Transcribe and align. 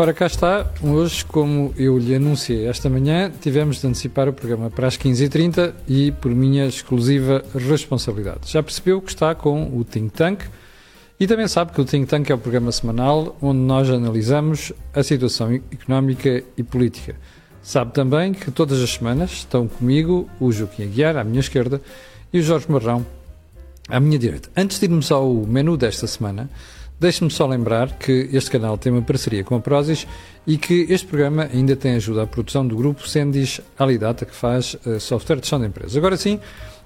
Ora, 0.00 0.14
cá 0.14 0.26
está. 0.26 0.64
Hoje, 0.80 1.24
como 1.24 1.74
eu 1.76 1.98
lhe 1.98 2.14
anunciei 2.14 2.68
esta 2.68 2.88
manhã, 2.88 3.32
tivemos 3.40 3.80
de 3.80 3.86
antecipar 3.88 4.28
o 4.28 4.32
programa 4.32 4.70
para 4.70 4.86
as 4.86 4.96
15h30 4.96 5.74
e 5.88 6.12
por 6.12 6.30
minha 6.30 6.66
exclusiva 6.66 7.42
responsabilidade. 7.52 8.48
Já 8.48 8.62
percebeu 8.62 9.02
que 9.02 9.10
está 9.10 9.34
com 9.34 9.76
o 9.76 9.82
Think 9.82 10.10
Tank 10.10 10.44
e 11.18 11.26
também 11.26 11.48
sabe 11.48 11.72
que 11.72 11.80
o 11.80 11.84
Think 11.84 12.06
Tank 12.06 12.30
é 12.30 12.34
o 12.36 12.38
programa 12.38 12.70
semanal 12.70 13.36
onde 13.42 13.58
nós 13.58 13.90
analisamos 13.90 14.72
a 14.94 15.02
situação 15.02 15.52
económica 15.52 16.44
e 16.56 16.62
política. 16.62 17.16
Sabe 17.60 17.92
também 17.92 18.32
que 18.32 18.52
todas 18.52 18.80
as 18.80 18.90
semanas 18.90 19.32
estão 19.32 19.66
comigo 19.66 20.30
o 20.38 20.52
Joaquim 20.52 20.84
Aguiar, 20.84 21.16
à 21.16 21.24
minha 21.24 21.40
esquerda, 21.40 21.82
e 22.32 22.38
o 22.38 22.42
Jorge 22.44 22.70
Marrão, 22.70 23.04
à 23.88 23.98
minha 23.98 24.16
direita. 24.16 24.48
Antes 24.56 24.78
de 24.78 24.86
irmos 24.86 25.10
ao 25.10 25.34
menu 25.34 25.76
desta 25.76 26.06
semana, 26.06 26.48
Deixe-me 27.00 27.30
só 27.30 27.46
lembrar 27.46 27.92
que 27.92 28.28
este 28.32 28.50
canal 28.50 28.76
tem 28.76 28.90
uma 28.90 29.02
parceria 29.02 29.44
com 29.44 29.54
a 29.54 29.60
Prozis 29.60 30.04
e 30.44 30.58
que 30.58 30.86
este 30.90 31.06
programa 31.06 31.48
ainda 31.52 31.76
tem 31.76 31.94
ajuda 31.94 32.24
à 32.24 32.26
produção 32.26 32.66
do 32.66 32.74
grupo 32.76 33.06
Sendis 33.06 33.60
Alidata, 33.78 34.26
que 34.26 34.34
faz 34.34 34.74
uh, 34.84 34.98
software 34.98 35.36
de 35.36 35.42
gestão 35.42 35.60
de 35.60 35.66
empresas. 35.66 35.96
Agora 35.96 36.16
sim, 36.16 36.40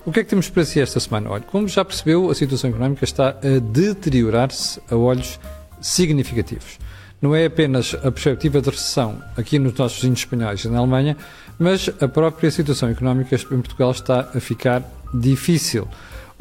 o 0.04 0.12
que 0.12 0.20
é 0.20 0.24
que 0.24 0.28
temos 0.28 0.50
para 0.50 0.66
si 0.66 0.80
esta 0.80 1.00
semana? 1.00 1.30
Olha, 1.30 1.42
como 1.42 1.66
já 1.66 1.82
percebeu, 1.82 2.30
a 2.30 2.34
situação 2.34 2.68
económica 2.68 3.04
está 3.04 3.30
a 3.30 3.58
deteriorar-se 3.72 4.80
a 4.90 4.96
olhos 4.96 5.40
significativos. 5.80 6.78
Não 7.20 7.34
é 7.34 7.46
apenas 7.46 7.94
a 7.94 8.10
perspectiva 8.10 8.60
de 8.60 8.68
recessão 8.68 9.22
aqui 9.36 9.58
nos 9.58 9.72
nossos 9.74 9.96
vizinhos 9.98 10.18
espanhóis 10.18 10.62
e 10.64 10.68
na 10.68 10.78
Alemanha, 10.78 11.16
mas 11.58 11.88
a 12.00 12.08
própria 12.08 12.50
situação 12.50 12.90
económica 12.90 13.34
em 13.36 13.60
Portugal 13.60 13.92
está 13.92 14.28
a 14.34 14.40
ficar 14.40 14.82
difícil. 15.14 15.88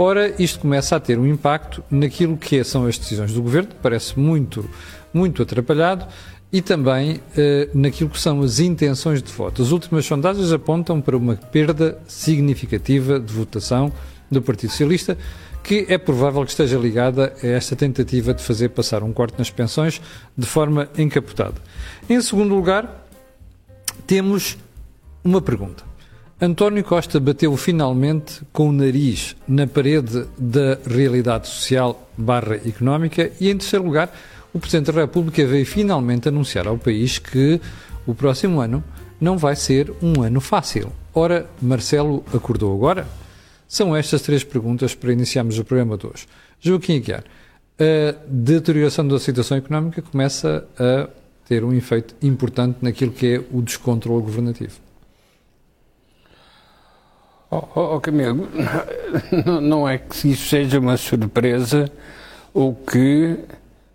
Ora, 0.04 0.34
isto 0.42 0.62
começa 0.62 0.96
a 0.96 1.00
ter 1.00 1.20
um 1.20 1.28
impacto 1.28 1.84
naquilo 1.88 2.36
que 2.36 2.64
são 2.64 2.88
as 2.88 2.98
decisões 2.98 3.32
do 3.34 3.40
governo, 3.44 3.70
que 3.70 3.76
parece 3.84 4.20
muito, 4.20 4.68
muito 5.14 5.44
atrapalhado, 5.44 6.08
e 6.52 6.60
também 6.60 7.22
eh, 7.38 7.70
naquilo 7.72 8.10
que 8.10 8.20
são 8.20 8.42
as 8.42 8.60
intenções 8.60 9.22
de 9.22 9.32
voto. 9.32 9.62
As 9.62 9.70
últimas 9.70 10.04
sondagens 10.04 10.52
apontam 10.52 11.00
para 11.00 11.16
uma 11.16 11.36
perda 11.36 12.00
significativa 12.08 13.20
de 13.20 13.32
votação 13.32 13.94
do 14.32 14.42
Partido 14.42 14.72
Socialista, 14.72 15.16
que 15.64 15.86
é 15.88 16.00
provável 16.00 16.44
que 16.46 16.50
esteja 16.50 16.80
ligada 16.80 17.32
a 17.44 17.46
esta 17.46 17.76
tentativa 17.76 18.34
de 18.34 18.42
fazer 18.42 18.70
passar 18.70 19.04
um 19.04 19.14
corte 19.14 19.38
nas 19.38 19.52
pensões 19.52 20.02
de 20.36 20.48
forma 20.48 20.90
encapotada. 20.98 21.62
Em 22.10 22.20
segundo 22.22 22.56
lugar, 22.56 23.06
temos 24.08 24.58
uma 25.24 25.40
pergunta. 25.40 25.91
António 26.44 26.84
Costa 26.84 27.20
bateu 27.20 27.56
finalmente 27.56 28.42
com 28.52 28.70
o 28.70 28.72
nariz 28.72 29.36
na 29.48 29.68
parede 29.68 30.26
da 30.36 30.76
realidade 30.88 31.48
social 31.48 32.10
barra 32.18 32.56
económica 32.56 33.32
e, 33.40 33.48
em 33.48 33.56
terceiro 33.56 33.86
lugar, 33.86 34.12
o 34.52 34.60
Presidente 34.60 34.92
da 34.92 35.02
República 35.02 35.46
veio 35.46 35.68
finalmente 35.68 36.30
anunciar 36.30 36.66
ao 36.68 36.80
país 36.80 37.20
que 37.20 37.62
o 38.08 38.16
próximo 38.16 38.60
ano 38.60 38.84
não 39.20 39.38
vai 39.38 39.56
ser 39.56 39.94
um 40.02 40.24
ano 40.24 40.42
fácil. 40.42 40.92
Ora, 41.14 41.48
Marcelo 41.62 42.26
acordou 42.34 42.74
agora? 42.74 43.08
São 43.68 43.96
estas 43.96 44.24
três 44.24 44.44
perguntas 44.44 44.96
para 44.96 45.14
iniciarmos 45.14 45.60
o 45.60 45.64
programa 45.64 45.96
de 45.96 46.08
hoje. 46.08 46.26
Joaquim 46.60 46.98
Aguiar, 46.98 47.24
a 47.80 48.16
deterioração 48.28 49.08
da 49.08 49.20
situação 49.20 49.58
económica 49.58 50.02
começa 50.02 50.68
a 50.76 51.08
ter 51.48 51.64
um 51.64 51.72
efeito 51.72 52.16
importante 52.20 52.80
naquilo 52.82 53.12
que 53.12 53.36
é 53.36 53.44
o 53.52 53.62
descontrole 53.62 54.24
governativo. 54.24 54.91
Oh, 57.54 57.68
oh, 57.96 58.00
Camilo, 58.00 58.48
não 59.62 59.88
é 59.88 59.98
que 59.98 60.32
isso 60.32 60.48
seja 60.48 60.80
uma 60.80 60.96
surpresa 60.96 61.92
ou 62.54 62.74
que 62.74 63.40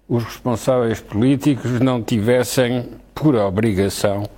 os 0.06 0.22
responsáveis 0.24 1.00
políticos 1.00 1.80
não 1.80 2.02
tivessem, 2.02 2.86
por 3.14 3.34
obrigação, 3.34 4.28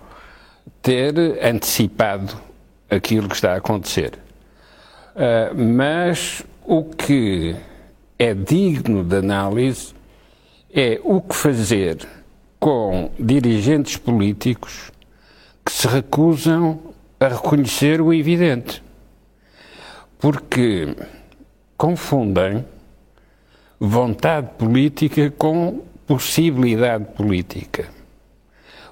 ter 0.80 1.18
antecipado 1.44 2.40
aquilo 2.88 3.28
que 3.28 3.34
está 3.34 3.54
a 3.54 3.56
acontecer. 3.56 4.12
Uh, 5.16 5.52
mas 5.76 6.44
o 6.64 6.84
que 6.84 7.56
é 8.20 8.32
digno 8.32 9.02
de 9.02 9.16
análise 9.16 9.94
é 10.72 11.00
o 11.02 11.20
que 11.20 11.34
fazer 11.34 12.06
com 12.60 13.10
dirigentes 13.18 13.96
políticos 13.96 14.92
que 15.66 15.72
se 15.72 15.88
recusam 15.88 16.78
a 17.18 17.26
reconhecer 17.26 18.00
o 18.00 18.14
evidente 18.14 18.86
porque 20.18 20.96
confundem 21.76 22.64
vontade 23.78 24.48
política 24.58 25.30
com 25.30 25.84
possibilidade 26.06 27.04
política. 27.14 27.88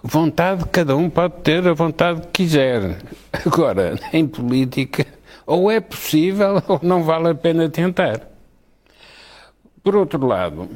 Vontade, 0.02 0.64
cada 0.70 0.96
um 0.96 1.10
pode 1.10 1.34
ter 1.42 1.66
a 1.66 1.72
vontade 1.72 2.20
que 2.28 2.44
quiser. 2.44 2.98
Agora, 3.44 3.98
em 4.12 4.26
política, 4.26 5.04
ou 5.44 5.68
é 5.70 5.80
possível 5.80 6.62
ou 6.68 6.78
não 6.82 7.02
vale 7.02 7.30
a 7.30 7.34
pena 7.34 7.68
tentar. 7.68 8.20
Por 9.82 9.96
outro 9.96 10.24
lado, 10.24 10.68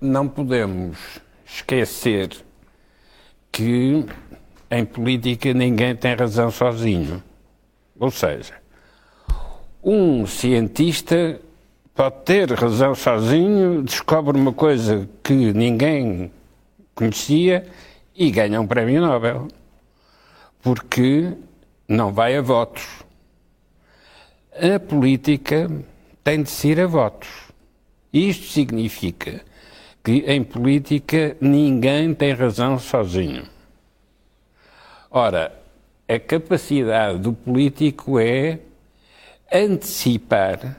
não 0.00 0.28
podemos 0.28 0.96
esquecer 1.44 2.30
que 3.52 4.06
em 4.70 4.84
política 4.84 5.52
ninguém 5.52 5.94
tem 5.94 6.14
razão 6.14 6.50
sozinho. 6.50 7.22
Ou 7.98 8.10
seja, 8.10 8.63
um 9.84 10.26
cientista 10.26 11.38
pode 11.94 12.24
ter 12.24 12.50
razão 12.52 12.94
sozinho, 12.94 13.82
descobre 13.82 14.36
uma 14.36 14.52
coisa 14.52 15.08
que 15.22 15.52
ninguém 15.52 16.32
conhecia 16.94 17.66
e 18.16 18.30
ganha 18.30 18.60
um 18.60 18.66
prémio 18.66 19.02
Nobel. 19.02 19.48
Porque 20.62 21.32
não 21.86 22.12
vai 22.12 22.36
a 22.36 22.40
votos. 22.40 23.04
A 24.54 24.80
política 24.80 25.70
tem 26.22 26.42
de 26.42 26.48
ser 26.48 26.80
a 26.80 26.86
votos. 26.86 27.28
Isto 28.10 28.46
significa 28.46 29.42
que 30.02 30.24
em 30.26 30.42
política 30.42 31.36
ninguém 31.40 32.14
tem 32.14 32.32
razão 32.32 32.78
sozinho. 32.78 33.44
Ora, 35.10 35.52
a 36.08 36.18
capacidade 36.18 37.18
do 37.18 37.32
político 37.32 38.18
é 38.18 38.60
antecipar 39.54 40.76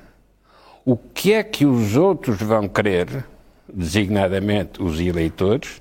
o 0.84 0.98
que 0.98 1.34
é 1.34 1.42
que 1.42 1.66
os 1.66 1.96
outros 1.96 2.38
vão 2.42 2.68
querer, 2.68 3.26
designadamente 3.74 4.84
os 4.84 5.00
eleitores, 5.00 5.80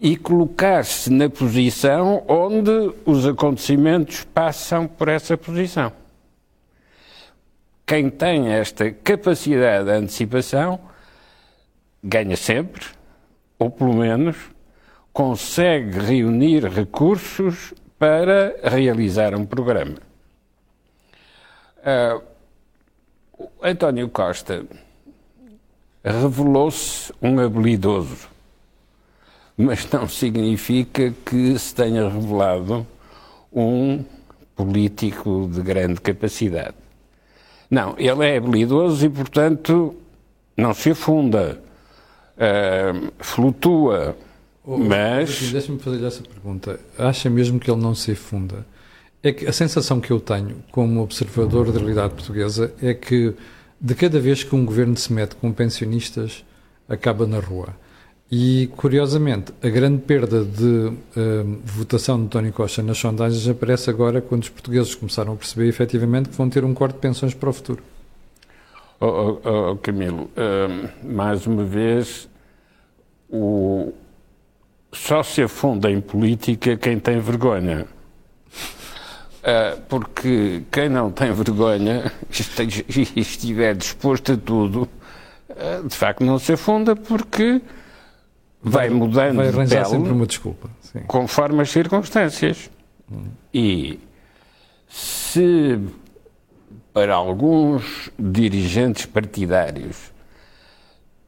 e 0.00 0.16
colocar-se 0.16 1.10
na 1.10 1.28
posição 1.28 2.24
onde 2.26 2.92
os 3.04 3.26
acontecimentos 3.26 4.24
passam 4.24 4.86
por 4.86 5.08
essa 5.08 5.36
posição. 5.36 5.92
Quem 7.86 8.08
tem 8.08 8.48
esta 8.48 8.90
capacidade 8.90 9.84
de 9.84 9.90
antecipação 9.92 10.80
ganha 12.02 12.36
sempre, 12.36 12.86
ou 13.58 13.70
pelo 13.70 13.94
menos 13.94 14.36
consegue 15.12 15.98
reunir 15.98 16.64
recursos 16.64 17.74
para 17.98 18.54
realizar 18.62 19.34
um 19.34 19.44
programa. 19.44 20.07
Uh, 21.88 22.22
António 23.62 24.08
Costa 24.10 24.66
revelou-se 26.04 27.12
um 27.22 27.40
habilidoso, 27.40 28.28
mas 29.56 29.90
não 29.90 30.06
significa 30.06 31.14
que 31.24 31.58
se 31.58 31.74
tenha 31.74 32.08
revelado 32.08 32.86
um 33.50 34.04
político 34.54 35.48
de 35.50 35.62
grande 35.62 36.00
capacidade. 36.00 36.74
Não, 37.70 37.94
ele 37.96 38.26
é 38.26 38.36
habilidoso 38.36 39.06
e, 39.06 39.08
portanto, 39.08 39.94
não 40.56 40.74
se 40.74 40.90
afunda, 40.90 41.60
uh, 42.36 43.12
flutua, 43.18 44.16
oh, 44.64 44.76
mas... 44.76 45.50
Deixa-me 45.52 45.78
fazer 45.78 46.04
essa 46.04 46.22
pergunta. 46.22 46.78
Acha 46.98 47.30
mesmo 47.30 47.58
que 47.58 47.70
ele 47.70 47.80
não 47.80 47.94
se 47.94 48.12
afunda? 48.12 48.66
É 49.22 49.32
que 49.32 49.46
a 49.46 49.52
sensação 49.52 50.00
que 50.00 50.10
eu 50.12 50.20
tenho 50.20 50.56
como 50.70 51.02
observador 51.02 51.72
da 51.72 51.78
realidade 51.78 52.14
portuguesa 52.14 52.72
é 52.80 52.94
que 52.94 53.34
de 53.80 53.94
cada 53.94 54.18
vez 54.18 54.42
que 54.42 54.54
um 54.54 54.64
governo 54.64 54.96
se 54.96 55.12
mete 55.12 55.36
com 55.36 55.52
pensionistas, 55.52 56.44
acaba 56.88 57.26
na 57.26 57.38
rua. 57.38 57.68
E, 58.30 58.68
curiosamente, 58.76 59.52
a 59.62 59.68
grande 59.68 60.02
perda 60.02 60.44
de 60.44 60.64
uh, 60.64 60.94
votação 61.64 62.18
de 62.18 62.24
António 62.24 62.52
Costa 62.52 62.82
nas 62.82 62.98
sondagens 62.98 63.48
aparece 63.48 63.88
agora 63.88 64.20
quando 64.20 64.42
os 64.42 64.48
portugueses 64.48 64.94
começaram 64.94 65.32
a 65.32 65.36
perceber 65.36 65.68
efetivamente 65.68 66.28
que 66.28 66.36
vão 66.36 66.50
ter 66.50 66.64
um 66.64 66.74
corte 66.74 66.94
de 66.94 67.00
pensões 67.00 67.32
para 67.32 67.48
o 67.48 67.52
futuro. 67.52 67.82
Oh, 69.00 69.06
oh, 69.06 69.70
oh 69.70 69.76
Camilo, 69.76 70.24
uh, 70.24 71.06
mais 71.06 71.46
uma 71.46 71.64
vez, 71.64 72.28
o... 73.30 73.92
só 74.92 75.22
se 75.22 75.40
afunda 75.40 75.90
em 75.90 76.00
política 76.00 76.76
quem 76.76 76.98
tem 76.98 77.20
vergonha. 77.20 77.86
Uh, 79.48 79.80
porque 79.88 80.62
quem 80.70 80.90
não 80.90 81.10
tem 81.10 81.32
vergonha 81.32 82.12
e 83.16 83.20
estiver 83.20 83.74
disposto 83.74 84.32
a 84.32 84.36
tudo, 84.36 84.86
uh, 85.48 85.88
de 85.88 85.94
facto 85.94 86.22
não 86.22 86.38
se 86.38 86.52
afunda, 86.52 86.94
porque 86.94 87.62
vai, 88.62 88.90
mudando 88.90 89.36
vai 89.36 89.48
arranjar 89.48 89.84
de 89.84 89.88
pele 89.88 89.96
sempre 90.02 90.12
uma 90.12 90.26
desculpa. 90.26 90.68
Sim. 90.82 91.00
conforme 91.06 91.62
as 91.62 91.70
circunstâncias. 91.70 92.70
E 93.54 93.98
se 94.86 95.80
para 96.92 97.14
alguns 97.14 98.10
dirigentes 98.18 99.06
partidários 99.06 100.12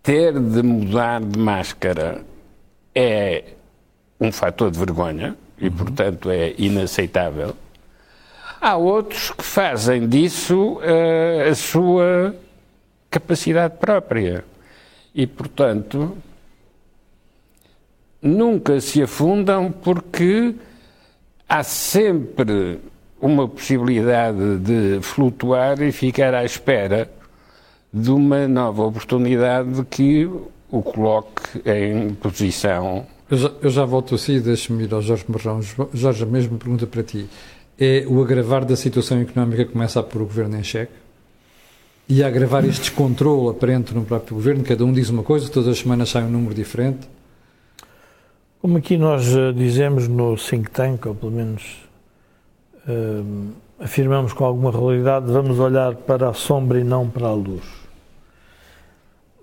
ter 0.03 0.39
de 0.39 0.63
mudar 0.63 1.23
de 1.23 1.39
máscara 1.39 2.23
é 2.95 3.45
um 4.21 4.31
fator 4.31 4.71
de 4.71 4.79
vergonha 4.79 5.37
e, 5.59 5.71
portanto, 5.71 6.31
é 6.31 6.55
inaceitável. 6.59 7.55
Há 8.71 8.77
outros 8.77 9.33
que 9.33 9.43
fazem 9.43 10.07
disso 10.09 10.75
uh, 10.75 11.51
a 11.51 11.55
sua 11.57 12.37
capacidade 13.11 13.79
própria. 13.79 14.45
E, 15.13 15.27
portanto, 15.27 16.17
nunca 18.23 18.81
se 18.81 19.03
afundam 19.03 19.73
porque 19.73 20.55
há 21.49 21.65
sempre 21.65 22.79
uma 23.21 23.49
possibilidade 23.49 24.59
de 24.59 25.01
flutuar 25.03 25.83
e 25.83 25.91
ficar 25.91 26.33
à 26.33 26.45
espera 26.45 27.11
de 27.93 28.13
uma 28.13 28.47
nova 28.47 28.85
oportunidade 28.85 29.85
que 29.91 30.31
o 30.71 30.81
coloque 30.81 31.61
em 31.69 32.15
posição. 32.15 33.05
Eu 33.29 33.37
já, 33.37 33.51
eu 33.63 33.71
já 33.71 33.85
volto 33.85 34.15
assim, 34.15 34.41
deixa-me 34.41 34.85
ir 34.85 34.95
ao 34.95 35.03
Jorge 35.03 35.25
Marrão. 35.27 35.61
Jorge, 35.93 36.23
a 36.23 36.27
mesma 36.27 36.57
pergunta 36.57 36.87
para 36.87 37.03
ti. 37.03 37.29
É 37.82 38.05
o 38.06 38.23
agravar 38.23 38.62
da 38.67 38.77
situação 38.77 39.19
económica 39.23 39.65
que 39.65 39.73
começa 39.73 40.00
a 40.00 40.03
pôr 40.03 40.21
o 40.21 40.27
governo 40.27 40.59
em 40.59 40.62
xeque? 40.62 40.93
E 42.06 42.23
a 42.23 42.27
agravar 42.27 42.62
este 42.67 42.82
descontrole 42.82 43.49
aparente 43.49 43.94
no 43.94 44.05
próprio 44.05 44.35
governo? 44.35 44.62
Cada 44.62 44.85
um 44.85 44.93
diz 44.93 45.09
uma 45.09 45.23
coisa, 45.23 45.49
todas 45.49 45.69
as 45.71 45.79
semanas 45.79 46.11
sai 46.11 46.25
um 46.25 46.29
número 46.29 46.55
diferente? 46.55 47.09
Como 48.61 48.77
aqui 48.77 48.99
nós 48.99 49.35
eh, 49.35 49.53
dizemos 49.53 50.06
no 50.09 50.37
think 50.37 50.71
tank, 50.71 51.06
ou 51.06 51.15
pelo 51.15 51.32
menos 51.32 51.79
uh, 52.87 53.53
afirmamos 53.79 54.35
com 54.35 54.44
alguma 54.44 54.71
realidade, 54.71 55.33
vamos 55.33 55.59
olhar 55.59 55.94
para 55.94 56.29
a 56.29 56.35
sombra 56.35 56.79
e 56.79 56.85
não 56.85 57.09
para 57.09 57.29
a 57.29 57.33
luz. 57.33 57.65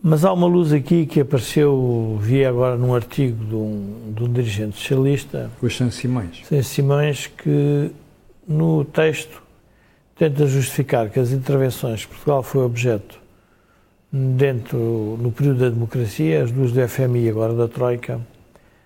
Mas 0.04 0.24
há 0.24 0.31
uma 0.31 0.45
luz 0.45 0.72
aqui 0.72 1.07
que 1.07 1.22
apareceu, 1.22 2.19
vi 2.22 2.45
agora 2.45 2.78
num 2.78 2.94
artigo 2.94 3.44
de 3.44 3.56
um, 3.56 4.13
de 4.16 4.24
um 4.24 4.31
dirigente 4.31 4.78
socialista. 4.78 5.50
O 5.60 5.68
San 5.72 5.90
Simões. 5.90 6.44
San 6.48 6.62
Simões, 6.62 7.25
que 7.25 7.90
no 8.48 8.86
texto 8.86 9.42
tenta 10.16 10.48
justificar 10.48 11.10
que 11.10 11.20
as 11.20 11.32
intervenções 11.32 12.06
que 12.06 12.12
Portugal 12.12 12.42
foi 12.42 12.64
objeto 12.64 13.20
dentro, 14.12 15.18
no 15.22 15.32
período 15.32 15.60
da 15.60 15.70
democracia, 15.70 16.44
as 16.44 16.52
duas 16.52 16.72
do 16.72 16.88
FMI 16.88 17.26
e 17.26 17.30
agora 17.30 17.54
da 17.54 17.68
Troika, 17.68 18.20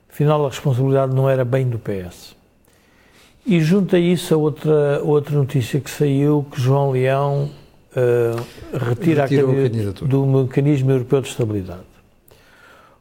afinal 0.09 0.45
a 0.45 0.49
responsabilidade 0.49 1.13
não 1.13 1.29
era 1.29 1.45
bem 1.45 1.67
do 1.67 1.79
PS. 1.79 2.35
E 3.45 3.59
junto 3.59 3.95
a 3.95 3.99
isso 3.99 4.33
a 4.33 4.37
outra, 4.37 5.01
outra 5.03 5.35
notícia 5.35 5.79
que 5.79 5.89
saiu, 5.89 6.45
que 6.51 6.59
João 6.59 6.91
Leão 6.91 7.49
uh, 7.95 8.77
retira 8.77 9.23
a 9.23 9.27
candidatura 9.27 10.09
do 10.09 10.25
Mecanismo 10.25 10.91
Europeu 10.91 11.21
de 11.21 11.29
Estabilidade. 11.29 11.91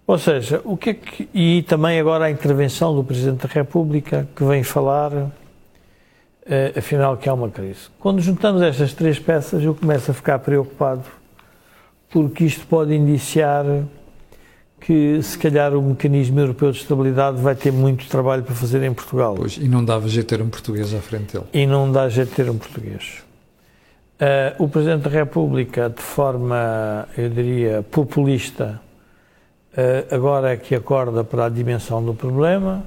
Ou 0.07 0.19
seja, 0.19 0.61
o 0.65 0.77
que 0.77 0.91
é 0.91 0.95
que, 0.95 1.29
e 1.33 1.63
também 1.63 2.01
agora 2.01 2.25
a 2.25 2.31
intervenção 2.31 2.95
do 2.95 3.05
Presidente 3.05 3.47
da 3.47 3.53
República, 3.53 4.27
que 4.35 4.43
vem 4.45 4.63
falar, 4.63 5.31
afinal, 6.77 7.17
que 7.17 7.29
há 7.29 7.35
uma 7.35 7.49
crise. 7.49 7.89
Quando 7.99 8.21
juntamos 8.21 8.63
estas 8.63 8.93
três 8.93 9.19
peças, 9.19 9.63
eu 9.63 9.75
começo 9.75 10.11
a 10.11 10.15
ficar 10.15 10.39
preocupado, 10.41 11.05
porque 12.11 12.45
isto 12.45 12.67
pode 12.67 12.95
indiciar 12.95 13.65
que 14.81 15.23
se 15.23 15.39
calhar 15.39 15.75
o 15.75 15.83
mecanismo 15.83 16.41
europeu 16.41 16.73
de 16.73 16.79
estabilidade 16.79 17.41
vai 17.41 17.55
ter 17.55 17.71
muito 17.71 18.09
trabalho 18.09 18.43
para 18.43 18.55
fazer 18.55 18.83
em 18.83 18.93
Portugal. 18.93 19.35
Pois, 19.35 19.57
e 19.59 19.69
não 19.69 19.85
dava 19.85 20.09
jeito 20.09 20.27
ter 20.27 20.41
um 20.41 20.49
português 20.49 20.95
à 20.95 21.01
frente 21.01 21.35
dele. 21.35 21.45
E 21.53 21.67
não 21.67 21.93
dá 21.93 22.09
jeito 22.09 22.35
ter 22.35 22.49
um 22.49 22.57
português. 22.57 23.23
Uh, 24.21 24.65
o 24.65 24.69
Presidente 24.69 25.03
da 25.03 25.11
República, 25.11 25.89
de 25.89 26.03
forma, 26.03 27.09
eu 27.17 27.29
diria, 27.29 27.83
populista, 27.91 28.81
uh, 29.73 30.15
agora 30.15 30.53
é 30.53 30.57
que 30.57 30.75
acorda 30.75 31.23
para 31.23 31.47
a 31.47 31.49
dimensão 31.49 32.05
do 32.05 32.15
problema. 32.15 32.85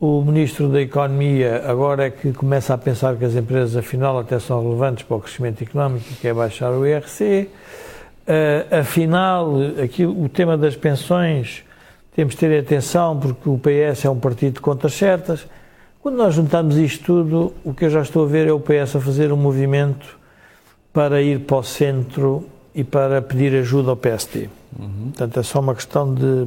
O 0.00 0.22
Ministro 0.22 0.68
da 0.68 0.80
Economia 0.80 1.64
agora 1.66 2.06
é 2.06 2.10
que 2.10 2.32
começa 2.32 2.72
a 2.72 2.78
pensar 2.78 3.16
que 3.16 3.24
as 3.24 3.34
empresas, 3.34 3.76
afinal, 3.76 4.16
até 4.20 4.38
são 4.38 4.62
relevantes 4.62 5.02
para 5.02 5.16
o 5.16 5.20
crescimento 5.20 5.60
económico 5.60 6.06
e 6.12 6.14
quer 6.14 6.32
baixar 6.32 6.70
o 6.70 6.86
IRC. 6.86 7.48
Uh, 8.28 8.78
afinal, 8.78 9.54
aqui, 9.82 10.06
o 10.06 10.28
tema 10.28 10.56
das 10.56 10.76
pensões, 10.76 11.64
temos 12.14 12.34
de 12.34 12.40
ter 12.40 12.60
atenção 12.60 13.18
porque 13.18 13.48
o 13.48 13.58
PS 13.58 14.04
é 14.04 14.10
um 14.10 14.20
partido 14.20 14.54
de 14.54 14.60
contas 14.60 14.94
certas. 14.94 15.44
Quando 16.00 16.14
nós 16.14 16.32
juntamos 16.32 16.76
isto 16.76 17.04
tudo, 17.04 17.52
o 17.64 17.74
que 17.74 17.86
eu 17.86 17.90
já 17.90 18.02
estou 18.02 18.24
a 18.24 18.28
ver 18.28 18.46
é 18.46 18.52
o 18.52 18.60
PS 18.60 18.94
a 18.94 19.00
fazer 19.00 19.32
um 19.32 19.36
movimento 19.36 20.16
para 20.92 21.20
ir 21.20 21.40
para 21.40 21.56
o 21.56 21.62
centro 21.64 22.46
e 22.72 22.84
para 22.84 23.20
pedir 23.20 23.52
ajuda 23.56 23.90
ao 23.90 23.96
PST. 23.96 24.48
Uhum. 24.78 25.10
Portanto, 25.10 25.40
é 25.40 25.42
só 25.42 25.58
uma 25.58 25.74
questão 25.74 26.14
de 26.14 26.46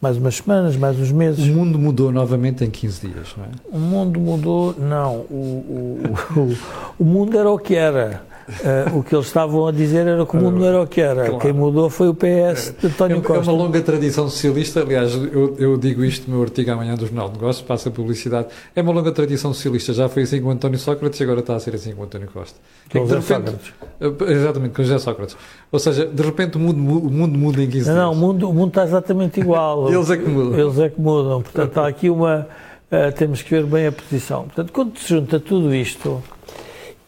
mais 0.00 0.16
umas 0.16 0.36
semanas, 0.36 0.76
mais 0.76 0.98
uns 0.98 1.10
meses. 1.10 1.44
O 1.44 1.52
mundo 1.52 1.78
mudou 1.78 2.12
novamente 2.12 2.64
em 2.64 2.70
15 2.70 3.08
dias, 3.08 3.34
não 3.36 3.44
é? 3.44 3.48
O 3.70 3.78
mundo 3.78 4.20
mudou, 4.20 4.74
não. 4.78 5.16
O, 5.30 6.02
o, 6.36 6.40
o, 6.40 6.56
o 7.02 7.04
mundo 7.04 7.36
era 7.36 7.50
o 7.50 7.58
que 7.58 7.74
era. 7.74 8.22
Uh, 8.48 8.98
o 8.98 9.02
que 9.04 9.14
eles 9.14 9.26
estavam 9.26 9.66
a 9.66 9.72
dizer 9.72 10.06
era 10.06 10.24
que 10.24 10.34
o 10.34 10.40
mundo 10.40 10.58
não 10.58 10.66
era 10.66 10.80
o 10.80 10.86
que 10.86 11.02
era. 11.02 11.26
Claro. 11.26 11.38
Quem 11.38 11.52
mudou 11.52 11.90
foi 11.90 12.08
o 12.08 12.14
PS 12.14 12.74
de 12.80 12.86
António 12.86 13.18
é, 13.18 13.20
Costa. 13.20 13.50
É 13.50 13.52
uma 13.52 13.64
longa 13.64 13.80
tradição 13.82 14.28
socialista. 14.28 14.80
Aliás, 14.80 15.14
eu, 15.14 15.54
eu 15.58 15.76
digo 15.76 16.02
isto 16.02 16.30
no 16.30 16.36
meu 16.36 16.44
artigo 16.44 16.70
amanhã 16.70 16.94
do 16.94 17.04
Jornal 17.04 17.28
de 17.28 17.34
Negócios, 17.34 17.66
passa 17.66 17.90
a 17.90 17.92
publicidade. 17.92 18.48
É 18.74 18.80
uma 18.80 18.92
longa 18.92 19.12
tradição 19.12 19.52
socialista. 19.52 19.92
Já 19.92 20.08
foi 20.08 20.22
assim 20.22 20.40
com 20.40 20.48
o 20.48 20.50
António 20.50 20.78
Sócrates 20.78 21.20
e 21.20 21.22
agora 21.24 21.40
está 21.40 21.56
a 21.56 21.60
ser 21.60 21.74
assim 21.74 21.94
com 21.94 22.00
o 22.00 22.04
António 22.04 22.28
Costa. 22.32 22.58
Com 22.90 22.98
é 22.98 23.00
José 23.02 23.20
Sócrates. 23.20 23.72
Eh, 24.00 24.32
exatamente, 24.32 24.74
com 24.74 24.82
José 24.82 24.98
Sócrates. 24.98 25.36
Ou 25.70 25.78
seja, 25.78 26.06
de 26.06 26.22
repente 26.22 26.56
o 26.56 26.60
mundo, 26.60 26.78
o 26.78 27.10
mundo 27.10 27.38
muda 27.38 27.62
em 27.62 27.66
15 27.66 27.84
dias. 27.84 27.96
Não, 27.96 28.12
o 28.12 28.16
mundo, 28.16 28.48
o 28.48 28.54
mundo 28.54 28.68
está 28.68 28.84
exatamente 28.84 29.40
igual. 29.40 29.88
Eles 29.92 30.08
é 30.08 30.16
que 30.16 30.28
mudam. 30.28 30.58
Eles 30.58 30.78
é 30.78 30.88
que 30.88 31.00
mudam. 31.00 31.42
Portanto, 31.42 31.78
há 31.78 31.86
aqui 31.86 32.08
uma. 32.08 32.46
Uh, 32.90 33.12
temos 33.14 33.42
que 33.42 33.50
ver 33.50 33.64
bem 33.66 33.88
a 33.88 33.92
posição. 33.92 34.44
Portanto, 34.44 34.72
quando 34.72 34.98
se 34.98 35.10
junta 35.10 35.38
tudo 35.38 35.74
isto 35.74 36.22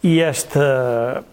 e 0.02 0.20
esta 0.20 1.24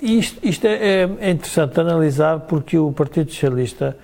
isto, 0.00 0.38
isto 0.46 0.66
é, 0.66 1.08
é, 1.20 1.30
interessante 1.30 1.80
analisar 1.80 2.40
porque 2.40 2.78
o 2.78 2.92
Partido 2.92 3.30
Socialista 3.30 3.96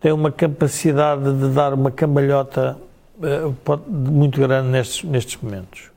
tem 0.00 0.12
uma 0.12 0.30
capacidade 0.30 1.32
de 1.32 1.48
dar 1.54 1.72
uma 1.72 1.90
cambalhota 1.90 2.76
uh, 3.18 3.80
muito 3.88 4.40
grande 4.40 4.68
nestes, 4.68 5.02
nestes 5.04 5.40
momentos. 5.40 5.90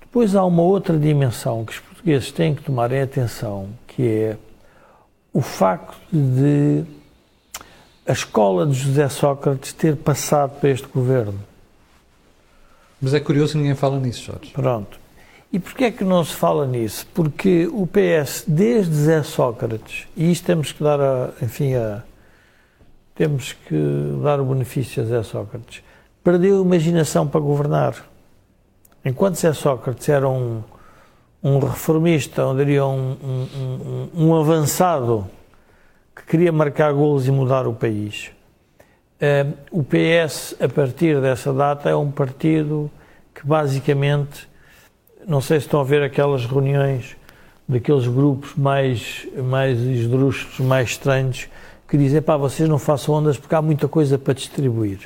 Depois 0.00 0.34
há 0.34 0.44
uma 0.44 0.62
outra 0.62 0.98
dimensão 0.98 1.64
que 1.64 1.72
os 1.72 1.78
portugueses 1.78 2.30
têm 2.32 2.54
que 2.54 2.62
tomar 2.62 2.92
em 2.92 3.02
atenção, 3.02 3.68
que 3.86 4.06
é 4.06 4.36
o 5.32 5.40
facto 5.40 5.96
de 6.12 6.84
a 8.06 8.12
escola 8.12 8.66
de 8.66 8.74
José 8.74 9.08
Sócrates 9.08 9.72
ter 9.72 9.96
passado 9.96 10.58
para 10.58 10.70
este 10.70 10.88
governo. 10.88 11.38
Mas 13.00 13.14
é 13.14 13.20
curioso 13.20 13.52
que 13.52 13.58
ninguém 13.58 13.74
fala 13.74 13.98
nisso, 13.98 14.24
Jorge. 14.24 14.50
Pronto. 14.50 14.99
E 15.52 15.58
porquê 15.58 15.86
é 15.86 15.90
que 15.90 16.04
não 16.04 16.24
se 16.24 16.34
fala 16.34 16.64
nisso? 16.64 17.06
Porque 17.12 17.68
o 17.72 17.84
PS, 17.84 18.44
desde 18.46 18.94
Zé 18.94 19.22
Sócrates, 19.24 20.06
e 20.16 20.30
isto 20.30 20.46
temos 20.46 20.70
que 20.70 20.82
dar, 20.82 21.00
a, 21.00 21.32
enfim, 21.42 21.74
a, 21.74 22.04
temos 23.16 23.52
que 23.52 23.76
dar 24.22 24.40
o 24.40 24.44
benefício 24.44 25.02
a 25.02 25.06
Zé 25.06 25.22
Sócrates, 25.24 25.82
perdeu 26.22 26.58
a 26.58 26.64
imaginação 26.64 27.26
para 27.26 27.40
governar. 27.40 27.96
Enquanto 29.04 29.36
Zé 29.36 29.52
Sócrates 29.52 30.08
era 30.08 30.28
um, 30.28 30.62
um 31.42 31.58
reformista, 31.58 32.44
ou 32.44 32.56
diria 32.56 32.86
um, 32.86 33.16
um, 33.22 34.08
um, 34.14 34.26
um 34.26 34.34
avançado, 34.36 35.26
que 36.14 36.24
queria 36.26 36.52
marcar 36.52 36.92
golos 36.92 37.26
e 37.26 37.30
mudar 37.32 37.66
o 37.66 37.72
país, 37.72 38.30
eh, 39.20 39.46
o 39.72 39.82
PS, 39.82 40.54
a 40.60 40.68
partir 40.68 41.20
dessa 41.20 41.52
data, 41.52 41.90
é 41.90 41.96
um 41.96 42.10
partido 42.10 42.88
que 43.34 43.44
basicamente 43.44 44.49
não 45.26 45.40
sei 45.40 45.60
se 45.60 45.66
estão 45.66 45.80
a 45.80 45.84
ver 45.84 46.02
aquelas 46.02 46.44
reuniões 46.46 47.16
daqueles 47.68 48.06
grupos 48.06 48.54
mais, 48.56 49.26
mais 49.36 49.78
esdrúxulos, 49.78 50.58
mais 50.58 50.90
estranhos, 50.90 51.48
que 51.88 51.96
dizem, 51.96 52.20
pá, 52.20 52.36
vocês 52.36 52.68
não 52.68 52.78
façam 52.78 53.14
ondas 53.14 53.38
porque 53.38 53.54
há 53.54 53.62
muita 53.62 53.86
coisa 53.86 54.18
para 54.18 54.34
distribuir. 54.34 54.98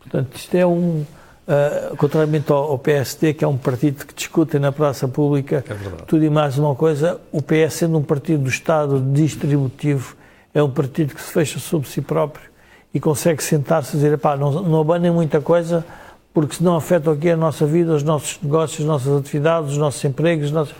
Portanto, 0.00 0.36
isto 0.36 0.54
é 0.54 0.64
um, 0.64 1.04
uh, 1.48 1.96
contrariamente 1.96 2.50
ao, 2.52 2.70
ao, 2.70 2.78
PSD, 2.78 3.34
que 3.34 3.44
é 3.44 3.48
um 3.48 3.56
partido 3.56 4.06
que 4.06 4.14
discute 4.14 4.58
na 4.58 4.70
praça 4.70 5.08
pública 5.08 5.64
é 5.68 6.04
tudo 6.06 6.24
e 6.24 6.30
mais 6.30 6.56
uma 6.56 6.74
coisa, 6.74 7.20
o 7.32 7.42
PS, 7.42 7.74
sendo 7.74 7.98
um 7.98 8.02
partido 8.02 8.44
do 8.44 8.48
Estado 8.48 9.00
distributivo, 9.12 10.16
é 10.54 10.62
um 10.62 10.70
partido 10.70 11.14
que 11.14 11.22
se 11.22 11.32
fecha 11.32 11.58
sobre 11.58 11.88
si 11.88 12.00
próprio 12.00 12.48
e 12.92 13.00
consegue 13.00 13.42
sentar-se 13.42 13.96
e 13.96 14.00
dizer, 14.00 14.18
pá, 14.18 14.36
não, 14.36 14.50
não 14.62 14.80
abanem 14.80 15.10
muita 15.10 15.40
coisa, 15.40 15.84
porque 16.32 16.56
senão 16.56 16.76
afeta 16.76 17.10
aqui 17.12 17.30
a 17.30 17.36
nossa 17.36 17.66
vida, 17.66 17.92
os 17.92 18.02
nossos 18.02 18.38
negócios, 18.42 18.80
as 18.80 18.86
nossas 18.86 19.20
atividades, 19.20 19.72
os 19.72 19.78
nossos 19.78 20.04
empregos. 20.04 20.46
Os 20.46 20.52
nossos... 20.52 20.74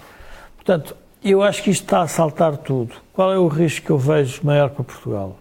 Portanto, 0.57 0.97
eu 1.25 1.43
acho 1.43 1.63
que 1.63 1.71
isto 1.71 1.85
está 1.85 2.03
a 2.03 2.09
saltar 2.09 2.57
tudo. 2.59 2.95
Qual 3.13 3.33
é 3.33 3.39
o 3.39 3.49
risco 3.49 3.87
que 3.87 3.91
eu 3.91 3.99
vejo 3.99 4.41
maior 4.45 4.71
para 4.71 4.85
Portugal? 4.85 5.37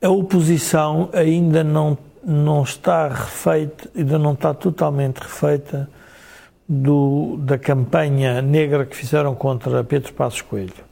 a 0.00 0.10
oposição 0.10 1.08
ainda 1.12 1.64
não, 1.64 1.96
não 2.24 2.62
está 2.62 3.08
refeita, 3.08 3.90
ainda 3.96 4.18
não 4.18 4.34
está 4.34 4.52
totalmente 4.52 5.18
refeita 5.18 5.88
do, 6.68 7.36
da 7.38 7.58
campanha 7.58 8.42
negra 8.42 8.84
que 8.84 8.96
fizeram 8.96 9.34
contra 9.34 9.82
Pedro 9.84 10.12
Passos 10.12 10.42
Coelho. 10.42 10.86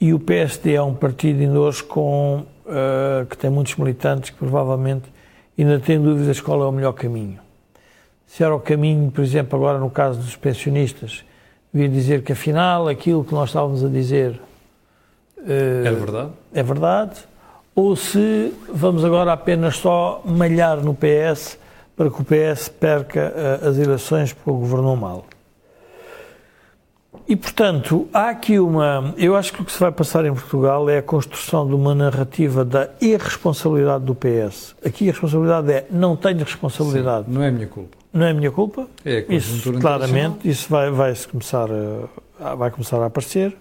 E 0.00 0.12
o 0.12 0.18
PSD 0.18 0.74
é 0.74 0.82
um 0.82 0.94
partido 0.94 1.40
ainda 1.40 1.58
hoje 1.58 1.82
com, 1.82 2.44
uh, 2.66 3.24
que 3.26 3.36
tem 3.36 3.50
muitos 3.50 3.76
militantes 3.76 4.30
que 4.30 4.36
provavelmente 4.36 5.04
ainda 5.62 5.80
têm 5.80 6.00
dúvidas 6.00 6.40
qual 6.40 6.62
é 6.62 6.66
o 6.66 6.72
melhor 6.72 6.92
caminho. 6.92 7.38
Se 8.26 8.42
era 8.42 8.54
o 8.54 8.60
caminho, 8.60 9.10
por 9.10 9.22
exemplo, 9.22 9.58
agora 9.58 9.78
no 9.78 9.90
caso 9.90 10.20
dos 10.20 10.36
pensionistas, 10.36 11.24
vir 11.72 11.88
dizer 11.88 12.22
que 12.22 12.32
afinal 12.32 12.88
aquilo 12.88 13.24
que 13.24 13.32
nós 13.32 13.50
estávamos 13.50 13.84
a 13.84 13.88
dizer 13.88 14.40
uh, 15.38 15.86
é 15.86 15.92
verdade. 15.92 16.30
É 16.54 16.62
verdade 16.62 17.32
ou 17.74 17.96
se 17.96 18.52
vamos 18.68 19.04
agora 19.04 19.32
apenas 19.32 19.76
só 19.76 20.20
malhar 20.24 20.78
no 20.78 20.94
PS 20.94 21.58
para 21.96 22.10
que 22.10 22.20
o 22.20 22.24
PS 22.24 22.68
perca 22.68 23.32
uh, 23.34 23.68
as 23.68 23.78
eleições 23.78 24.32
porque 24.32 24.50
governou 24.50 24.96
mal. 24.96 25.24
E, 27.32 27.36
portanto, 27.36 28.06
há 28.12 28.28
aqui 28.28 28.58
uma. 28.58 29.14
Eu 29.16 29.34
acho 29.34 29.54
que 29.54 29.62
o 29.62 29.64
que 29.64 29.72
se 29.72 29.80
vai 29.80 29.90
passar 29.90 30.26
em 30.26 30.34
Portugal 30.34 30.90
é 30.90 30.98
a 30.98 31.02
construção 31.02 31.66
de 31.66 31.72
uma 31.74 31.94
narrativa 31.94 32.62
da 32.62 32.90
irresponsabilidade 33.00 34.04
do 34.04 34.14
PS. 34.14 34.74
Aqui 34.84 35.08
a 35.08 35.12
responsabilidade 35.12 35.72
é 35.72 35.86
não 35.90 36.14
tenho 36.14 36.40
responsabilidade. 36.40 37.24
Sim, 37.24 37.32
não 37.32 37.42
é 37.42 37.50
minha 37.50 37.66
culpa. 37.66 37.96
Não 38.12 38.26
é 38.26 38.34
minha 38.34 38.50
culpa. 38.50 38.86
É 39.02 39.24
a 39.26 39.34
isso, 39.34 39.72
claramente, 39.80 40.46
isso 40.46 40.68
vai, 40.68 40.90
vai, 40.90 41.14
começar 41.30 41.70
a, 42.38 42.54
vai 42.54 42.70
começar 42.70 43.02
a 43.02 43.06
aparecer. 43.06 43.56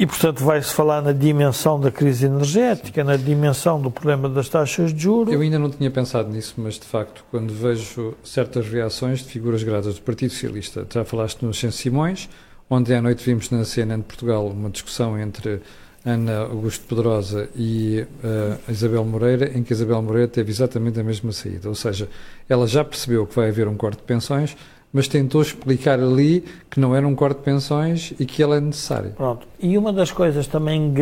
E, 0.00 0.06
portanto, 0.06 0.42
vai-se 0.42 0.72
falar 0.72 1.02
na 1.02 1.12
dimensão 1.12 1.78
da 1.78 1.90
crise 1.90 2.24
energética, 2.24 3.04
na 3.04 3.18
dimensão 3.18 3.78
do 3.78 3.90
problema 3.90 4.30
das 4.30 4.48
taxas 4.48 4.94
de 4.94 5.02
juros. 5.02 5.30
Eu 5.30 5.42
ainda 5.42 5.58
não 5.58 5.68
tinha 5.68 5.90
pensado 5.90 6.30
nisso, 6.30 6.54
mas, 6.56 6.78
de 6.78 6.86
facto, 6.86 7.22
quando 7.30 7.52
vejo 7.52 8.14
certas 8.24 8.66
reações 8.66 9.18
de 9.18 9.26
figuras 9.26 9.62
gradas 9.62 9.96
do 9.96 10.00
Partido 10.00 10.30
Socialista, 10.30 10.86
já 10.90 11.04
falaste 11.04 11.42
no 11.42 11.52
Senso 11.52 11.76
Simões, 11.76 12.30
ontem 12.70 12.96
à 12.96 13.02
noite 13.02 13.22
vimos 13.22 13.50
na 13.50 13.62
CNN 13.62 13.98
de 13.98 14.06
Portugal 14.06 14.46
uma 14.46 14.70
discussão 14.70 15.18
entre 15.18 15.60
Ana 16.02 16.44
Augusto 16.44 16.86
Pedrosa 16.86 17.50
e 17.54 18.06
uh, 18.24 18.72
Isabel 18.72 19.04
Moreira, 19.04 19.54
em 19.54 19.62
que 19.62 19.74
Isabel 19.74 20.00
Moreira 20.00 20.28
teve 20.28 20.50
exatamente 20.50 20.98
a 20.98 21.04
mesma 21.04 21.30
saída. 21.30 21.68
Ou 21.68 21.74
seja, 21.74 22.08
ela 22.48 22.66
já 22.66 22.82
percebeu 22.82 23.26
que 23.26 23.36
vai 23.36 23.50
haver 23.50 23.68
um 23.68 23.76
corte 23.76 23.98
de 23.98 24.04
pensões, 24.04 24.56
mas 24.92 25.06
tentou 25.06 25.40
explicar 25.42 26.00
ali 26.00 26.44
que 26.68 26.80
não 26.80 26.94
era 26.94 27.06
um 27.06 27.14
corte 27.14 27.38
de 27.38 27.44
pensões 27.44 28.12
e 28.18 28.26
que 28.26 28.42
ele 28.42 28.56
é 28.56 28.60
necessário. 28.60 29.12
Pronto. 29.12 29.46
E 29.58 29.78
uma 29.78 29.92
das 29.92 30.10
coisas 30.10 30.46
também 30.46 30.92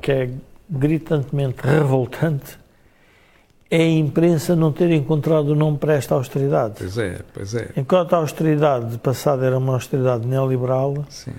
que 0.00 0.12
é 0.12 0.30
gritantemente 0.68 1.58
revoltante 1.62 2.58
é 3.70 3.82
a 3.82 3.88
imprensa 3.88 4.54
não 4.54 4.72
ter 4.72 4.90
encontrado 4.92 5.48
o 5.48 5.54
nome 5.54 5.76
para 5.76 5.94
esta 5.94 6.14
austeridade. 6.14 6.74
Pois 6.78 6.98
é, 6.98 7.20
pois 7.34 7.54
é. 7.54 7.70
Enquanto 7.76 8.14
a 8.14 8.18
austeridade 8.18 8.96
passada 8.98 9.44
era 9.44 9.58
uma 9.58 9.74
austeridade 9.74 10.26
neoliberal, 10.26 11.04
Sim. 11.08 11.32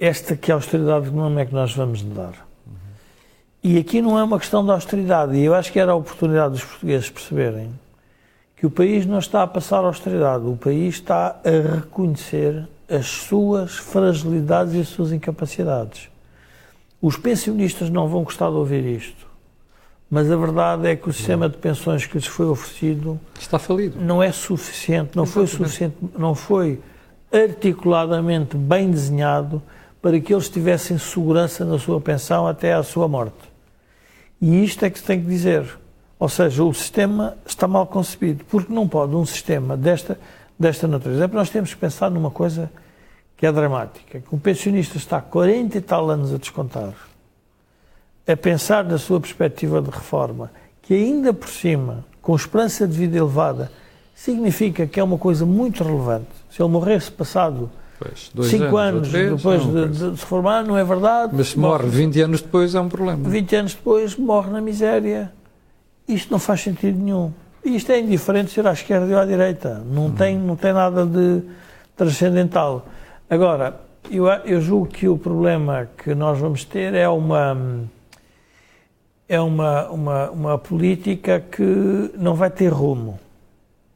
esta 0.00 0.36
que 0.36 0.50
é 0.50 0.54
a 0.54 0.56
austeridade, 0.56 1.10
que 1.10 1.14
nome 1.14 1.42
é 1.42 1.44
que 1.44 1.54
nós 1.54 1.74
vamos 1.74 2.02
dar? 2.02 2.32
Uhum. 2.66 2.72
E 3.62 3.78
aqui 3.78 4.00
não 4.00 4.18
é 4.18 4.24
uma 4.24 4.38
questão 4.38 4.64
de 4.64 4.70
austeridade, 4.70 5.36
e 5.36 5.44
eu 5.44 5.54
acho 5.54 5.70
que 5.70 5.78
era 5.78 5.92
a 5.92 5.94
oportunidade 5.94 6.52
dos 6.52 6.64
portugueses 6.64 7.10
perceberem 7.10 7.70
que 8.56 8.64
o 8.64 8.70
país 8.70 9.04
não 9.04 9.18
está 9.18 9.42
a 9.42 9.46
passar 9.46 9.84
austeridade, 9.84 10.46
o 10.46 10.56
país 10.56 10.94
está 10.94 11.36
a 11.44 11.74
reconhecer 11.76 12.66
as 12.88 13.06
suas 13.06 13.76
fragilidades 13.76 14.74
e 14.74 14.80
as 14.80 14.88
suas 14.88 15.12
incapacidades. 15.12 16.08
Os 17.00 17.18
pensionistas 17.18 17.90
não 17.90 18.08
vão 18.08 18.24
gostar 18.24 18.48
de 18.48 18.56
ouvir 18.56 18.84
isto, 18.86 19.26
mas 20.10 20.30
a 20.30 20.36
verdade 20.36 20.88
é 20.88 20.96
que 20.96 21.08
o 21.08 21.12
sistema 21.12 21.48
de 21.48 21.58
pensões 21.58 22.06
que 22.06 22.16
lhes 22.16 22.26
foi 22.26 22.46
oferecido 22.46 23.20
está 23.38 23.58
falido. 23.58 24.00
Não 24.00 24.22
é 24.22 24.32
suficiente, 24.32 25.14
não 25.14 25.26
foi 25.26 25.46
suficiente, 25.46 25.96
não 26.16 26.34
foi 26.34 26.80
articuladamente 27.30 28.56
bem 28.56 28.90
desenhado 28.90 29.60
para 30.00 30.18
que 30.20 30.32
eles 30.32 30.48
tivessem 30.48 30.96
segurança 30.96 31.64
na 31.64 31.78
sua 31.78 32.00
pensão 32.00 32.46
até 32.46 32.72
à 32.72 32.82
sua 32.82 33.08
morte. 33.08 33.36
E 34.40 34.64
isto 34.64 34.84
é 34.84 34.90
que 34.90 34.98
se 34.98 35.04
tem 35.04 35.20
que 35.20 35.26
dizer. 35.26 35.66
Ou 36.18 36.28
seja, 36.28 36.64
o 36.64 36.72
sistema 36.72 37.36
está 37.46 37.68
mal 37.68 37.86
concebido, 37.86 38.44
porque 38.44 38.72
não 38.72 38.88
pode 38.88 39.14
um 39.14 39.26
sistema 39.26 39.76
desta, 39.76 40.18
desta 40.58 40.88
natureza. 40.88 41.24
É 41.24 41.28
nós 41.28 41.50
temos 41.50 41.74
que 41.74 41.80
pensar 41.80 42.10
numa 42.10 42.30
coisa 42.30 42.70
que 43.36 43.44
é 43.44 43.52
dramática, 43.52 44.20
que 44.20 44.34
um 44.34 44.38
pensionista 44.38 44.96
está 44.96 45.20
40 45.20 45.76
e 45.76 45.80
tal 45.80 46.08
anos 46.08 46.32
a 46.32 46.38
descontar, 46.38 46.94
a 48.26 48.36
pensar 48.36 48.82
na 48.84 48.96
sua 48.96 49.20
perspectiva 49.20 49.82
de 49.82 49.90
reforma, 49.90 50.50
que 50.80 50.94
ainda 50.94 51.34
por 51.34 51.48
cima, 51.48 52.04
com 52.22 52.34
esperança 52.34 52.88
de 52.88 52.96
vida 52.96 53.18
elevada, 53.18 53.70
significa 54.14 54.86
que 54.86 54.98
é 54.98 55.04
uma 55.04 55.18
coisa 55.18 55.44
muito 55.44 55.84
relevante. 55.84 56.28
Se 56.50 56.62
ele 56.62 56.70
morresse 56.70 57.10
passado 57.10 57.70
5 58.42 58.76
anos, 58.76 59.14
anos 59.14 59.42
depois 59.42 59.62
de, 59.66 59.88
de, 59.88 60.18
se 60.18 60.24
formar, 60.24 60.64
não 60.64 60.78
é 60.78 60.84
verdade. 60.84 61.34
Mas 61.36 61.48
se 61.48 61.58
morre 61.58 61.88
20 61.88 62.20
anos 62.22 62.40
depois 62.40 62.74
é 62.74 62.80
um 62.80 62.88
problema. 62.88 63.28
20 63.28 63.56
anos 63.56 63.74
depois 63.74 64.16
morre 64.16 64.50
na 64.50 64.62
miséria 64.62 65.30
isto 66.08 66.30
não 66.30 66.38
faz 66.38 66.60
sentido 66.60 66.98
nenhum. 66.98 67.32
Isto 67.64 67.92
é 67.92 68.00
indiferente 68.00 68.50
ser 68.52 68.66
à 68.66 68.72
esquerda 68.72 69.06
ou 69.12 69.18
à 69.18 69.24
direita. 69.24 69.82
Não, 69.84 70.04
uhum. 70.04 70.14
tem, 70.14 70.38
não 70.38 70.56
tem 70.56 70.72
nada 70.72 71.04
de 71.04 71.42
transcendental. 71.96 72.86
Agora, 73.28 73.80
eu, 74.10 74.26
eu 74.26 74.60
julgo 74.60 74.86
que 74.86 75.08
o 75.08 75.18
problema 75.18 75.88
que 75.98 76.14
nós 76.14 76.38
vamos 76.38 76.64
ter 76.64 76.94
é 76.94 77.08
uma 77.08 77.56
é 79.28 79.40
uma, 79.40 79.88
uma, 79.88 80.30
uma 80.30 80.58
política 80.58 81.40
que 81.40 82.12
não 82.16 82.34
vai 82.34 82.48
ter 82.48 82.68
rumo. 82.68 83.18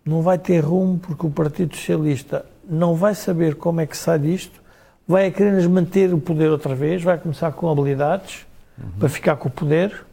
Não 0.05 0.23
vai 0.23 0.38
ter 0.38 0.59
rumo 0.59 0.99
porque 0.99 1.25
o 1.25 1.31
Partido 1.31 1.76
Socialista 1.76 2.45
não 2.69 2.97
vai 2.97 3.14
saber 3.14 3.55
como 3.55 3.81
é 3.81 3.87
que 3.87 3.97
sai 3.97 4.19
disto, 4.19 4.61
vai 5.07 5.31
querer 5.31 5.69
manter 5.69 6.12
o 6.12 6.19
poder 6.19 6.50
outra 6.50 6.75
vez, 6.75 7.02
vai 7.02 7.17
começar 7.17 7.52
com 7.52 7.71
habilidades 7.71 8.45
uhum. 8.76 8.90
para 8.99 9.09
ficar 9.09 9.37
com 9.37 9.49
o 9.49 9.52
poder 9.52 10.05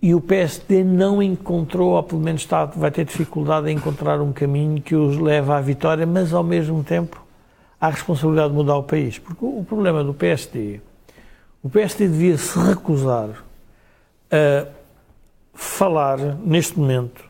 e 0.00 0.14
o 0.14 0.20
PSD 0.20 0.84
não 0.84 1.22
encontrou, 1.22 1.90
ou 1.90 2.02
pelo 2.02 2.20
menos 2.20 2.42
está, 2.42 2.64
vai 2.64 2.90
ter 2.90 3.04
dificuldade 3.04 3.68
em 3.68 3.76
encontrar 3.76 4.20
um 4.20 4.32
caminho 4.32 4.80
que 4.80 4.94
os 4.94 5.18
leve 5.18 5.50
à 5.50 5.60
vitória, 5.60 6.06
mas 6.06 6.32
ao 6.32 6.44
mesmo 6.44 6.84
tempo 6.84 7.24
à 7.80 7.90
responsabilidade 7.90 8.50
de 8.50 8.54
mudar 8.54 8.76
o 8.76 8.82
país. 8.84 9.18
Porque 9.18 9.44
o 9.44 9.64
problema 9.68 10.04
do 10.04 10.14
PSD, 10.14 10.80
o 11.62 11.68
PSD 11.68 12.08
devia 12.08 12.38
se 12.38 12.58
recusar 12.58 13.44
a 14.30 14.66
falar 15.52 16.18
neste 16.44 16.78
momento, 16.78 17.24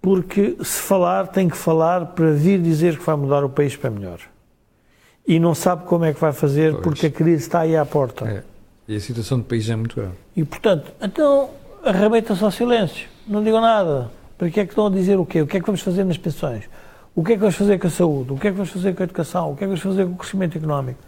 porque 0.00 0.56
se 0.62 0.80
falar, 0.80 1.26
tem 1.26 1.48
que 1.48 1.56
falar 1.56 2.06
para 2.06 2.30
vir 2.32 2.62
dizer 2.62 2.98
que 2.98 3.04
vai 3.04 3.16
mudar 3.16 3.44
o 3.44 3.48
país 3.48 3.74
para 3.74 3.90
melhor. 3.90 4.20
E 5.26 5.40
não 5.40 5.54
sabe 5.54 5.84
como 5.84 6.04
é 6.04 6.14
que 6.14 6.20
vai 6.20 6.32
fazer, 6.32 6.72
pois. 6.72 6.84
porque 6.84 7.06
a 7.06 7.10
crise 7.10 7.42
está 7.42 7.60
aí 7.60 7.76
à 7.76 7.84
porta. 7.84 8.28
É. 8.28 8.44
E 8.88 8.96
a 8.96 9.00
situação 9.00 9.38
do 9.38 9.44
país 9.44 9.68
é 9.68 9.76
muito 9.76 9.94
grave. 9.94 10.14
E, 10.34 10.44
portanto, 10.44 10.92
então 11.00 11.50
arrebenta-se 11.84 12.42
ao 12.42 12.50
silêncio, 12.50 13.08
não 13.26 13.42
digam 13.42 13.60
nada. 13.60 14.10
Para 14.36 14.50
que 14.50 14.60
é 14.60 14.64
que 14.64 14.72
estão 14.72 14.86
a 14.86 14.90
dizer 14.90 15.18
o 15.18 15.26
quê? 15.26 15.42
O 15.42 15.46
que 15.46 15.56
é 15.58 15.60
que 15.60 15.66
vamos 15.66 15.82
fazer 15.82 16.04
nas 16.04 16.16
pensões? 16.16 16.64
O 17.14 17.22
que 17.22 17.32
é 17.32 17.34
que 17.34 17.40
vamos 17.40 17.56
fazer 17.56 17.78
com 17.78 17.86
a 17.86 17.90
saúde? 17.90 18.32
O 18.32 18.36
que 18.36 18.48
é 18.48 18.50
que 18.50 18.56
vamos 18.56 18.70
fazer 18.70 18.94
com 18.94 19.02
a 19.02 19.04
educação? 19.04 19.52
O 19.52 19.56
que 19.56 19.64
é 19.64 19.66
que 19.66 19.74
vamos 19.74 19.80
fazer 19.80 20.06
com 20.06 20.12
o 20.12 20.16
crescimento 20.16 20.56
económico? 20.56 20.98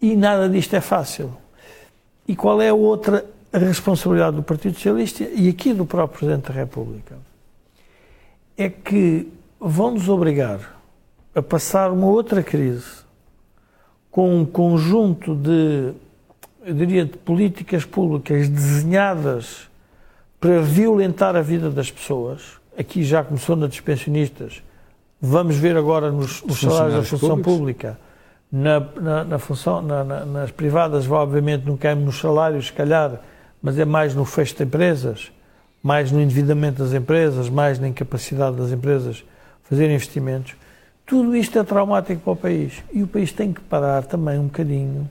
E 0.00 0.14
nada 0.14 0.48
disto 0.48 0.74
é 0.74 0.80
fácil. 0.80 1.36
E 2.28 2.36
qual 2.36 2.60
é 2.62 2.68
a 2.68 2.74
outra 2.74 3.24
responsabilidade 3.52 4.36
do 4.36 4.42
Partido 4.42 4.74
Socialista 4.74 5.24
e 5.24 5.48
aqui 5.48 5.72
do 5.72 5.84
próprio 5.84 6.18
Presidente 6.18 6.48
da 6.48 6.54
República? 6.54 7.16
É 8.56 8.68
que 8.68 9.32
vão-nos 9.58 10.08
obrigar 10.08 10.78
a 11.34 11.42
passar 11.42 11.90
uma 11.90 12.06
outra 12.06 12.42
crise 12.42 13.04
com 14.10 14.32
um 14.32 14.44
conjunto 14.44 15.34
de, 15.34 15.92
eu 16.64 16.74
diria, 16.74 17.04
de 17.04 17.18
políticas 17.18 17.84
públicas 17.84 18.48
desenhadas 18.48 19.68
para 20.44 20.60
violentar 20.60 21.34
a 21.36 21.40
vida 21.40 21.70
das 21.70 21.90
pessoas. 21.90 22.42
Aqui 22.78 23.02
já 23.02 23.24
começou 23.24 23.56
na 23.56 23.66
dos 23.66 23.80
pensionistas. 23.80 24.62
Vamos 25.18 25.56
ver 25.56 25.74
agora 25.74 26.12
nos, 26.12 26.42
nos 26.42 26.60
salários 26.60 26.96
da 26.96 27.02
função 27.02 27.40
públicos. 27.40 27.54
pública. 27.54 27.98
Na, 28.52 28.80
na, 29.00 29.24
na 29.24 29.38
função, 29.38 29.80
na, 29.80 30.04
nas 30.04 30.50
privadas, 30.50 31.10
obviamente, 31.10 31.64
não 31.64 31.78
caímos 31.78 32.04
nos 32.04 32.18
salários, 32.18 32.66
se 32.66 32.74
calhar, 32.74 33.22
mas 33.62 33.78
é 33.78 33.86
mais 33.86 34.14
no 34.14 34.26
fecho 34.26 34.54
de 34.54 34.64
empresas, 34.64 35.32
mais 35.82 36.12
no 36.12 36.20
endividamento 36.20 36.82
das 36.82 36.92
empresas, 36.92 37.48
mais 37.48 37.78
na 37.78 37.88
incapacidade 37.88 38.54
das 38.54 38.70
empresas 38.70 39.24
fazer 39.62 39.90
investimentos. 39.90 40.54
Tudo 41.06 41.34
isto 41.34 41.58
é 41.58 41.64
traumático 41.64 42.20
para 42.20 42.32
o 42.34 42.36
país. 42.36 42.84
E 42.92 43.02
o 43.02 43.06
país 43.06 43.32
tem 43.32 43.50
que 43.50 43.62
parar 43.62 44.04
também 44.04 44.38
um 44.38 44.44
bocadinho 44.44 45.08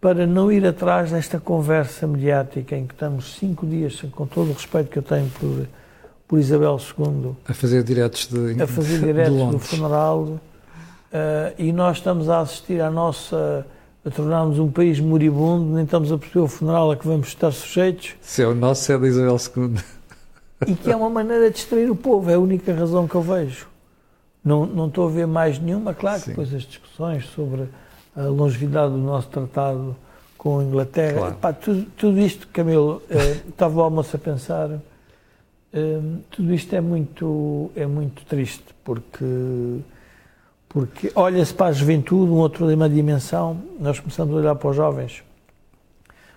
para 0.00 0.26
não 0.26 0.50
ir 0.50 0.64
atrás 0.66 1.10
desta 1.10 1.40
conversa 1.40 2.06
mediática 2.06 2.76
em 2.76 2.86
que 2.86 2.94
estamos 2.94 3.36
cinco 3.36 3.66
dias, 3.66 4.00
com 4.12 4.26
todo 4.26 4.50
o 4.50 4.52
respeito 4.52 4.90
que 4.90 4.98
eu 4.98 5.02
tenho 5.02 5.28
por, 5.30 5.66
por 6.26 6.38
Isabel 6.38 6.78
II, 6.78 7.32
a 7.48 7.54
fazer 7.54 7.82
diretos 7.82 8.28
de, 8.28 8.62
a 8.62 8.66
fazer 8.66 9.00
diretos 9.00 9.50
do 9.50 9.58
funeral, 9.58 10.22
uh, 10.22 10.40
e 11.58 11.72
nós 11.72 11.96
estamos 11.96 12.28
a 12.28 12.40
assistir 12.40 12.80
à 12.80 12.90
nossa 12.90 13.66
a 14.04 14.10
tornarmos 14.10 14.58
um 14.58 14.70
país 14.70 15.00
moribundo, 15.00 15.74
nem 15.74 15.84
estamos 15.84 16.10
a 16.12 16.16
perceber 16.16 16.40
o 16.40 16.48
funeral 16.48 16.90
a 16.90 16.96
que 16.96 17.06
vamos 17.06 17.28
estar 17.28 17.50
sujeitos. 17.50 18.14
Se 18.20 18.42
é 18.42 18.46
o 18.46 18.54
nosso, 18.54 18.90
é 18.90 18.98
da 18.98 19.06
Isabel 19.06 19.36
II. 19.36 19.74
E 20.66 20.74
que 20.74 20.90
é 20.90 20.96
uma 20.96 21.10
maneira 21.10 21.50
de 21.50 21.56
distrair 21.56 21.90
o 21.90 21.96
povo, 21.96 22.30
é 22.30 22.34
a 22.34 22.38
única 22.38 22.72
razão 22.72 23.06
que 23.06 23.14
eu 23.14 23.22
vejo. 23.22 23.66
Não, 24.42 24.64
não 24.64 24.86
estou 24.86 25.08
a 25.08 25.10
ver 25.10 25.26
mais 25.26 25.58
nenhuma, 25.58 25.92
claro 25.92 26.22
que 26.22 26.30
depois 26.30 26.54
as 26.54 26.62
discussões 26.62 27.26
sobre 27.26 27.68
a 28.18 28.22
longevidade 28.22 28.92
do 28.92 28.98
nosso 28.98 29.28
tratado 29.28 29.94
com 30.36 30.58
a 30.58 30.64
Inglaterra, 30.64 31.36
claro. 31.40 31.56
Tudo, 31.60 31.86
tudo, 31.96 32.20
isto, 32.20 32.48
Camilo, 32.48 33.02
eh, 33.08 33.40
estava 33.48 33.78
o 33.78 33.82
almoço 33.82 34.16
a 34.16 34.18
pensar, 34.18 34.70
eh, 35.72 36.00
tudo 36.30 36.52
isto 36.52 36.74
é 36.74 36.80
muito, 36.80 37.70
é 37.76 37.86
muito 37.86 38.24
triste, 38.24 38.64
porque 38.84 39.24
porque 40.68 41.10
olha-se 41.14 41.54
para 41.54 41.68
a 41.68 41.72
juventude, 41.72 42.30
um 42.30 42.36
outro, 42.36 42.68
uma 42.72 42.88
dimensão, 42.90 43.56
nós 43.80 43.98
começamos 43.98 44.34
a 44.34 44.38
olhar 44.38 44.54
para 44.54 44.68
os 44.68 44.76
jovens. 44.76 45.22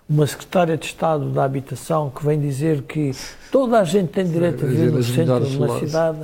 Uma 0.09 0.25
secretária 0.25 0.77
de 0.77 0.85
Estado 0.85 1.29
da 1.31 1.43
Habitação 1.43 2.09
que 2.09 2.25
vem 2.25 2.39
dizer 2.39 2.83
que 2.83 3.11
toda 3.51 3.79
a 3.79 3.83
gente 3.83 4.09
tem 4.09 4.25
direito 4.25 4.65
a 4.65 4.67
viver 4.67 4.91
no 4.91 5.03
centro 5.03 5.45
de 5.45 5.57
uma 5.57 5.79
cidade. 5.79 6.19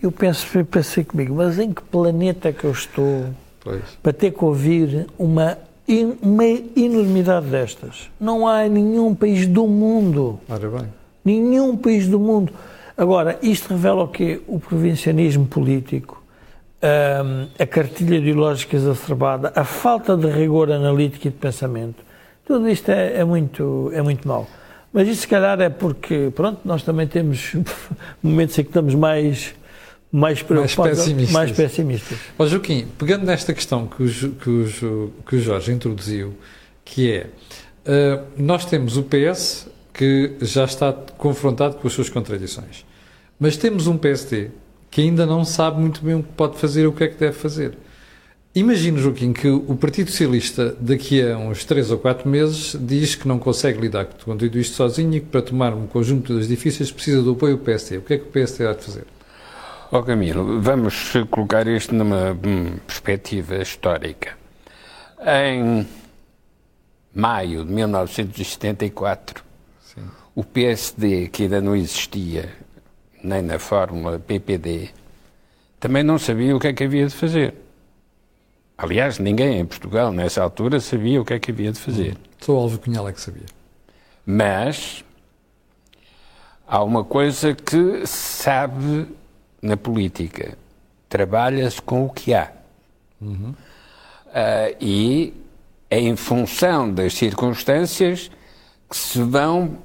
Eu 0.00 0.12
penso, 0.12 0.46
pensei 0.66 1.02
comigo, 1.02 1.34
mas 1.34 1.58
em 1.58 1.72
que 1.72 1.82
planeta 1.82 2.48
é 2.48 2.52
que 2.52 2.64
eu 2.64 2.70
estou 2.70 3.26
pois. 3.68 3.98
para 4.02 4.12
ter 4.12 4.30
que 4.32 4.44
ouvir 4.44 5.06
uma, 5.18 5.58
uma 6.22 6.44
enormidade 6.76 7.46
destas? 7.46 8.10
Não 8.20 8.46
há 8.46 8.68
nenhum 8.68 9.14
país 9.14 9.46
do 9.46 9.66
mundo. 9.66 10.40
Ora 10.48 10.68
bem. 10.68 10.88
Nenhum 11.24 11.76
país 11.76 12.08
do 12.08 12.18
mundo. 12.18 12.52
Agora, 12.96 13.38
isto 13.42 13.68
revela 13.68 14.02
o 14.04 14.08
quê? 14.08 14.40
O 14.46 14.58
provincianismo 14.58 15.46
político 15.46 16.18
a 17.58 17.66
cartilha 17.66 18.16
ideológica 18.16 18.76
exacerbada, 18.76 19.52
a 19.54 19.64
falta 19.64 20.16
de 20.16 20.28
rigor 20.28 20.70
analítico 20.70 21.26
e 21.26 21.30
de 21.30 21.36
pensamento, 21.36 22.02
tudo 22.46 22.68
isto 22.68 22.90
é, 22.90 23.16
é, 23.16 23.24
muito, 23.24 23.90
é 23.92 24.00
muito 24.00 24.26
mau. 24.26 24.46
Mas 24.92 25.06
isso, 25.06 25.22
se 25.22 25.28
calhar, 25.28 25.60
é 25.60 25.68
porque, 25.68 26.32
pronto, 26.34 26.60
nós 26.64 26.82
também 26.82 27.06
temos 27.06 27.54
momentos 28.22 28.58
em 28.58 28.62
que 28.62 28.70
estamos 28.70 28.94
mais, 28.94 29.54
mais 30.10 30.42
preocupados, 30.42 30.76
mais 30.78 30.98
pessimistas. 30.98 31.32
Mais 31.32 31.52
pessimistas. 31.52 32.18
Ó 32.38 32.46
Joaquim, 32.46 32.86
pegando 32.98 33.24
nesta 33.26 33.52
questão 33.52 33.86
que 33.86 34.02
o, 34.02 34.32
que 34.32 34.50
o, 34.50 35.12
que 35.26 35.36
o 35.36 35.40
Jorge 35.40 35.72
introduziu, 35.72 36.34
que 36.84 37.12
é, 37.12 37.26
uh, 37.86 38.24
nós 38.36 38.64
temos 38.64 38.96
o 38.96 39.02
PS 39.02 39.68
que 39.92 40.36
já 40.40 40.64
está 40.64 40.92
confrontado 40.92 41.76
com 41.76 41.86
as 41.86 41.92
suas 41.92 42.08
contradições, 42.08 42.86
mas 43.38 43.56
temos 43.56 43.86
um 43.86 43.98
PSD 43.98 44.50
que 44.90 45.02
ainda 45.02 45.26
não 45.26 45.44
sabe 45.44 45.80
muito 45.80 46.02
bem 46.02 46.14
o 46.14 46.22
que 46.22 46.32
pode 46.32 46.56
fazer 46.56 46.82
e 46.82 46.86
o 46.86 46.92
que 46.92 47.04
é 47.04 47.08
que 47.08 47.18
deve 47.18 47.36
fazer. 47.36 47.76
Imagino, 48.54 48.98
Joaquim, 48.98 49.32
que 49.32 49.46
o 49.48 49.76
Partido 49.76 50.10
Socialista, 50.10 50.74
daqui 50.80 51.22
a 51.22 51.36
uns 51.36 51.64
3 51.64 51.90
ou 51.90 51.98
4 51.98 52.28
meses, 52.28 52.76
diz 52.80 53.14
que 53.14 53.28
não 53.28 53.38
consegue 53.38 53.78
lidar 53.78 54.06
com 54.06 54.36
tudo 54.36 54.58
isto 54.58 54.74
sozinho 54.74 55.14
e 55.14 55.20
que 55.20 55.26
para 55.26 55.42
tomar 55.42 55.74
um 55.74 55.86
conjunto 55.86 56.34
das 56.34 56.48
difíceis 56.48 56.90
precisa 56.90 57.22
do 57.22 57.32
apoio 57.32 57.56
do 57.56 57.62
PSD. 57.62 57.98
O 57.98 58.02
que 58.02 58.14
é 58.14 58.18
que 58.18 58.24
o 58.24 58.28
PSD 58.28 58.66
há 58.66 58.72
de 58.72 58.82
fazer? 58.82 59.04
Ó 59.90 60.00
oh, 60.00 60.02
Camilo, 60.02 60.60
vamos 60.60 61.14
colocar 61.30 61.66
isto 61.66 61.94
numa 61.94 62.32
hum, 62.32 62.76
perspectiva 62.86 63.56
histórica. 63.56 64.36
Em 65.18 65.88
maio 67.14 67.64
de 67.64 67.72
1974, 67.72 69.42
Sim. 69.80 70.02
o 70.34 70.44
PSD, 70.44 71.28
que 71.28 71.44
ainda 71.44 71.62
não 71.62 71.74
existia, 71.74 72.52
nem 73.24 73.40
na 73.40 73.58
fórmula 73.58 74.18
PPD, 74.18 74.90
também 75.80 76.02
não 76.02 76.18
sabia 76.18 76.54
o 76.54 76.60
que 76.60 76.66
é 76.66 76.72
que 76.74 76.84
havia 76.84 77.06
de 77.06 77.14
fazer. 77.14 77.54
Aliás, 78.76 79.18
ninguém 79.18 79.58
em 79.58 79.64
Portugal, 79.64 80.12
nessa 80.12 80.42
altura, 80.42 80.80
sabia 80.80 81.18
o 81.18 81.24
que 81.24 81.32
é 81.32 81.38
que 81.38 81.50
havia 81.50 81.72
de 81.72 81.78
fazer. 81.78 82.12
Hum, 82.12 82.30
só 82.40 82.52
o 82.52 82.56
Alvo 82.58 82.78
Cunhal 82.78 83.08
é 83.08 83.12
que 83.14 83.22
sabia. 83.22 83.46
Mas 84.26 85.02
há 86.66 86.84
uma 86.84 87.02
coisa 87.04 87.54
que 87.54 88.06
sabe 88.06 89.16
na 89.60 89.76
política: 89.76 90.56
trabalha-se 91.08 91.80
com 91.82 92.04
o 92.04 92.10
que 92.10 92.34
há. 92.34 92.52
Uhum. 93.20 93.50
Uh, 93.50 94.76
e 94.80 95.34
é 95.90 95.98
em 95.98 96.16
função 96.16 96.92
das 96.92 97.14
circunstâncias 97.14 98.30
que 98.88 98.96
se 98.96 99.22
vão 99.22 99.78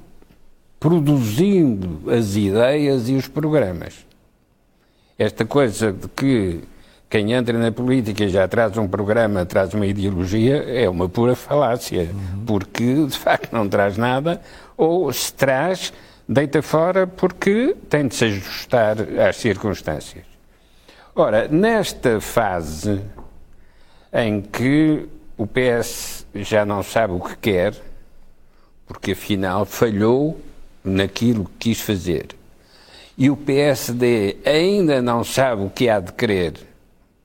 produzindo 0.78 2.10
as 2.10 2.36
ideias 2.36 3.08
e 3.08 3.14
os 3.14 3.26
programas. 3.26 4.04
Esta 5.18 5.44
coisa 5.44 5.92
de 5.92 6.08
que 6.08 6.60
quem 7.08 7.32
entra 7.32 7.56
na 7.56 7.70
política 7.70 8.28
já 8.28 8.46
traz 8.48 8.76
um 8.76 8.88
programa, 8.88 9.46
traz 9.46 9.72
uma 9.72 9.86
ideologia, 9.86 10.56
é 10.56 10.88
uma 10.88 11.08
pura 11.08 11.36
falácia, 11.36 12.10
uhum. 12.12 12.44
porque 12.44 13.06
de 13.06 13.16
facto 13.16 13.52
não 13.52 13.68
traz 13.68 13.96
nada, 13.96 14.42
ou 14.76 15.12
se 15.12 15.32
traz, 15.32 15.92
deita 16.28 16.62
fora 16.62 17.06
porque 17.06 17.76
tem 17.88 18.08
de 18.08 18.14
se 18.14 18.24
ajustar 18.24 18.96
às 19.28 19.36
circunstâncias. 19.36 20.24
Ora, 21.14 21.48
nesta 21.48 22.20
fase 22.20 23.00
em 24.12 24.40
que 24.40 25.06
o 25.36 25.46
PS 25.46 26.26
já 26.34 26.64
não 26.64 26.82
sabe 26.82 27.12
o 27.12 27.20
que 27.20 27.36
quer, 27.36 27.74
porque 28.86 29.12
afinal 29.12 29.64
falhou 29.64 30.40
naquilo 30.84 31.44
que 31.44 31.70
quis 31.70 31.80
fazer 31.80 32.28
e 33.16 33.30
o 33.30 33.36
PSD 33.36 34.36
ainda 34.44 35.00
não 35.00 35.22
sabe 35.22 35.62
o 35.62 35.70
que 35.70 35.88
há 35.88 36.00
de 36.00 36.12
querer, 36.12 36.54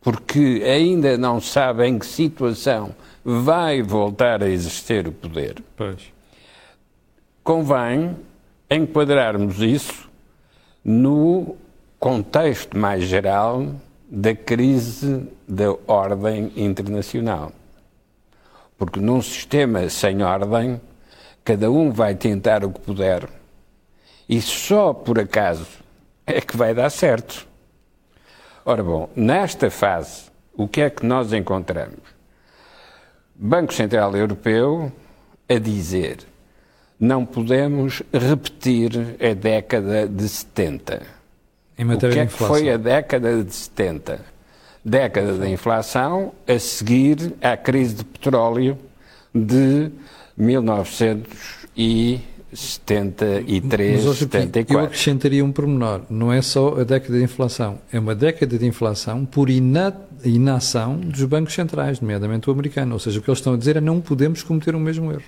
porque 0.02 0.62
ainda 0.64 1.18
não 1.18 1.42
sabe 1.42 1.88
em 1.88 1.98
que 1.98 2.06
situação 2.06 2.96
vai 3.24 3.82
voltar 3.82 4.44
a 4.44 4.50
exercer 4.50 5.08
o 5.08 5.12
poder, 5.12 5.62
pois. 5.76 6.14
convém 7.44 8.16
enquadrarmos 8.70 9.62
isso 9.62 10.10
no 10.84 11.56
contexto 12.00 12.78
mais 12.78 13.04
geral 13.04 13.68
da 14.10 14.36
crise 14.36 15.28
da 15.48 15.76
ordem 15.88 16.52
internacional. 16.56 17.52
Porque 18.78 19.00
num 19.00 19.22
sistema 19.22 19.90
sem 19.90 20.24
ordem, 20.24 20.80
cada 21.44 21.70
um 21.70 21.92
vai 21.92 22.16
tentar 22.16 22.64
o 22.64 22.72
que 22.72 22.80
puder 22.80 23.28
e 24.30 24.40
só 24.40 24.94
por 24.94 25.20
acaso 25.20 25.66
é 26.26 26.40
que 26.40 26.56
vai 26.56 26.76
dar 26.76 26.92
certo. 26.92 27.48
Ora 28.64 28.84
bom, 28.84 29.10
nesta 29.16 29.72
fase, 29.72 30.30
o 30.54 30.68
que 30.68 30.82
é 30.82 30.90
que 30.92 31.04
nós 31.04 31.34
encontramos? 31.34 31.98
Banco 33.34 33.74
Central 33.74 34.16
Europeu 34.16 34.92
a 35.50 35.58
dizer 35.58 36.20
não 37.00 37.26
podemos 37.26 38.04
repetir 38.12 38.92
a 39.22 39.34
década 39.34 40.08
de 40.08 40.28
70. 40.28 41.02
Em 41.78 41.86
matéria 41.86 42.10
o 42.10 42.14
que 42.14 42.20
é 42.20 42.26
que 42.26 42.34
foi 42.34 42.70
a 42.70 42.78
década 42.78 43.44
de 43.44 43.54
70? 43.54 44.20
Década 44.84 45.38
da 45.38 45.50
inflação 45.50 46.34
a 46.48 46.60
seguir 46.60 47.34
à 47.42 47.56
crise 47.56 47.96
de 47.96 48.04
petróleo 48.04 48.78
de 49.34 49.90
1900 50.36 51.68
e 51.78 52.20
73, 52.52 54.06
Mas, 54.06 54.18
74. 54.18 54.74
Eu 54.74 54.80
acrescentaria 54.86 55.46
um 55.46 55.52
pormenor. 55.52 56.02
Não 56.10 56.34
é 56.34 56.42
só 56.42 56.80
a 56.80 56.84
década 56.84 57.18
de 57.18 57.24
inflação. 57.24 57.80
É 57.94 58.00
uma 58.00 58.16
década 58.16 58.58
de 58.58 58.66
inflação 58.66 59.26
por 59.26 59.50
ina 59.50 59.96
inação 60.26 60.98
dos 60.98 61.24
bancos 61.24 61.54
centrais, 61.54 62.02
nomeadamente 62.02 62.50
o 62.50 62.54
americano. 62.54 62.94
Ou 62.94 63.00
seja, 63.00 63.20
o 63.20 63.22
que 63.22 63.30
eles 63.30 63.40
estão 63.40 63.54
a 63.54 63.58
dizer 63.58 63.78
é 63.78 63.82
não 63.82 64.02
podemos 64.02 64.44
cometer 64.44 64.76
o 64.76 64.80
mesmo 64.80 65.12
erro. 65.12 65.24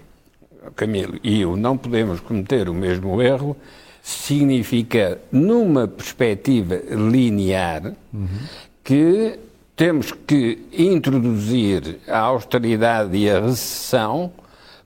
Camilo, 0.76 1.19
e 1.24 1.45
o 1.45 1.56
não 1.56 1.78
podemos 1.78 2.19
cometer 2.19 2.69
o 2.69 2.74
mesmo 2.74 3.21
erro 3.21 3.56
significa, 4.02 5.19
numa 5.32 5.88
perspectiva 5.88 6.82
linear, 6.89 7.93
uhum. 8.13 8.28
que 8.84 9.39
temos 9.76 10.12
que 10.12 10.60
introduzir 10.74 12.00
a 12.08 12.19
austeridade 12.19 13.15
e 13.17 13.30
a 13.30 13.39
recessão 13.39 14.32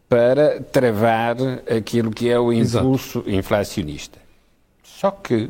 para 0.07 0.61
travar 0.61 1.35
aquilo 1.69 2.11
que 2.11 2.29
é 2.29 2.39
o 2.39 2.53
impulso 2.53 3.19
Exato. 3.19 3.31
inflacionista. 3.31 4.19
Só 4.83 5.11
que 5.11 5.49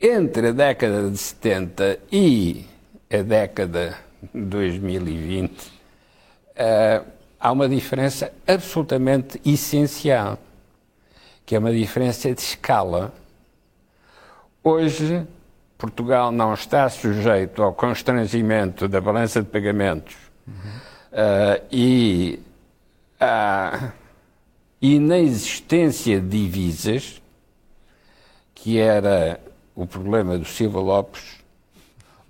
entre 0.00 0.48
a 0.48 0.52
década 0.52 1.10
de 1.10 1.16
70 1.16 1.98
e 2.10 2.64
a 3.10 3.22
década 3.22 3.96
de 4.34 4.40
2020 4.40 5.50
uh, 5.50 7.11
há 7.42 7.50
uma 7.50 7.68
diferença 7.68 8.32
absolutamente 8.46 9.40
essencial, 9.44 10.38
que 11.44 11.56
é 11.56 11.58
uma 11.58 11.72
diferença 11.72 12.32
de 12.32 12.40
escala. 12.40 13.12
Hoje, 14.62 15.26
Portugal 15.76 16.30
não 16.30 16.54
está 16.54 16.88
sujeito 16.88 17.60
ao 17.60 17.74
constrangimento 17.74 18.86
da 18.86 19.00
balança 19.00 19.42
de 19.42 19.48
pagamentos 19.48 20.14
uhum. 20.46 20.54
uh, 20.54 21.64
e 21.72 22.38
a 23.18 23.90
inexistência 24.80 26.20
de 26.20 26.28
divisas, 26.28 27.20
que 28.54 28.78
era 28.78 29.40
o 29.74 29.84
problema 29.84 30.38
do 30.38 30.44
Silva 30.44 30.78
Lopes, 30.78 31.40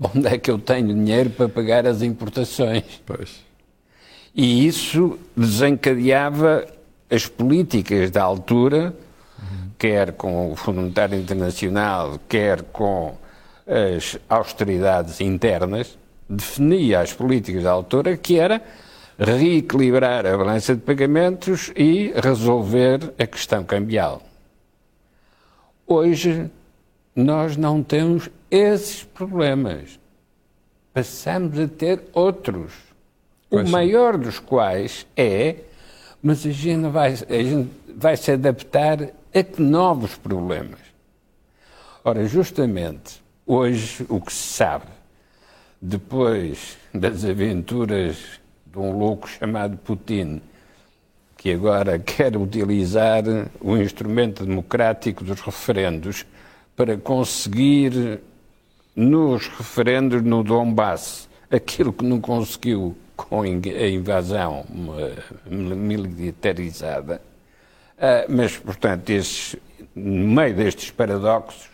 onde 0.01 0.27
é 0.27 0.39
que 0.39 0.51
eu 0.51 0.59
tenho 0.59 0.89
dinheiro 0.89 1.29
para 1.29 1.51
pagar 1.51 1.87
as 1.87 2.01
importações? 2.01 3.03
Pois. 3.05 3.52
E 4.35 4.67
isso 4.67 5.19
desencadeava 5.37 6.67
as 7.11 7.27
políticas 7.27 8.11
da 8.11 8.23
altura, 8.23 8.95
uhum. 9.39 9.71
quer 9.79 10.13
com 10.13 10.53
o 10.53 10.57
Fundo 10.57 10.81
Monetário 10.81 11.19
Internacional, 11.19 12.19
quer 12.29 12.63
com 12.63 13.15
as 13.67 14.19
austeridades 14.29 15.21
internas, 15.21 15.99
definia 16.29 17.01
as 17.01 17.13
políticas 17.13 17.63
da 17.63 17.71
altura, 17.71 18.17
que 18.17 18.39
era 18.39 18.63
reequilibrar 19.19 20.27
a 20.27 20.37
balança 20.37 20.75
de 20.75 20.81
pagamentos 20.81 21.71
e 21.77 22.13
resolver 22.17 23.13
a 23.19 23.27
questão 23.27 23.63
cambial. 23.63 24.23
Hoje, 25.87 26.51
nós 27.15 27.57
não 27.57 27.83
temos 27.83 28.31
esses 28.51 29.05
problemas. 29.05 30.01
Passamos 30.95 31.59
a 31.59 31.69
ter 31.69 32.03
outros. 32.13 32.73
Pois 33.53 33.69
o 33.69 33.71
maior 33.71 34.17
dos 34.17 34.39
quais 34.39 35.07
é, 35.15 35.57
mas 36.23 36.47
a 36.47 36.51
gente, 36.51 36.89
vai, 36.89 37.13
a 37.13 37.43
gente 37.43 37.71
vai 37.95 38.17
se 38.17 38.33
adaptar 38.33 39.11
a 39.35 39.43
que 39.43 39.61
novos 39.61 40.17
problemas? 40.17 40.81
Ora, 42.03 42.27
justamente, 42.27 43.23
hoje 43.47 44.07
o 44.09 44.23
que 44.23 44.33
se 44.33 44.55
sabe, 44.55 44.87
depois 45.79 46.79
das 46.95 47.27
aventuras 47.27 48.41
de 48.65 48.79
um 48.79 48.99
louco 48.99 49.29
chamado 49.29 49.77
Putin, 49.77 50.41
que 51.37 51.53
agora 51.53 51.99
quer 52.01 52.35
utilizar 52.39 53.23
o 53.61 53.77
instrumento 53.77 54.47
democrático 54.47 55.23
dos 55.23 55.43
referendos 55.43 56.25
para 56.75 56.97
conseguir 56.97 58.19
nos 58.97 59.47
referendos 59.49 60.23
no 60.23 60.43
Donbass 60.43 61.29
aquilo 61.51 61.93
que 61.93 62.03
não 62.03 62.19
conseguiu 62.19 62.97
com 63.17 63.43
a 63.43 63.49
invasão 63.49 64.65
militarizada. 65.47 67.21
Ah, 67.99 68.25
mas, 68.29 68.57
portanto, 68.57 69.11
estes, 69.11 69.57
no 69.95 70.29
meio 70.29 70.55
destes 70.55 70.91
paradoxos, 70.91 71.71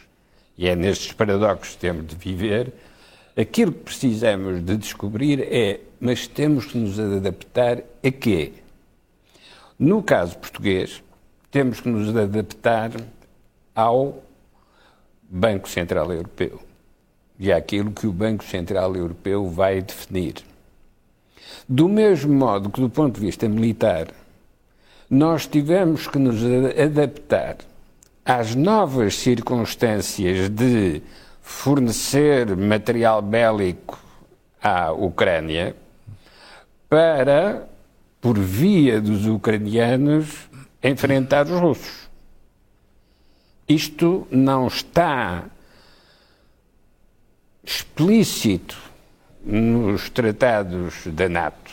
e 0.56 0.68
é 0.68 0.76
nestes 0.76 1.12
paradoxos 1.12 1.74
que 1.74 1.78
temos 1.78 2.06
de 2.06 2.16
viver, 2.16 2.72
aquilo 3.36 3.72
que 3.72 3.84
precisamos 3.84 4.62
de 4.62 4.76
descobrir 4.76 5.40
é, 5.40 5.80
mas 6.00 6.26
temos 6.26 6.66
que 6.66 6.76
nos 6.76 6.98
adaptar 6.98 7.82
a 8.02 8.10
quê? 8.10 8.52
No 9.78 10.02
caso 10.02 10.36
português, 10.36 11.02
temos 11.50 11.80
que 11.80 11.88
nos 11.88 12.14
adaptar 12.14 12.90
ao 13.74 14.22
Banco 15.22 15.68
Central 15.68 16.12
Europeu 16.12 16.60
e 17.38 17.52
àquilo 17.52 17.92
que 17.92 18.06
o 18.06 18.12
Banco 18.12 18.44
Central 18.44 18.96
Europeu 18.96 19.48
vai 19.48 19.80
definir. 19.80 20.34
Do 21.68 21.88
mesmo 21.88 22.32
modo 22.32 22.70
que, 22.70 22.80
do 22.80 22.88
ponto 22.88 23.20
de 23.20 23.26
vista 23.26 23.48
militar, 23.48 24.08
nós 25.10 25.46
tivemos 25.46 26.06
que 26.06 26.18
nos 26.18 26.40
adaptar 26.78 27.56
às 28.24 28.54
novas 28.54 29.16
circunstâncias 29.16 30.48
de 30.48 31.02
fornecer 31.40 32.54
material 32.56 33.22
bélico 33.22 33.98
à 34.62 34.92
Ucrânia 34.92 35.74
para 36.88 37.66
por 38.20 38.38
via 38.38 39.00
dos 39.00 39.26
ucranianos, 39.26 40.48
enfrentar 40.82 41.46
os 41.46 41.60
russos. 41.60 42.08
Isto 43.68 44.26
não 44.30 44.66
está 44.66 45.44
explícito 47.62 48.76
nos 49.48 50.10
tratados 50.10 51.06
da 51.06 51.26
NATO, 51.26 51.72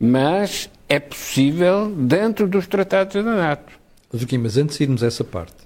mas 0.00 0.70
é 0.88 0.98
possível 0.98 1.94
dentro 1.94 2.48
dos 2.48 2.66
tratados 2.66 3.14
da 3.14 3.22
NATO. 3.22 3.78
Joaquim, 4.12 4.38
mas 4.38 4.56
antes 4.56 4.78
de 4.78 4.84
irmos 4.84 5.02
a 5.02 5.06
essa 5.06 5.22
parte, 5.22 5.56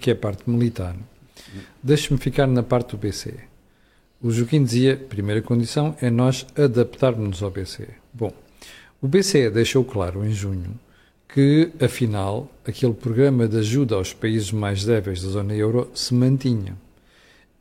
que 0.00 0.10
é 0.10 0.14
a 0.14 0.16
parte 0.16 0.48
militar, 0.48 0.96
deixe-me 1.82 2.18
ficar 2.18 2.46
na 2.46 2.62
parte 2.62 2.92
do 2.92 2.96
BCE. 2.96 3.34
O 4.22 4.30
Joaquim 4.30 4.64
dizia, 4.64 4.96
primeira 4.96 5.42
condição 5.42 5.94
é 6.00 6.08
nós 6.08 6.46
adaptarmos-nos 6.56 7.42
ao 7.42 7.50
BCE. 7.50 7.88
Bom, 8.12 8.32
o 9.02 9.06
BCE 9.06 9.50
deixou 9.50 9.84
claro 9.84 10.24
em 10.24 10.32
junho 10.32 10.78
que, 11.28 11.70
afinal, 11.78 12.50
aquele 12.66 12.94
programa 12.94 13.46
de 13.46 13.58
ajuda 13.58 13.96
aos 13.96 14.14
países 14.14 14.50
mais 14.50 14.84
débeis 14.84 15.22
da 15.22 15.28
zona 15.28 15.54
euro 15.54 15.90
se 15.94 16.14
mantinha. 16.14 16.74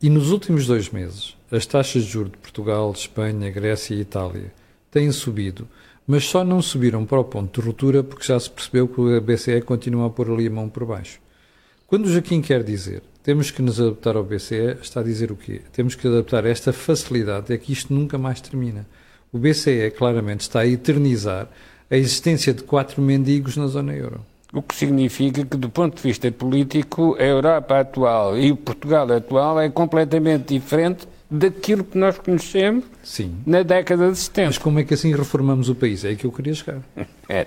E 0.02 0.10
nos 0.10 0.32
últimos 0.32 0.66
dois 0.66 0.90
meses, 0.90 1.36
as 1.52 1.66
taxas 1.66 2.04
de 2.04 2.10
juros 2.10 2.32
de 2.32 2.38
Portugal, 2.38 2.92
Espanha, 2.92 3.50
Grécia 3.50 3.96
e 3.96 4.02
Itália 4.02 4.52
têm 4.92 5.12
subido, 5.12 5.68
mas 6.08 6.26
só 6.26 6.44
não 6.44 6.62
subiram 6.62 7.06
para 7.06 7.20
o 7.20 7.24
ponto 7.24 7.60
de 7.60 7.68
ruptura 7.68 8.04
porque 8.04 8.26
já 8.26 8.40
se 8.40 8.50
percebeu 8.50 8.88
que 8.88 9.00
o 9.00 9.22
BCE 9.22 9.62
continua 9.62 10.08
a 10.08 10.10
pôr 10.10 10.32
ali 10.32 10.48
a 10.48 10.52
mão 10.52 10.70
por 10.70 10.86
baixo. 10.86 11.20
Quando 11.88 12.06
o 12.06 12.12
Joaquim 12.12 12.42
quer 12.42 12.64
dizer 12.64 13.02
temos 13.22 13.52
que 13.52 13.62
nos 13.62 13.80
adaptar 13.80 14.16
ao 14.16 14.24
BCE, 14.24 14.78
está 14.82 15.02
a 15.02 15.04
dizer 15.04 15.32
o 15.32 15.36
quê? 15.36 15.62
Temos 15.74 15.94
que 15.94 16.08
adaptar 16.08 16.46
esta 16.46 16.74
facilidade, 16.74 17.54
é 17.54 17.58
que 17.58 17.72
isto 17.72 17.94
nunca 17.94 18.18
mais 18.18 18.42
termina. 18.42 18.88
O 19.32 19.38
BCE 19.38 19.92
claramente 19.96 20.42
está 20.42 20.62
a 20.62 20.68
eternizar 20.68 21.48
a 21.92 21.96
existência 21.96 22.54
de 22.54 22.64
quatro 22.64 23.02
mendigos 23.02 23.58
na 23.58 23.68
zona 23.68 23.94
euro. 23.94 24.26
O 24.52 24.64
que 24.64 24.74
significa 24.74 25.46
que, 25.46 25.58
do 25.58 25.70
ponto 25.70 25.98
de 25.98 26.02
vista 26.02 26.32
político, 26.32 27.16
a 27.20 27.24
Europa 27.24 27.80
atual 27.80 28.36
e 28.36 28.52
o 28.52 28.58
Portugal 28.58 29.12
atual 29.12 29.60
é 29.60 29.70
completamente 29.70 30.56
diferente 30.56 31.08
daquilo 31.30 31.84
que 31.84 31.98
nós 31.98 32.18
conhecemos 32.18 32.86
Sim. 33.04 33.36
na 33.46 33.62
década 33.62 34.12
de 34.12 34.18
70. 34.18 34.48
Mas 34.48 34.58
como 34.58 34.80
é 34.80 34.84
que 34.84 34.94
assim 34.94 35.13
reformamos 35.15 35.70
o 35.70 35.76
país? 35.76 36.04
É 36.04 36.10
aí 36.10 36.15
que 36.15 36.26
eu 36.26 36.32
queria 36.32 36.54
chegar. 36.54 36.82
É. 37.30 37.46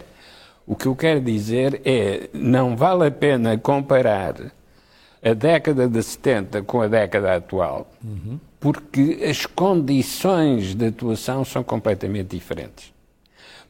O 0.64 0.76
que 0.76 0.86
eu 0.86 0.94
quero 0.94 1.20
dizer 1.20 1.82
é 1.84 2.28
não 2.32 2.76
vale 2.76 3.08
a 3.08 3.10
pena 3.10 3.58
comparar 3.58 4.52
a 5.22 5.34
década 5.34 5.88
de 5.88 6.00
70 6.00 6.62
com 6.62 6.80
a 6.80 6.86
década 6.86 7.34
atual, 7.34 7.90
uhum. 8.02 8.38
porque 8.60 9.18
as 9.28 9.44
condições 9.44 10.74
de 10.74 10.86
atuação 10.86 11.44
são 11.44 11.64
completamente 11.64 12.36
diferentes. 12.36 12.92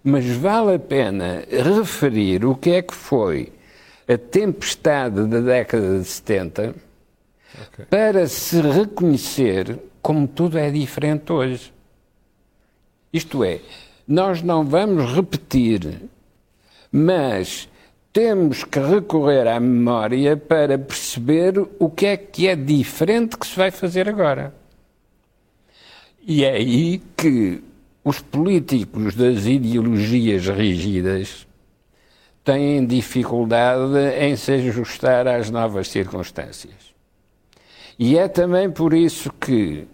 Mas 0.05 0.27
vale 0.27 0.75
a 0.75 0.79
pena 0.79 1.45
referir 1.51 2.45
o 2.45 2.55
que 2.55 2.73
é 2.73 2.83
que 2.83 2.95
foi 2.95 3.53
a 4.07 4.19
tempestade 4.19 5.27
da 5.27 5.41
década 5.41 5.99
de 5.99 6.05
70 6.05 6.75
okay. 7.69 7.85
para 7.87 8.27
se 8.27 8.61
reconhecer 8.61 9.79
como 10.03 10.27
tudo 10.27 10.59
é 10.59 10.71
diferente 10.71 11.33
hoje. 11.33 11.73
Isto 13.13 13.45
é, 13.45 13.61
nós 14.07 14.43
não 14.43 14.65
vamos 14.65 15.15
repetir, 15.15 16.03
mas 16.91 17.69
temos 18.13 18.65
que 18.65 18.79
recorrer 18.79 19.47
à 19.47 19.59
memória 19.61 20.37
para 20.37 20.77
perceber 20.77 21.55
o 21.79 21.89
que 21.89 22.07
é 22.07 22.17
que 22.17 22.49
é 22.49 22.57
diferente 22.57 23.39
que 23.39 23.47
se 23.47 23.57
vai 23.57 23.71
fazer 23.71 24.09
agora. 24.09 24.55
E 26.27 26.45
é 26.45 26.53
aí 26.53 27.01
que 27.17 27.63
os 28.05 28.21
políticos 28.21 29.15
das 29.15 29.47
ideologias 29.47 30.47
rígidas 30.49 31.47
têm 32.45 32.85
dificuldade 32.85 33.99
em 34.19 34.37
se 34.37 34.53
ajustar 34.53 35.29
às 35.29 35.51
novas 35.51 35.89
circunstâncias. 35.89 36.93
E 37.99 38.19
é 38.19 38.27
também 38.29 38.71
por 38.71 38.93
isso 38.93 39.33
que, 39.41 39.87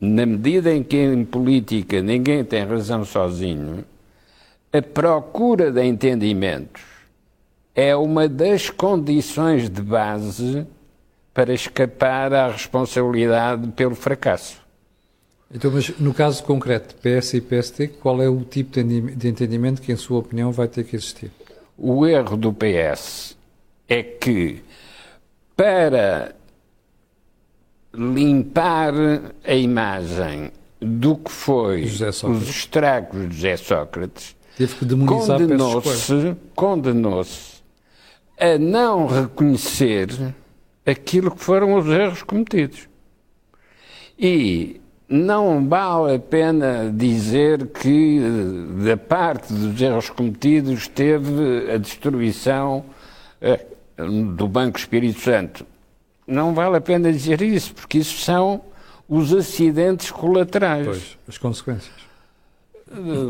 na 0.00 0.26
medida 0.26 0.74
em 0.74 0.82
que 0.82 0.96
em 0.96 1.24
política 1.24 2.02
ninguém 2.02 2.44
tem 2.44 2.64
razão 2.64 3.04
sozinho, 3.04 3.84
a 4.72 4.82
procura 4.82 5.70
de 5.70 5.82
entendimentos 5.84 6.82
é 7.74 7.94
uma 7.94 8.28
das 8.28 8.70
condições 8.70 9.68
de 9.68 9.82
base 9.82 10.66
para 11.32 11.52
escapar 11.52 12.32
à 12.32 12.50
responsabilidade 12.50 13.68
pelo 13.72 13.94
fracasso. 13.94 14.60
Então, 15.54 15.70
mas 15.70 15.96
no 15.98 16.12
caso 16.12 16.42
concreto 16.42 16.94
de 16.94 17.20
PS 17.20 17.34
e 17.34 17.40
PST, 17.40 17.88
qual 18.00 18.20
é 18.20 18.28
o 18.28 18.40
tipo 18.42 18.82
de 18.82 19.28
entendimento 19.28 19.80
que, 19.80 19.92
em 19.92 19.96
sua 19.96 20.18
opinião, 20.18 20.50
vai 20.50 20.66
ter 20.66 20.84
que 20.84 20.96
existir? 20.96 21.30
O 21.76 22.06
erro 22.06 22.36
do 22.36 22.52
PS 22.52 23.36
é 23.88 24.02
que, 24.02 24.62
para 25.54 26.34
limpar 27.96 28.92
a 29.44 29.54
imagem 29.54 30.50
do 30.80 31.16
que 31.16 31.30
foi 31.30 31.84
os 31.84 32.48
estragos 32.48 33.28
de 33.28 33.34
José 33.34 33.56
Sócrates, 33.56 34.36
condenou-se 35.06 36.36
condenou 36.54 37.24
a 38.38 38.58
não 38.58 39.06
reconhecer 39.06 40.34
aquilo 40.84 41.30
que 41.30 41.42
foram 41.42 41.74
os 41.74 41.86
erros 41.86 42.22
cometidos. 42.22 42.88
E 44.18 44.80
não 45.08 45.66
vale 45.68 46.16
a 46.16 46.18
pena 46.18 46.92
dizer 46.94 47.66
que, 47.68 48.20
da 48.84 48.96
parte 48.96 49.52
dos 49.52 49.80
erros 49.80 50.10
cometidos, 50.10 50.88
teve 50.88 51.70
a 51.72 51.76
destruição 51.78 52.84
eh, 53.40 53.64
do 54.36 54.48
Banco 54.48 54.78
Espírito 54.78 55.20
Santo. 55.20 55.66
Não 56.26 56.54
vale 56.54 56.76
a 56.76 56.80
pena 56.80 57.12
dizer 57.12 57.40
isso, 57.42 57.74
porque 57.74 57.98
isso 57.98 58.18
são 58.18 58.60
os 59.08 59.32
acidentes 59.32 60.10
colaterais. 60.10 60.86
Pois, 60.86 61.18
as 61.28 61.38
consequências 61.38 62.06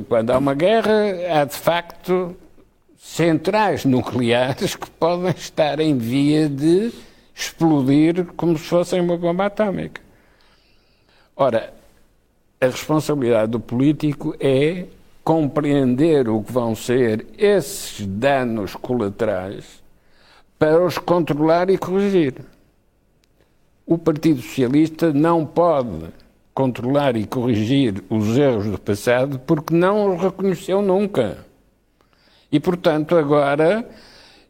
quando 0.09 0.30
há 0.30 0.38
uma 0.38 0.54
guerra, 0.54 1.40
há 1.40 1.44
de 1.44 1.54
facto 1.54 2.37
centrais 2.98 3.85
nucleares 3.85 4.74
que 4.74 4.90
podem 4.90 5.30
estar 5.30 5.80
em 5.80 5.96
via 5.96 6.48
de 6.48 6.92
explodir 7.35 8.26
como 8.37 8.59
se 8.59 8.64
fossem 8.64 9.00
uma 9.00 9.16
bomba 9.16 9.46
atómica. 9.46 10.00
Ora, 11.35 11.72
a 12.61 12.66
responsabilidade 12.66 13.52
do 13.52 13.61
político 13.61 14.35
é 14.40 14.87
compreender 15.22 16.28
o 16.28 16.42
que 16.42 16.52
vão 16.52 16.74
ser 16.74 17.26
esses 17.37 18.06
danos 18.06 18.74
colaterais 18.74 19.82
para 20.59 20.82
os 20.82 20.96
controlar 20.96 21.68
e 21.68 21.76
corrigir. 21.76 22.37
O 23.87 23.96
Partido 23.96 24.42
Socialista 24.42 25.12
não 25.12 25.46
pode 25.46 26.07
controlar 26.53 27.16
e 27.16 27.25
corrigir 27.25 28.03
os 28.11 28.37
erros 28.37 28.66
do 28.66 28.79
passado 28.79 29.38
porque 29.38 29.72
não 29.72 30.16
os 30.16 30.22
reconheceu 30.22 30.83
nunca. 30.83 31.38
E, 32.51 32.59
portanto, 32.59 33.14
agora 33.16 33.88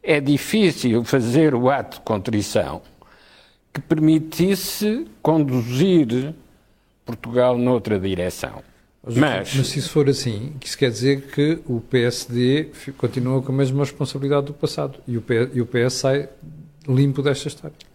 é 0.01 0.19
difícil 0.19 1.03
fazer 1.03 1.53
o 1.53 1.69
ato 1.69 1.97
de 1.97 2.03
contrição 2.03 2.81
que 3.71 3.79
permitisse 3.79 5.05
conduzir 5.21 6.33
Portugal 7.05 7.57
noutra 7.57 7.99
direção. 7.99 8.63
Mas, 9.05 9.55
mas 9.55 9.67
se 9.67 9.79
isso 9.79 9.89
for 9.91 10.09
assim, 10.09 10.53
isso 10.63 10.77
quer 10.77 10.89
dizer 10.89 11.27
que 11.27 11.59
o 11.65 11.79
PSD 11.79 12.71
continua 12.97 13.41
com 13.41 13.51
a 13.51 13.55
mesma 13.55 13.83
responsabilidade 13.83 14.47
do 14.47 14.53
passado 14.53 14.99
e 15.07 15.15
o 15.15 15.21
PS, 15.21 15.49
e 15.53 15.61
o 15.61 15.65
PS 15.65 15.93
sai 15.93 16.29
limpo 16.87 17.21
desta 17.21 17.47
história. 17.47 17.86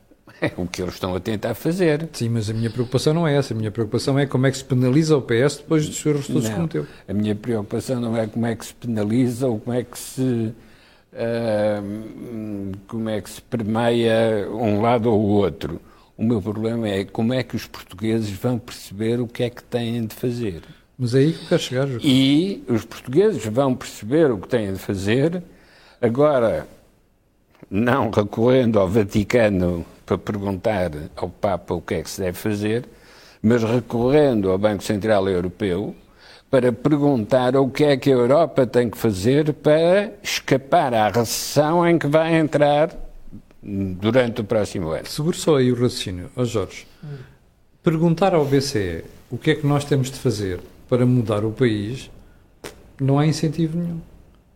É 0.42 0.50
o 0.60 0.66
que 0.66 0.82
eles 0.82 0.94
estão 0.94 1.14
a 1.14 1.20
tentar 1.20 1.54
fazer. 1.54 2.08
Sim, 2.12 2.30
mas 2.30 2.50
a 2.50 2.52
minha 2.52 2.68
preocupação 2.68 3.14
não 3.14 3.26
é 3.26 3.36
essa. 3.36 3.54
A 3.54 3.56
minha 3.56 3.70
preocupação 3.70 4.18
é 4.18 4.26
como 4.26 4.46
é 4.46 4.50
que 4.50 4.58
se 4.58 4.64
penaliza 4.64 5.16
o 5.16 5.22
PS 5.22 5.58
depois 5.58 5.88
dos 5.88 6.04
erros 6.04 6.26
todos 6.26 6.48
que 6.48 6.54
cometeu. 6.54 6.86
A 7.06 7.12
minha 7.12 7.34
preocupação 7.34 8.00
não 8.00 8.16
é 8.16 8.26
como 8.26 8.44
é 8.46 8.56
que 8.56 8.66
se 8.66 8.74
penaliza 8.74 9.46
ou 9.46 9.60
como 9.60 9.76
é 9.76 9.84
que 9.84 9.98
se. 9.98 10.52
Uh, 11.12 12.72
como 12.88 13.08
é 13.08 13.20
que 13.20 13.30
se 13.30 13.42
permeia 13.42 14.48
um 14.50 14.80
lado 14.80 15.10
ou 15.10 15.20
o 15.20 15.28
outro. 15.28 15.80
O 16.16 16.24
meu 16.24 16.42
problema 16.42 16.88
é 16.88 17.04
como 17.04 17.32
é 17.32 17.42
que 17.42 17.54
os 17.54 17.66
portugueses 17.66 18.30
vão 18.30 18.58
perceber 18.58 19.20
o 19.20 19.26
que 19.26 19.42
é 19.42 19.50
que 19.50 19.62
têm 19.62 20.06
de 20.06 20.14
fazer. 20.14 20.62
Mas 20.98 21.14
é 21.14 21.18
aí 21.18 21.32
que 21.32 21.42
eu 21.42 21.48
quero 21.48 21.62
chegar. 21.62 21.88
E 22.02 22.62
os 22.68 22.84
portugueses 22.84 23.44
vão 23.46 23.74
perceber 23.74 24.30
o 24.30 24.38
que 24.38 24.48
têm 24.48 24.72
de 24.72 24.78
fazer, 24.78 25.42
agora, 26.00 26.66
não 27.70 28.10
recorrendo 28.10 28.78
ao 28.78 28.88
Vaticano 28.88 29.84
para 30.04 30.18
perguntar 30.18 30.90
ao 31.16 31.28
Papa 31.28 31.74
o 31.74 31.80
que 31.80 31.94
é 31.94 32.02
que 32.02 32.10
se 32.10 32.20
deve 32.20 32.36
fazer, 32.36 32.84
mas 33.42 33.62
recorrendo 33.62 34.50
ao 34.50 34.58
Banco 34.58 34.82
Central 34.82 35.28
Europeu 35.28 35.94
para 36.50 36.70
perguntar 36.70 37.56
o 37.56 37.68
que 37.68 37.82
é 37.84 37.96
que 37.96 38.10
a 38.10 38.14
Europa 38.14 38.66
tem 38.66 38.90
que 38.90 38.98
fazer 38.98 39.54
para 39.54 40.12
escapar 40.22 40.92
à 40.92 41.08
recessão 41.08 41.88
em 41.88 41.98
que 41.98 42.06
vai 42.06 42.34
entrar 42.34 42.90
durante 43.62 44.42
o 44.42 44.44
próximo 44.44 44.90
ano. 44.90 45.06
Seguro 45.06 45.36
só 45.36 45.56
aí 45.56 45.72
o 45.72 45.74
raciocínio, 45.74 46.30
oh 46.36 46.44
Jorge. 46.44 46.86
Perguntar 47.82 48.34
ao 48.34 48.44
BCE 48.44 49.02
o 49.30 49.38
que 49.38 49.52
é 49.52 49.54
que 49.54 49.66
nós 49.66 49.84
temos 49.84 50.10
de 50.10 50.18
fazer 50.18 50.60
para 50.88 51.06
mudar 51.06 51.42
o 51.42 51.52
país, 51.52 52.10
não 53.00 53.18
há 53.18 53.26
incentivo 53.26 53.78
nenhum. 53.78 54.00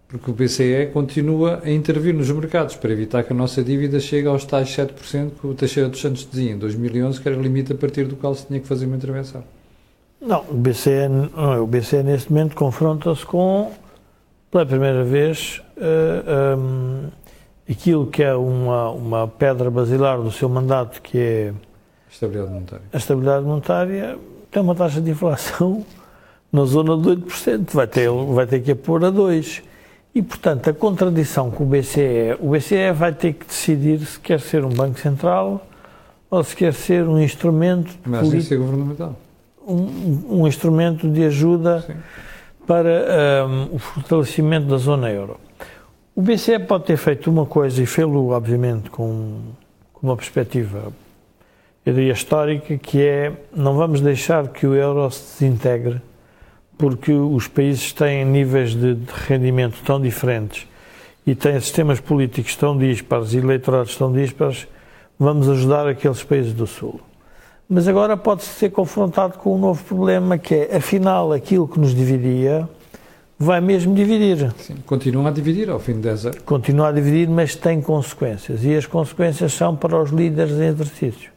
Porque 0.09 0.31
o 0.31 0.35
BCE 0.35 0.91
continua 0.93 1.61
a 1.65 1.71
intervir 1.71 2.15
nos 2.15 2.31
mercados 2.31 2.77
para 2.77 2.93
evitar 2.93 3.25
que 3.25 3.33
a 3.33 3.37
nossa 3.37 3.63
dívida 3.63 3.99
chegue 3.99 4.29
aos 4.29 4.45
tais 4.45 4.69
7% 4.69 5.31
que 5.41 5.47
o 5.47 5.55
Teixeira 5.55 5.89
dos 5.89 6.01
Santos 6.01 6.29
dizia 6.31 6.53
em 6.53 6.59
2011, 6.59 7.21
que 7.21 7.29
era 7.29 7.37
o 7.37 7.43
limite 7.43 7.73
a 7.73 7.77
partir 7.77 8.05
do 8.05 8.15
qual 8.15 8.33
se 8.35 8.47
tinha 8.47 8.61
que 8.61 8.69
fazer 8.69 8.87
uma 8.87 8.97
intervenção. 8.97 9.43
Não, 10.21 10.45
o 10.49 10.55
BCE, 10.55 11.09
o 11.61 11.67
BCE 11.67 12.03
neste 12.05 12.33
momento 12.33 12.55
confronta-se 12.55 13.27
com, 13.27 13.73
pela 14.51 14.65
primeira 14.65 15.05
vez, 15.05 15.61
uh, 15.77 15.81
eh, 15.81 16.57
um, 16.57 17.03
ehm, 17.03 17.11
aquilo 17.69 18.07
que 18.07 18.23
é 18.23 18.35
uma, 18.35 18.91
uma 18.91 19.29
pedra 19.29 19.71
basilar 19.71 20.23
do 20.23 20.31
seu 20.31 20.49
mandato, 20.49 21.03
que 21.03 21.19
é 21.19 21.53
a 22.09 22.13
estabilidade 22.13 22.53
monetária. 22.53 22.85
A 22.93 22.97
estabilidade 22.97 23.45
monetária 23.45 24.19
tem 24.53 24.63
uma 24.63 24.75
taxa 24.75 25.01
de 25.01 25.11
inflação 25.11 25.85
na 26.53 26.65
zona 26.65 26.97
de 26.97 27.23
8%, 27.23 27.73
vai 27.73 27.87
ter, 27.89 28.09
vai 28.09 28.47
ter 28.47 28.61
que 28.61 28.71
a 28.71 28.77
pôr 28.77 29.05
a 29.05 29.11
2%. 29.11 29.63
E, 30.17 30.23
portanto, 30.23 30.71
a 30.71 30.73
contradição 30.73 31.51
com 31.51 31.65
o 31.65 31.67
BCE, 31.67 32.39
o 32.41 32.53
BCE 32.53 32.91
vai 32.95 33.13
ter 33.13 33.35
que 33.35 33.45
decidir 33.45 33.99
se 33.99 34.19
quer 34.19 34.41
ser 34.41 34.65
um 34.65 34.71
Banco 34.71 34.99
Central 34.99 35.67
ou 36.31 36.43
se 36.43 36.57
quer 36.57 36.73
ser 36.73 37.07
um 37.07 37.21
instrumento 37.21 37.95
Uma 38.07 38.21
agência 38.21 38.57
governamental. 38.57 39.15
Um, 39.69 40.41
um, 40.41 40.49
instrumento 40.49 41.07
de 41.07 41.23
ajuda 41.23 41.83
Sim. 41.83 41.97
para 42.67 43.47
um, 43.47 43.75
o 43.75 43.79
fortalecimento 43.79 44.67
da 44.69 44.79
zona 44.79 45.11
euro. 45.11 45.39
O 46.15 46.23
BCE 46.23 46.61
pode 46.61 46.85
ter 46.85 46.97
feito 46.97 47.31
uma 47.31 47.45
coisa 47.45 47.83
e 47.83 47.85
fê-lo, 47.85 48.31
obviamente, 48.31 48.89
com, 48.89 49.41
com 49.93 50.07
uma 50.07 50.17
perspectiva, 50.17 50.95
eu 51.85 51.93
diria, 51.93 52.15
histórica, 52.15 52.79
que 52.79 53.03
é 53.03 53.35
não 53.55 53.77
vamos 53.77 54.01
deixar 54.01 54.49
que 54.49 54.67
o 54.67 54.75
euro 54.75 55.11
se 55.11 55.45
desintegre 55.45 56.01
porque 56.79 57.13
os 57.13 57.49
países 57.49 57.93
têm 57.93 58.25
níveis 58.25 58.75
de, 58.75 58.95
de 58.95 59.13
rendimento 59.27 59.79
tão 59.85 60.01
diferentes 60.01 60.67
e 61.27 61.35
têm 61.35 61.59
sistemas 61.61 61.99
políticos 62.01 62.55
tão 62.55 62.77
dispares 62.77 63.33
e 63.33 63.39
eleitorados 63.39 63.97
tão 63.97 64.13
dispares, 64.13 64.69
vamos 65.19 65.49
ajudar 65.49 65.89
aqueles 65.89 66.23
países 66.23 66.53
do 66.53 66.67
Sul. 66.67 67.01
Mas 67.69 67.89
agora 67.89 68.17
pode-se 68.17 68.49
ser 68.51 68.71
confrontado 68.71 69.39
com 69.39 69.57
um 69.57 69.59
novo 69.59 69.83
problema, 69.83 70.39
que 70.39 70.55
é, 70.55 70.77
afinal, 70.77 71.33
aquilo 71.33 71.67
que 71.67 71.81
nos 71.81 71.95
dividia 71.95 72.69
vai 73.39 73.61
mesmo 73.61 73.93
dividir. 73.93 74.55
Sim, 74.59 74.77
continua 74.87 75.29
a 75.29 75.33
dividir 75.33 75.69
ao 75.69 75.81
fim 75.81 75.95
de 75.95 76.01
10 76.01 76.27
anos. 76.27 76.39
Continua 76.45 76.89
a 76.89 76.93
dividir, 76.93 77.29
mas 77.29 77.57
tem 77.57 77.81
consequências. 77.81 78.65
E 78.65 78.77
as 78.77 78.87
consequências 78.87 79.53
são 79.53 79.75
para 79.75 80.01
os 80.01 80.11
líderes 80.11 80.53
em 80.53 80.67
exercício. 80.67 81.36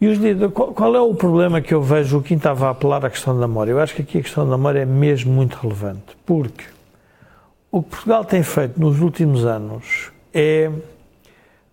E 0.00 0.06
os 0.06 0.18
qual, 0.52 0.94
é 0.94 1.00
o 1.00 1.12
problema 1.12 1.60
que 1.60 1.74
eu 1.74 1.82
vejo? 1.82 2.18
O 2.18 2.22
Kim 2.22 2.36
estava 2.36 2.68
a 2.68 2.70
apelar 2.70 3.04
à 3.04 3.10
questão 3.10 3.38
da 3.38 3.48
memória. 3.48 3.72
Eu 3.72 3.80
acho 3.80 3.94
que 3.94 4.02
aqui 4.02 4.18
a 4.18 4.22
questão 4.22 4.48
da 4.48 4.56
memória 4.56 4.80
é 4.80 4.84
mesmo 4.84 5.32
muito 5.32 5.56
relevante, 5.56 6.16
porque 6.24 6.64
o 7.70 7.82
que 7.82 7.90
Portugal 7.90 8.24
tem 8.24 8.42
feito 8.42 8.78
nos 8.78 9.00
últimos 9.00 9.44
anos 9.44 10.12
é 10.32 10.70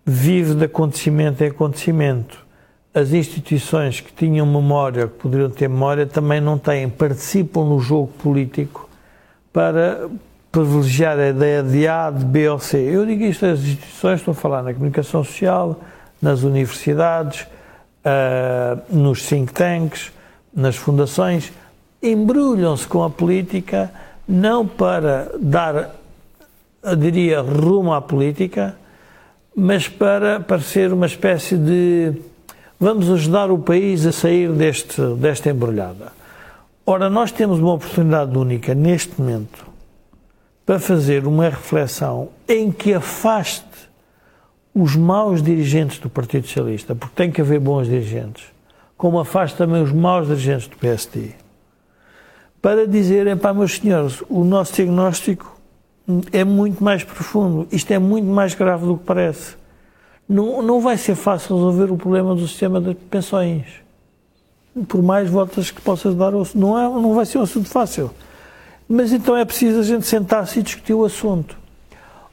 vive 0.04 0.54
de 0.54 0.64
acontecimento 0.64 1.42
em 1.44 1.48
acontecimento. 1.48 2.44
As 2.92 3.12
instituições 3.12 4.00
que 4.00 4.12
tinham 4.12 4.44
memória, 4.44 5.06
que 5.06 5.14
poderiam 5.14 5.50
ter 5.50 5.68
memória, 5.68 6.06
também 6.06 6.40
não 6.40 6.58
têm, 6.58 6.88
participam 6.88 7.64
no 7.64 7.78
jogo 7.78 8.08
político 8.18 8.88
para 9.52 10.08
privilegiar 10.50 11.18
a 11.18 11.28
ideia 11.28 11.62
de 11.62 11.86
A, 11.86 12.10
de 12.10 12.24
B 12.24 12.48
ou 12.48 12.58
C. 12.58 12.78
Eu 12.78 13.06
digo 13.06 13.22
isto 13.24 13.46
às 13.46 13.60
instituições, 13.60 14.20
estou 14.20 14.32
a 14.32 14.34
falar 14.34 14.62
na 14.62 14.72
comunicação 14.72 15.22
social, 15.22 15.80
nas 16.20 16.42
universidades, 16.42 17.46
uh, 18.06 18.96
nos 18.96 19.26
think 19.26 19.52
tanks, 19.52 20.12
nas 20.54 20.76
fundações, 20.76 21.52
embrulham-se 22.02 22.86
com 22.86 23.02
a 23.02 23.10
política 23.10 23.90
não 24.28 24.66
para 24.66 25.32
dar, 25.38 25.94
diria, 26.98 27.40
rumo 27.40 27.92
à 27.92 28.00
política, 28.00 28.76
mas 29.54 29.88
para 29.88 30.40
parecer 30.40 30.92
uma 30.92 31.06
espécie 31.06 31.56
de 31.56 32.14
vamos 32.78 33.10
ajudar 33.10 33.50
o 33.50 33.58
país 33.58 34.06
a 34.06 34.12
sair 34.12 34.52
deste, 34.52 35.00
desta 35.14 35.50
embrulhada. 35.50 36.12
Ora, 36.84 37.08
nós 37.10 37.32
temos 37.32 37.58
uma 37.58 37.74
oportunidade 37.74 38.36
única 38.36 38.74
neste 38.74 39.20
momento 39.20 39.66
para 40.64 40.78
fazer 40.78 41.26
uma 41.26 41.48
reflexão 41.48 42.28
em 42.48 42.70
que 42.70 42.92
afaste 42.92 43.64
os 44.78 44.94
maus 44.94 45.42
dirigentes 45.42 45.98
do 45.98 46.10
Partido 46.10 46.46
Socialista, 46.46 46.94
porque 46.94 47.14
tem 47.16 47.30
que 47.30 47.40
haver 47.40 47.58
bons 47.58 47.86
dirigentes, 47.86 48.44
como 48.94 49.18
afasta 49.18 49.64
também 49.64 49.82
os 49.82 49.90
maus 49.90 50.26
dirigentes 50.26 50.68
do 50.68 50.76
PSD, 50.76 51.30
para 52.60 52.86
dizerem, 52.86 53.38
pá, 53.38 53.54
meus 53.54 53.76
senhores, 53.76 54.22
o 54.28 54.44
nosso 54.44 54.74
diagnóstico 54.74 55.58
é 56.30 56.44
muito 56.44 56.84
mais 56.84 57.02
profundo, 57.02 57.66
isto 57.72 57.90
é 57.90 57.98
muito 57.98 58.26
mais 58.26 58.54
grave 58.54 58.84
do 58.84 58.98
que 58.98 59.04
parece. 59.04 59.56
Não, 60.28 60.60
não 60.60 60.78
vai 60.78 60.98
ser 60.98 61.14
fácil 61.14 61.56
resolver 61.56 61.90
o 61.90 61.96
problema 61.96 62.34
do 62.34 62.46
sistema 62.46 62.78
das 62.78 62.96
pensões. 63.10 63.64
Por 64.88 65.02
mais 65.02 65.30
voltas 65.30 65.70
que 65.70 65.80
possas 65.80 66.14
dar, 66.14 66.32
não, 66.54 66.78
é, 66.78 66.82
não 66.82 67.14
vai 67.14 67.24
ser 67.24 67.38
um 67.38 67.42
assunto 67.42 67.68
fácil. 67.70 68.10
Mas 68.86 69.10
então 69.10 69.34
é 69.36 69.44
preciso 69.44 69.80
a 69.80 69.82
gente 69.82 70.06
sentar-se 70.06 70.58
e 70.58 70.62
discutir 70.62 70.92
o 70.92 71.04
assunto. 71.04 71.56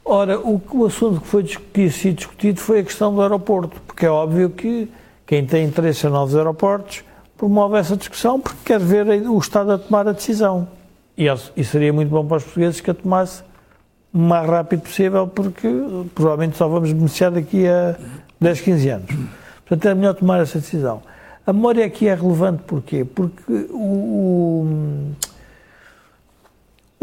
Ora, 0.06 0.38
o, 0.40 0.62
o 0.72 0.86
assunto 0.86 1.22
que 1.22 1.28
foi 1.28 1.44
discutido, 1.44 2.16
discutido 2.16 2.60
foi 2.60 2.80
a 2.80 2.84
questão 2.84 3.14
do 3.14 3.22
aeroporto, 3.22 3.80
porque 3.88 4.06
é 4.06 4.10
óbvio 4.10 4.50
que 4.50 4.90
quem 5.26 5.46
tem 5.46 5.66
interesse 5.66 6.06
em 6.06 6.10
novos 6.10 6.36
aeroportos 6.36 7.04
promove 7.38 7.78
essa 7.78 7.96
discussão 7.96 8.40
porque 8.40 8.60
quer 8.66 8.80
ver 8.80 9.08
o 9.28 9.38
Estado 9.38 9.72
a 9.72 9.78
tomar 9.78 10.08
a 10.08 10.12
decisão. 10.12 10.68
E, 11.18 11.28
e 11.56 11.64
seria 11.64 11.94
muito 11.94 12.10
bom 12.10 12.26
para 12.26 12.38
os 12.38 12.44
portugueses 12.44 12.82
que 12.82 12.92
a 12.92 12.94
tomasse 12.94 13.44
o 14.14 14.18
mais 14.18 14.48
rápido 14.48 14.82
possível, 14.82 15.28
porque 15.28 15.68
provavelmente 16.14 16.58
só 16.58 16.68
vamos 16.68 16.92
beneficiar 16.92 17.32
daqui 17.32 17.68
a 17.68 17.96
10, 18.40 18.62
15 18.62 18.90
anos. 18.90 19.16
Portanto, 19.66 19.88
é 19.88 19.96
melhor 19.96 20.14
tomar 20.16 20.42
essa 20.42 20.60
decisão. 20.60 21.02
A 21.46 21.54
memória 21.54 21.86
aqui 21.86 22.08
é 22.08 22.16
relevante 22.16 22.64
porquê? 22.64 23.04
Porque 23.06 23.68
o, 23.72 23.76
o 23.76 25.16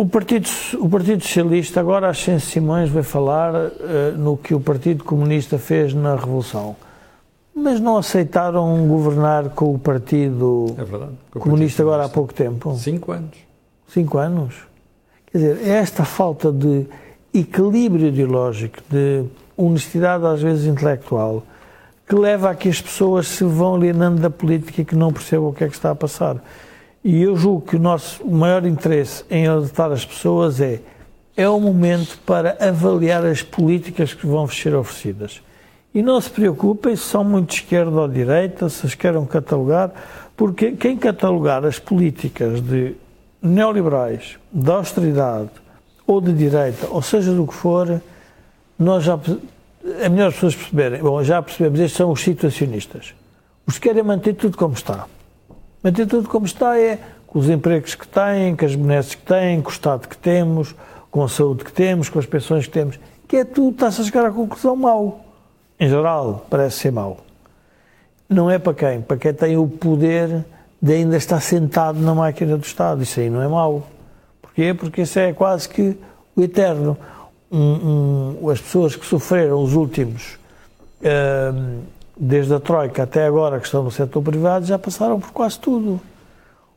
O 0.00 0.06
Partido, 0.06 0.48
o 0.78 0.88
Partido 0.88 1.22
Socialista, 1.22 1.78
agora 1.78 2.08
Ascenso 2.08 2.46
Simões 2.46 2.88
vai 2.88 3.02
falar 3.02 3.54
uh, 3.54 4.16
no 4.16 4.34
que 4.34 4.54
o 4.54 4.58
Partido 4.58 5.04
Comunista 5.04 5.58
fez 5.58 5.92
na 5.92 6.16
Revolução. 6.16 6.74
Mas 7.54 7.80
não 7.80 7.98
aceitaram 7.98 8.88
governar 8.88 9.50
com 9.50 9.74
o 9.74 9.78
Partido 9.78 10.74
É 10.78 10.84
verdade. 10.84 11.12
Com 11.30 11.38
o 11.38 11.42
Comunista 11.42 11.82
Partido 11.82 11.92
agora 11.92 12.04
há 12.06 12.08
pouco 12.08 12.32
tempo? 12.32 12.74
Cinco 12.78 13.12
anos. 13.12 13.36
Cinco 13.88 14.16
anos. 14.16 14.54
Quer 15.30 15.36
dizer, 15.36 15.68
é 15.68 15.72
esta 15.72 16.02
falta 16.02 16.50
de 16.50 16.86
equilíbrio 17.34 18.06
ideológico, 18.06 18.78
de 18.88 19.26
honestidade 19.54 20.24
às 20.24 20.40
vezes 20.40 20.64
intelectual, 20.64 21.42
que 22.08 22.14
leva 22.14 22.48
a 22.48 22.54
que 22.54 22.70
as 22.70 22.80
pessoas 22.80 23.28
se 23.28 23.44
vão 23.44 23.74
alienando 23.74 24.18
da 24.18 24.30
política 24.30 24.80
e 24.80 24.84
que 24.86 24.96
não 24.96 25.12
percebam 25.12 25.50
o 25.50 25.52
que 25.52 25.62
é 25.62 25.68
que 25.68 25.74
está 25.74 25.90
a 25.90 25.94
passar. 25.94 26.42
E 27.02 27.22
eu 27.22 27.36
julgo 27.36 27.62
que 27.62 27.76
o 27.76 27.80
nosso 27.80 28.26
maior 28.26 28.66
interesse 28.66 29.24
em 29.30 29.46
alertar 29.46 29.90
as 29.90 30.04
pessoas 30.04 30.60
é 30.60 30.80
é 31.36 31.48
o 31.48 31.58
momento 31.58 32.18
para 32.26 32.56
avaliar 32.60 33.24
as 33.24 33.42
políticas 33.42 34.12
que 34.12 34.26
vão 34.26 34.46
ser 34.46 34.74
oferecidas. 34.74 35.40
E 35.94 36.02
não 36.02 36.20
se 36.20 36.28
preocupem 36.28 36.94
se 36.94 37.04
são 37.04 37.24
muito 37.24 37.48
de 37.48 37.54
esquerda 37.54 37.98
ou 37.98 38.06
de 38.06 38.14
direita, 38.14 38.68
se 38.68 38.86
as 38.86 38.94
queiram 38.94 39.24
catalogar, 39.24 39.90
porque 40.36 40.72
quem 40.72 40.98
catalogar 40.98 41.64
as 41.64 41.78
políticas 41.78 42.60
de 42.60 42.94
neoliberais, 43.42 44.38
de 44.52 44.70
austeridade 44.70 45.50
ou 46.06 46.20
de 46.20 46.32
direita, 46.32 46.86
ou 46.90 47.00
seja 47.00 47.32
do 47.32 47.46
que 47.46 47.54
for, 47.54 48.02
nós 48.78 49.04
já 49.04 49.18
é 50.00 50.08
melhor 50.08 50.28
as 50.28 50.34
pessoas 50.34 50.54
perceberem. 50.54 51.00
Bom, 51.00 51.22
já 51.24 51.40
percebemos, 51.40 51.80
estes 51.80 51.96
são 51.96 52.10
os 52.10 52.20
situacionistas. 52.20 53.14
Os 53.66 53.78
que 53.78 53.88
querem 53.88 54.02
manter 54.02 54.34
tudo 54.34 54.58
como 54.58 54.74
está. 54.74 55.06
Manter 55.82 56.06
tudo 56.06 56.28
como 56.28 56.46
está 56.46 56.78
é 56.78 56.98
com 57.26 57.38
os 57.38 57.48
empregos 57.48 57.94
que 57.94 58.06
têm, 58.06 58.56
com 58.56 58.64
as 58.64 58.74
benesses 58.74 59.14
que 59.14 59.22
têm, 59.22 59.62
com 59.62 59.68
o 59.68 59.72
Estado 59.72 60.08
que 60.08 60.18
temos, 60.18 60.74
com 61.10 61.22
a 61.22 61.28
saúde 61.28 61.64
que 61.64 61.72
temos, 61.72 62.08
com 62.08 62.18
as 62.18 62.26
pensões 62.26 62.66
que 62.66 62.72
temos, 62.72 62.98
que 63.26 63.36
é 63.36 63.44
tudo, 63.44 63.72
está-se 63.74 64.00
a 64.00 64.04
chegar 64.04 64.26
à 64.26 64.30
conclusão 64.30 64.74
mau. 64.76 65.24
Em 65.78 65.88
geral, 65.88 66.46
parece 66.50 66.78
ser 66.78 66.92
mau. 66.92 67.18
Não 68.28 68.50
é 68.50 68.58
para 68.58 68.74
quem? 68.74 69.00
Para 69.00 69.16
quem 69.16 69.32
tem 69.32 69.56
o 69.56 69.66
poder 69.66 70.44
de 70.80 70.92
ainda 70.92 71.16
estar 71.16 71.40
sentado 71.40 71.98
na 72.00 72.14
máquina 72.14 72.56
do 72.56 72.64
Estado. 72.64 73.02
Isso 73.02 73.20
aí 73.20 73.30
não 73.30 73.42
é 73.42 73.48
mau. 73.48 73.86
Porquê? 74.40 74.74
Porque 74.74 75.02
isso 75.02 75.18
é 75.18 75.32
quase 75.32 75.68
que 75.68 75.96
o 76.34 76.42
eterno. 76.42 76.96
Um, 77.50 78.36
um, 78.42 78.48
as 78.50 78.60
pessoas 78.60 78.94
que 78.94 79.04
sofreram 79.04 79.60
os 79.60 79.74
últimos, 79.74 80.38
hum, 81.02 81.80
desde 82.20 82.52
a 82.52 82.60
Troika 82.60 83.04
até 83.04 83.24
agora, 83.24 83.58
que 83.58 83.64
estão 83.64 83.82
no 83.82 83.90
setor 83.90 84.22
privado, 84.22 84.66
já 84.66 84.78
passaram 84.78 85.18
por 85.18 85.32
quase 85.32 85.58
tudo. 85.58 85.98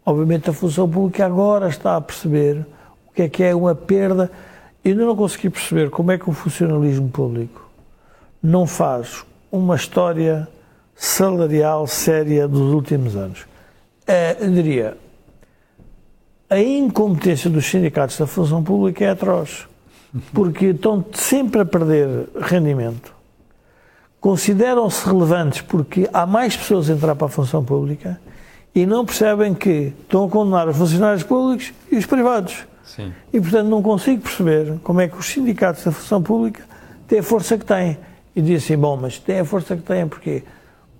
Obviamente 0.05 0.49
a 0.49 0.53
função 0.53 0.89
pública 0.89 1.25
agora 1.25 1.67
está 1.67 1.97
a 1.97 2.01
perceber 2.01 2.65
o 3.07 3.11
que 3.13 3.23
é 3.23 3.29
que 3.29 3.43
é 3.43 3.53
uma 3.53 3.75
perda. 3.75 4.31
Eu 4.83 4.91
ainda 4.91 5.05
não 5.05 5.15
consegui 5.15 5.49
perceber 5.49 5.89
como 5.89 6.13
é 6.13 6.17
que 6.17 6.29
o 6.29 6.33
funcionalismo 6.33 7.09
público 7.09 7.69
não 8.41 8.65
faz 8.65 9.25
uma 9.51 9.75
história 9.75 10.47
salarial 10.95 11.87
séria 11.87 12.47
dos 12.47 12.73
últimos 12.73 13.15
anos. 13.15 13.45
É, 14.07 14.37
eu 14.39 14.49
diria, 14.49 14.97
a 16.49 16.59
incompetência 16.59 17.49
dos 17.49 17.65
sindicatos 17.65 18.17
da 18.17 18.27
função 18.27 18.63
pública 18.63 19.03
é 19.03 19.09
atroz, 19.09 19.67
porque 20.33 20.67
estão 20.67 21.03
sempre 21.13 21.61
a 21.61 21.65
perder 21.65 22.29
rendimento. 22.39 23.12
Consideram-se 24.23 25.05
relevantes 25.05 25.59
porque 25.59 26.09
há 26.13 26.25
mais 26.25 26.55
pessoas 26.55 26.89
a 26.89 26.93
entrar 26.93 27.13
para 27.13 27.27
a 27.27 27.29
função 27.29 27.61
pública 27.61 28.17
e 28.73 28.85
não 28.85 29.05
percebem 29.05 29.53
que 29.53 29.91
estão 29.99 30.23
a 30.23 30.29
condenar 30.29 30.65
os 30.69 30.77
funcionários 30.77 31.23
públicos 31.23 31.73
e 31.91 31.97
os 31.97 32.05
privados. 32.05 32.65
Sim. 32.85 33.11
E, 33.33 33.41
portanto, 33.41 33.67
não 33.67 33.81
consigo 33.81 34.21
perceber 34.21 34.79
como 34.81 35.01
é 35.01 35.09
que 35.09 35.17
os 35.17 35.25
sindicatos 35.25 35.83
da 35.83 35.91
função 35.91 36.23
pública 36.23 36.63
têm 37.05 37.19
a 37.19 37.23
força 37.23 37.57
que 37.57 37.65
têm. 37.65 37.97
E 38.33 38.41
diz 38.41 38.63
assim, 38.63 38.77
bom, 38.77 38.95
mas 38.95 39.19
têm 39.19 39.41
a 39.41 39.45
força 39.45 39.75
que 39.75 39.81
têm 39.81 40.07
porquê? 40.07 40.41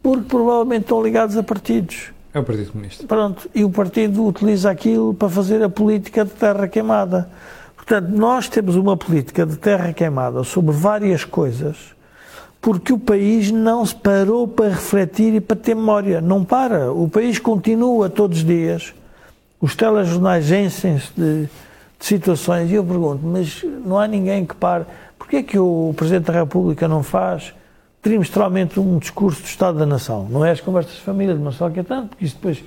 Porque 0.02 0.26
provavelmente 0.28 0.82
estão 0.82 1.02
ligados 1.02 1.38
a 1.38 1.44
partidos. 1.44 2.12
É 2.34 2.40
o 2.40 2.44
Partido 2.44 2.74
Comunista. 2.74 3.08
Pronto, 3.08 3.50
e 3.56 3.64
o 3.64 3.70
partido 3.70 4.26
utiliza 4.26 4.70
aquilo 4.70 5.14
para 5.14 5.30
fazer 5.30 5.64
a 5.64 5.70
política 5.70 6.26
de 6.26 6.32
terra 6.32 6.68
queimada. 6.68 7.30
Portanto, 7.74 8.10
nós 8.10 8.50
temos 8.50 8.76
uma 8.76 8.98
política 8.98 9.46
de 9.46 9.56
terra 9.56 9.94
queimada 9.94 10.44
sobre 10.44 10.76
várias 10.76 11.24
coisas, 11.24 11.94
porque 12.64 12.94
o 12.94 12.98
país 12.98 13.52
não 13.52 13.86
se 13.86 13.94
parou 13.94 14.48
para 14.48 14.70
refletir 14.70 15.36
e 15.36 15.42
para 15.42 15.58
ter 15.58 15.76
memória. 15.76 16.22
Não 16.22 16.46
para. 16.46 16.94
O 16.94 17.10
país 17.10 17.38
continua 17.38 18.10
todos 18.10 18.38
os 18.38 18.46
dias. 18.46 18.94
Os 19.60 19.76
telejornais 19.76 20.50
enchem-se 20.50 21.10
de, 21.14 21.44
de 21.44 21.50
situações. 22.00 22.72
E 22.72 22.76
eu 22.76 22.84
pergunto, 22.86 23.20
mas 23.22 23.62
não 23.86 24.00
há 24.00 24.08
ninguém 24.08 24.46
que 24.46 24.56
pare. 24.56 24.86
Porquê 25.20 25.38
é 25.38 25.44
que 25.44 25.60
o 25.60 25.94
Presidente 25.98 26.28
da 26.28 26.34
República 26.40 26.88
não 26.88 27.04
faz 27.04 27.54
trimestralmente 28.02 28.80
um 28.80 28.98
discurso 28.98 29.42
do 29.42 29.46
Estado 29.46 29.78
da 29.78 29.86
Nação? 29.86 30.26
Não 30.30 30.46
é 30.46 30.52
as 30.52 30.62
conversas 30.62 30.94
de 30.94 31.02
família 31.02 31.36
de 31.36 31.42
Marcelo 31.42 31.70
Caetano, 31.70 32.08
porque 32.08 32.24
isso 32.24 32.36
depois 32.36 32.64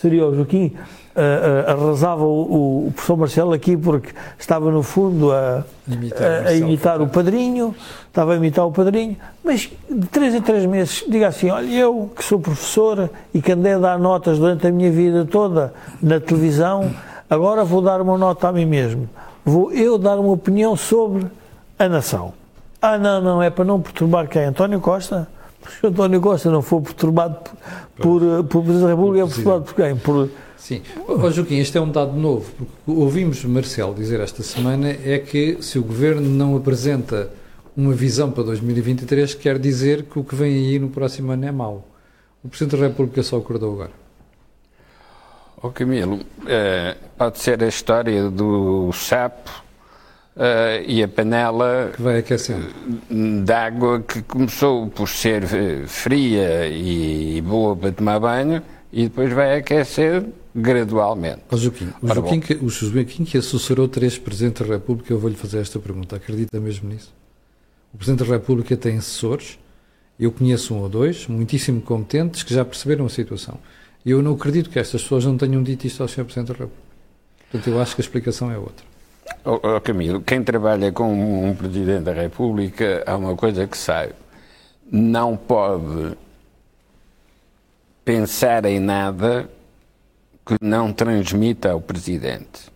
seria 0.00 0.26
o 0.26 0.34
Joaquim, 0.34 0.66
uh, 0.66 1.20
uh, 1.20 1.70
arrasava 1.70 2.24
o, 2.24 2.86
o, 2.86 2.92
professor 2.92 3.16
Marcelo 3.16 3.52
aqui 3.52 3.76
porque 3.76 4.10
estava 4.38 4.70
no 4.70 4.82
fundo 4.82 5.30
a 5.32 5.64
imitar, 5.86 6.46
a, 6.46 6.48
a 6.48 6.54
imitar 6.54 7.02
o 7.02 7.08
padrinho, 7.08 7.74
estava 8.08 8.32
a 8.32 8.36
imitar 8.36 8.66
o 8.66 8.72
padrinho, 8.72 9.16
mas 9.44 9.70
de 9.90 10.06
três 10.08 10.34
em 10.34 10.40
três 10.40 10.64
meses 10.64 11.04
diga 11.06 11.28
assim, 11.28 11.50
olha, 11.50 11.70
eu 11.70 12.10
que 12.16 12.24
sou 12.24 12.40
professora 12.40 13.10
e 13.34 13.42
que 13.42 13.52
andei 13.52 13.74
a 13.74 13.78
dar 13.78 13.98
notas 13.98 14.38
durante 14.38 14.66
a 14.66 14.72
minha 14.72 14.90
vida 14.90 15.26
toda 15.26 15.74
na 16.02 16.18
televisão, 16.18 16.90
agora 17.28 17.62
vou 17.62 17.82
dar 17.82 18.00
uma 18.00 18.16
nota 18.16 18.48
a 18.48 18.52
mim 18.52 18.64
mesmo. 18.64 19.08
Vou 19.44 19.72
eu 19.72 19.98
dar 19.98 20.18
uma 20.18 20.32
opinião 20.32 20.76
sobre 20.76 21.26
a 21.78 21.88
nação. 21.88 22.32
Ah, 22.80 22.96
não, 22.96 23.20
não, 23.20 23.42
é 23.42 23.50
para 23.50 23.64
não 23.64 23.80
perturbar 23.80 24.28
quem? 24.28 24.44
António 24.44 24.80
Costa? 24.80 25.28
Se 25.68 25.86
António 25.86 26.20
Costa 26.20 26.50
não 26.50 26.62
for 26.62 26.80
perturbado 26.80 27.50
por, 27.96 28.20
por, 28.20 28.44
por 28.44 28.62
Presidente 28.62 28.82
da 28.82 28.88
República, 28.88 29.24
é 29.24 29.28
perturbado 29.28 29.64
por 29.64 29.74
quem? 29.74 29.96
Por... 29.96 30.30
Sim. 30.56 30.82
Oh, 31.08 31.30
Joaquim, 31.30 31.58
este 31.58 31.78
é 31.78 31.80
um 31.80 31.90
dado 31.90 32.12
novo, 32.12 32.50
porque 32.56 32.72
ouvimos 32.86 33.44
Marcelo 33.44 33.94
dizer 33.94 34.20
esta 34.20 34.42
semana 34.42 34.90
é 34.90 35.18
que 35.18 35.58
se 35.62 35.78
o 35.78 35.82
Governo 35.82 36.28
não 36.28 36.56
apresenta 36.56 37.30
uma 37.76 37.94
visão 37.94 38.30
para 38.30 38.44
2023, 38.44 39.34
quer 39.34 39.58
dizer 39.58 40.04
que 40.04 40.18
o 40.18 40.24
que 40.24 40.34
vem 40.34 40.52
aí 40.52 40.78
no 40.78 40.90
próximo 40.90 41.32
ano 41.32 41.46
é 41.46 41.52
mau. 41.52 41.88
O 42.42 42.48
Presidente 42.48 42.78
da 42.78 42.88
República 42.88 43.22
só 43.22 43.38
acordou 43.38 43.72
agora. 43.72 43.92
Ó 45.62 45.68
oh, 45.68 45.70
Camilo, 45.70 46.20
eh, 46.46 46.96
pode 47.16 47.38
ser 47.38 47.62
a 47.62 47.68
história 47.68 48.30
do 48.30 48.90
sapo 48.92 49.62
Uh, 50.36 50.86
e 50.86 51.02
a 51.02 51.08
panela 51.08 51.90
que 51.94 52.00
vai 52.00 52.18
aquecendo 52.18 52.68
de 53.44 53.52
água 53.52 54.00
que 54.00 54.22
começou 54.22 54.88
por 54.88 55.08
ser 55.08 55.44
fria 55.86 56.68
e 56.68 57.42
boa 57.42 57.74
para 57.76 57.90
tomar 57.90 58.20
banho 58.20 58.62
e 58.92 59.04
depois 59.04 59.32
vai 59.32 59.58
aquecer 59.58 60.24
gradualmente. 60.54 61.42
Oh, 61.50 61.56
Joaquim, 61.56 61.92
o, 62.00 62.06
Ora, 62.06 62.14
Joaquim 62.14 62.40
que, 62.40 62.54
o 62.54 62.68
Joaquim 62.68 63.24
que 63.24 63.38
assessorou 63.38 63.88
três 63.88 64.18
Presidentes 64.18 64.66
da 64.66 64.74
República, 64.74 65.12
eu 65.12 65.18
vou-lhe 65.18 65.36
fazer 65.36 65.58
esta 65.58 65.78
pergunta, 65.78 66.16
acredita 66.16 66.58
mesmo 66.60 66.88
nisso? 66.88 67.12
O 67.92 67.96
Presidente 67.96 68.26
da 68.26 68.34
República 68.34 68.76
tem 68.76 68.98
assessores, 68.98 69.58
eu 70.18 70.30
conheço 70.30 70.74
um 70.74 70.78
ou 70.78 70.88
dois, 70.88 71.26
muitíssimo 71.26 71.80
competentes, 71.80 72.42
que 72.42 72.54
já 72.54 72.64
perceberam 72.64 73.06
a 73.06 73.08
situação. 73.08 73.58
E 74.04 74.10
eu 74.10 74.22
não 74.22 74.32
acredito 74.34 74.70
que 74.70 74.78
estas 74.78 75.02
pessoas 75.02 75.24
não 75.24 75.36
tenham 75.36 75.62
dito 75.62 75.86
isto 75.86 76.02
ao 76.02 76.08
Sr. 76.08 76.24
Presidente 76.24 76.48
da 76.48 76.54
República. 76.54 76.90
Portanto, 77.50 77.70
eu 77.70 77.80
acho 77.80 77.94
que 77.94 78.00
a 78.00 78.04
explicação 78.04 78.50
é 78.50 78.56
outra. 78.56 78.84
Oh, 79.44 79.58
oh, 79.62 79.80
Camilo, 79.80 80.20
quem 80.20 80.42
trabalha 80.42 80.92
com 80.92 81.12
um 81.48 81.54
Presidente 81.54 82.04
da 82.04 82.12
República 82.12 83.02
há 83.06 83.16
uma 83.16 83.34
coisa 83.34 83.66
que 83.66 83.76
sabe. 83.76 84.12
Não 84.90 85.36
pode 85.36 86.16
pensar 88.04 88.64
em 88.64 88.78
nada 88.78 89.48
que 90.44 90.56
não 90.60 90.92
transmita 90.92 91.70
ao 91.70 91.80
Presidente. 91.80 92.70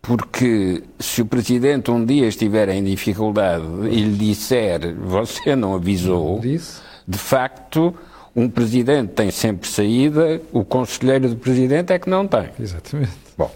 Porque 0.00 0.84
se 0.98 1.22
o 1.22 1.26
Presidente 1.26 1.90
um 1.90 2.04
dia 2.04 2.28
estiver 2.28 2.68
em 2.68 2.84
dificuldade 2.84 3.64
e 3.90 4.00
lhe 4.00 4.16
disser 4.16 4.94
você 4.94 5.56
não 5.56 5.74
avisou, 5.74 6.40
de 6.40 7.18
facto, 7.18 7.94
um 8.34 8.48
Presidente 8.48 9.12
tem 9.12 9.30
sempre 9.30 9.68
saída, 9.68 10.40
o 10.52 10.64
Conselheiro 10.64 11.30
do 11.30 11.36
Presidente 11.36 11.92
é 11.92 11.98
que 11.98 12.08
não 12.08 12.28
tem. 12.28 12.50
Exatamente. 12.60 13.12
Bom, 13.36 13.50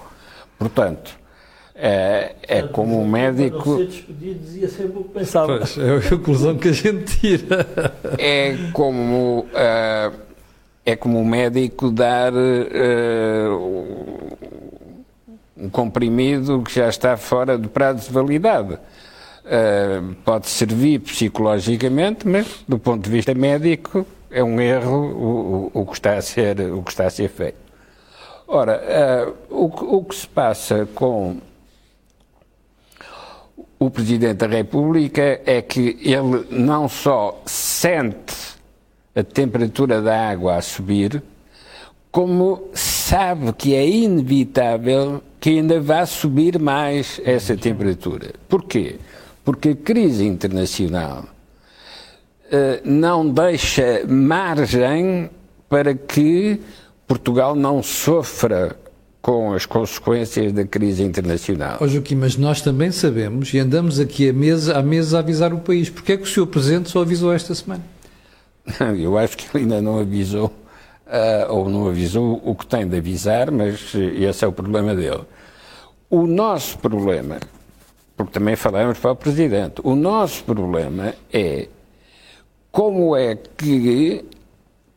portanto, 0.58 1.21
é, 1.84 2.36
é 2.46 2.62
como 2.62 3.02
um 3.02 3.08
médico. 3.08 3.76
Ser 3.76 4.68
sempre 4.68 5.00
o 5.00 5.02
que 5.02 5.14
pensava. 5.14 5.58
Pois, 5.58 5.76
é 5.76 5.96
a 5.96 6.10
conclusão 6.10 6.56
que 6.56 6.68
a 6.68 6.72
gente 6.72 7.18
tira. 7.18 7.66
É 8.16 8.56
como. 8.72 9.40
Uh, 9.40 10.16
é 10.86 10.94
como 10.94 11.18
um 11.18 11.24
médico 11.24 11.90
dar 11.90 12.32
uh, 12.32 13.56
um 15.56 15.68
comprimido 15.70 16.62
que 16.62 16.72
já 16.72 16.88
está 16.88 17.16
fora 17.16 17.58
do 17.58 17.68
prazo 17.68 18.06
de 18.06 18.12
validade. 18.12 18.74
Uh, 18.74 20.14
pode 20.24 20.48
servir 20.48 21.00
psicologicamente, 21.00 22.28
mas 22.28 22.64
do 22.68 22.78
ponto 22.78 23.02
de 23.02 23.10
vista 23.10 23.34
médico 23.34 24.06
é 24.30 24.42
um 24.42 24.60
erro 24.60 25.00
o, 25.00 25.70
o, 25.74 25.82
o 25.82 25.86
que, 25.86 25.94
está 25.94 26.14
a 26.14 26.22
ser, 26.22 26.60
o 26.60 26.80
que 26.80 26.92
está 26.92 27.06
a 27.06 27.10
ser 27.10 27.28
feito. 27.28 27.58
Ora, 28.46 29.34
o, 29.50 29.64
o 29.96 30.04
que 30.04 30.14
se 30.14 30.28
passa 30.28 30.86
com 30.94 31.38
o 33.84 33.90
Presidente 33.90 34.34
da 34.34 34.46
República 34.46 35.40
é 35.44 35.60
que 35.60 35.98
ele 36.00 36.46
não 36.50 36.88
só 36.88 37.42
sente 37.44 38.54
a 39.14 39.24
temperatura 39.24 40.00
da 40.00 40.30
água 40.30 40.56
a 40.56 40.62
subir, 40.62 41.20
como 42.10 42.68
sabe 42.74 43.52
que 43.52 43.74
é 43.74 43.84
inevitável 43.84 45.20
que 45.40 45.50
ainda 45.50 45.80
vá 45.80 46.06
subir 46.06 46.60
mais 46.60 47.20
essa 47.24 47.56
temperatura. 47.56 48.30
Porquê? 48.48 49.00
Porque 49.44 49.70
a 49.70 49.76
crise 49.76 50.26
internacional 50.26 51.24
uh, 51.24 52.80
não 52.84 53.28
deixa 53.28 54.04
margem 54.06 55.28
para 55.68 55.92
que 55.92 56.60
Portugal 57.04 57.56
não 57.56 57.82
sofra 57.82 58.76
com 59.22 59.52
as 59.54 59.64
consequências 59.64 60.52
da 60.52 60.64
crise 60.64 61.04
internacional. 61.04 61.78
Ó 61.80 61.84
oh, 61.84 61.88
Joaquim, 61.88 62.16
mas 62.16 62.36
nós 62.36 62.60
também 62.60 62.90
sabemos 62.90 63.54
e 63.54 63.58
andamos 63.60 64.00
aqui 64.00 64.28
a 64.28 64.32
mesa, 64.32 64.76
a 64.76 64.82
mesa 64.82 65.18
a 65.18 65.20
avisar 65.20 65.54
o 65.54 65.60
país. 65.60 65.88
Porquê 65.88 66.14
é 66.14 66.16
que 66.16 66.24
o 66.24 66.26
Sr. 66.26 66.46
Presidente 66.48 66.90
só 66.90 67.02
avisou 67.02 67.32
esta 67.32 67.54
semana? 67.54 67.84
Eu 68.98 69.16
acho 69.16 69.36
que 69.36 69.46
ele 69.56 69.62
ainda 69.62 69.80
não 69.80 70.00
avisou, 70.00 70.46
uh, 70.46 71.52
ou 71.52 71.70
não 71.70 71.86
avisou 71.86 72.42
o 72.44 72.52
que 72.56 72.66
tem 72.66 72.86
de 72.86 72.96
avisar, 72.96 73.52
mas 73.52 73.94
esse 73.94 74.44
é 74.44 74.48
o 74.48 74.52
problema 74.52 74.92
dele. 74.92 75.22
O 76.10 76.26
nosso 76.26 76.76
problema, 76.78 77.38
porque 78.16 78.32
também 78.32 78.56
falamos 78.56 78.98
para 78.98 79.12
o 79.12 79.16
Presidente, 79.16 79.80
o 79.84 79.94
nosso 79.94 80.42
problema 80.42 81.14
é 81.32 81.68
como 82.72 83.16
é 83.16 83.36
que 83.36 84.24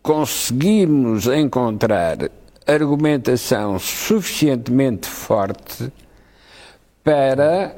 conseguimos 0.02 1.28
encontrar 1.28 2.18
argumentação 2.68 3.78
suficientemente 3.78 5.08
forte 5.08 5.92
para 7.04 7.76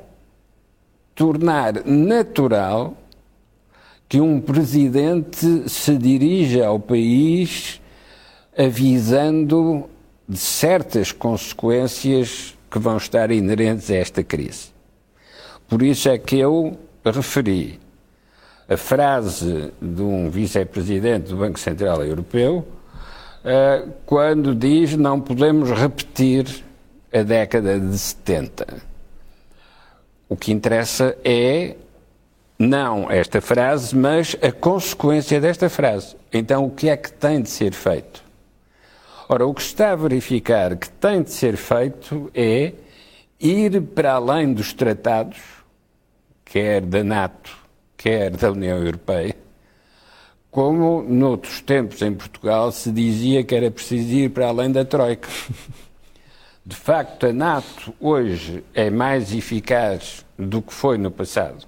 tornar 1.13 1.85
natural 1.85 2.95
que 4.07 4.21
um 4.21 4.39
presidente 4.39 5.69
se 5.69 5.97
dirija 5.97 6.67
ao 6.67 6.79
país 6.79 7.81
avisando 8.57 9.89
de 10.27 10.38
certas 10.38 11.11
consequências 11.11 12.57
que 12.71 12.79
vão 12.79 12.97
estar 12.97 13.31
inerentes 13.31 13.91
a 13.91 13.95
esta 13.95 14.23
crise. 14.23 14.69
Por 15.67 15.81
isso 15.81 16.07
é 16.09 16.17
que 16.17 16.38
eu 16.38 16.77
referi 17.03 17.79
a 18.69 18.77
frase 18.77 19.71
de 19.81 20.01
um 20.01 20.29
vice-presidente 20.29 21.29
do 21.29 21.38
Banco 21.38 21.59
Central 21.59 22.03
Europeu 22.03 22.65
uh, 23.48 23.91
quando 24.06 24.54
diz 24.54 24.95
não 24.98 25.22
podemos 25.22 25.72
repetir 25.72 26.64
a 27.14 27.24
década 27.24 27.80
de 27.80 27.98
70. 27.98 28.84
O 30.28 30.36
que 30.36 30.52
interessa 30.52 31.18
é 31.24 31.78
não 32.60 33.10
esta 33.10 33.39
frase, 33.39 33.95
mas 33.95 34.36
a 34.41 34.52
consequência 34.52 35.39
desta 35.39 35.70
frase. 35.70 36.16
Então, 36.34 36.66
o 36.66 36.72
que 36.72 36.89
é 36.89 36.98
que 36.98 37.12
tem 37.12 37.41
de 37.41 37.50
ser 37.50 37.72
feito? 37.72 38.24
Ora, 39.30 39.45
o 39.45 39.54
que 39.54 39.62
está 39.62 39.91
a 39.91 39.95
verificar 39.95 40.76
que 40.76 40.89
tem 40.89 41.22
de 41.22 41.32
ser 41.32 41.56
feito 41.56 42.32
é 42.34 42.74
ir 43.39 43.82
para 43.82 44.14
além 44.14 44.54
dos 44.54 44.74
tratados, 44.74 45.38
quer 46.43 46.82
da 46.82 47.04
NATO, 47.04 47.58
quer 47.95 48.32
da 48.32 48.52
União 48.52 48.78
Europeia, 48.78 49.36
como 50.58 51.03
noutros 51.03 51.62
tempos 51.62 52.01
em 52.01 52.12
Portugal 52.12 52.72
se 52.72 52.91
dizia 52.91 53.43
que 53.43 53.53
era 53.53 53.70
preciso 53.70 54.10
ir 54.16 54.32
para 54.32 54.47
além 54.47 54.72
da 54.72 54.84
Troika. 54.84 55.30
De 56.66 56.76
facto, 56.76 57.28
a 57.28 57.32
NATO 57.32 57.93
hoje 57.99 58.64
é 58.74 58.89
mais 58.89 59.36
eficaz 59.36 60.26
do 60.36 60.64
que 60.64 60.74
foi 60.74 60.97
no 60.97 61.12
passado, 61.12 61.64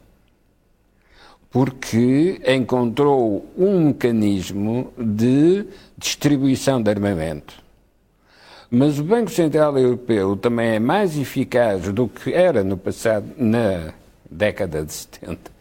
porque 1.51 2.41
encontrou 2.47 3.45
um 3.55 3.89
mecanismo 3.89 4.91
de 4.97 5.67
distribuição 5.95 6.81
de 6.81 6.89
armamento. 6.89 7.61
Mas 8.71 8.97
o 8.97 9.03
Banco 9.03 9.29
Central 9.29 9.77
Europeu 9.77 10.35
também 10.35 10.69
é 10.69 10.79
mais 10.79 11.15
eficaz 11.15 11.93
do 11.93 12.07
que 12.07 12.33
era 12.33 12.63
no 12.63 12.75
passado, 12.75 13.27
na 13.37 13.93
década 14.27 14.83
de 14.83 14.91
70, 14.91 15.51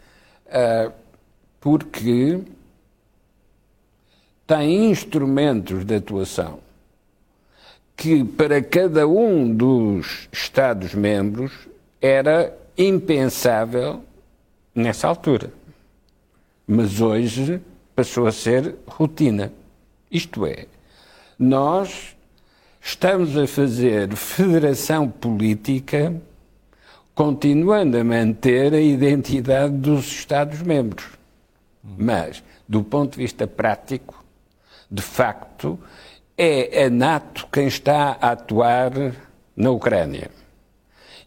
ah, 0.51 0.91
porque 1.61 2.41
tem 4.49 4.89
instrumentos 4.89 5.85
de 5.85 5.93
atuação 5.93 6.57
que 7.95 8.23
para 8.23 8.63
cada 8.63 9.07
um 9.07 9.53
dos 9.53 10.27
Estados-membros 10.31 11.51
era 12.01 12.57
impensável 12.75 14.03
nessa 14.73 15.07
altura. 15.07 15.53
Mas 16.65 16.99
hoje 16.99 17.61
passou 17.95 18.25
a 18.25 18.31
ser 18.31 18.73
rotina. 18.87 19.53
Isto 20.09 20.47
é, 20.47 20.65
nós 21.37 22.17
estamos 22.81 23.37
a 23.37 23.45
fazer 23.45 24.15
federação 24.15 25.07
política 25.07 26.19
continuando 27.13 27.99
a 27.99 28.03
manter 28.03 28.73
a 28.73 28.81
identidade 28.81 29.75
dos 29.75 30.07
Estados-membros. 30.07 31.05
Mas, 31.83 32.41
do 32.67 32.83
ponto 32.83 33.11
de 33.11 33.19
vista 33.19 33.45
prático, 33.45 34.18
de 34.89 35.01
facto, 35.01 35.79
é 36.37 36.85
a 36.85 36.89
NATO 36.89 37.47
quem 37.51 37.67
está 37.67 38.17
a 38.21 38.31
atuar 38.31 38.91
na 39.55 39.71
Ucrânia. 39.71 40.31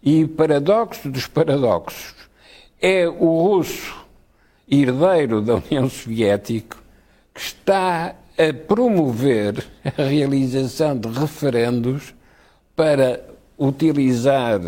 E 0.02 0.26
paradoxo 0.26 1.08
dos 1.08 1.26
paradoxos, 1.26 2.14
é 2.80 3.06
o 3.06 3.42
russo, 3.42 4.04
herdeiro 4.68 5.40
da 5.40 5.56
União 5.56 5.88
Soviética, 5.88 6.78
que 7.34 7.40
está 7.40 8.16
a 8.36 8.52
promover 8.66 9.64
a 9.96 10.02
realização 10.02 10.98
de 10.98 11.08
referendos 11.08 12.14
para 12.74 13.22
utilizar 13.58 14.60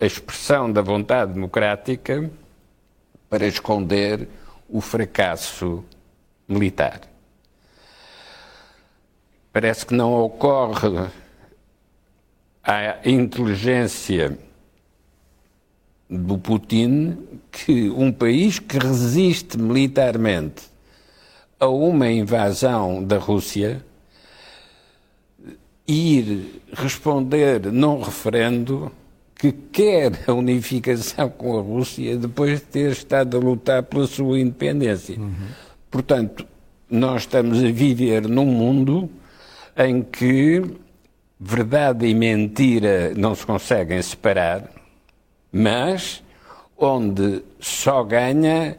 a 0.00 0.04
expressão 0.04 0.72
da 0.72 0.80
vontade 0.80 1.34
democrática 1.34 2.28
para 3.30 3.46
esconder 3.46 4.28
o 4.68 4.80
fracasso 4.80 5.84
militar. 6.48 7.11
Parece 9.52 9.84
que 9.84 9.94
não 9.94 10.14
ocorre 10.14 11.10
à 12.64 12.98
inteligência 13.04 14.38
do 16.08 16.38
Putin 16.38 17.18
que 17.50 17.90
um 17.90 18.10
país 18.10 18.58
que 18.58 18.78
resiste 18.78 19.58
militarmente 19.58 20.62
a 21.60 21.66
uma 21.68 22.10
invasão 22.10 23.04
da 23.04 23.18
Rússia 23.18 23.84
ir 25.86 26.62
responder 26.72 27.70
num 27.70 28.00
referendo 28.00 28.90
que 29.34 29.52
quer 29.52 30.12
a 30.26 30.32
unificação 30.32 31.28
com 31.28 31.58
a 31.58 31.62
Rússia 31.62 32.16
depois 32.16 32.60
de 32.60 32.66
ter 32.66 32.92
estado 32.92 33.36
a 33.36 33.40
lutar 33.40 33.82
pela 33.82 34.06
sua 34.06 34.38
independência. 34.38 35.18
Uhum. 35.18 35.34
Portanto, 35.90 36.46
nós 36.88 37.22
estamos 37.22 37.58
a 37.58 37.70
viver 37.70 38.28
num 38.28 38.46
mundo 38.46 39.10
em 39.76 40.02
que 40.02 40.62
verdade 41.38 42.06
e 42.06 42.14
mentira 42.14 43.12
não 43.16 43.34
se 43.34 43.44
conseguem 43.44 44.00
separar, 44.00 44.70
mas 45.50 46.22
onde 46.76 47.42
só 47.60 48.02
ganha 48.02 48.78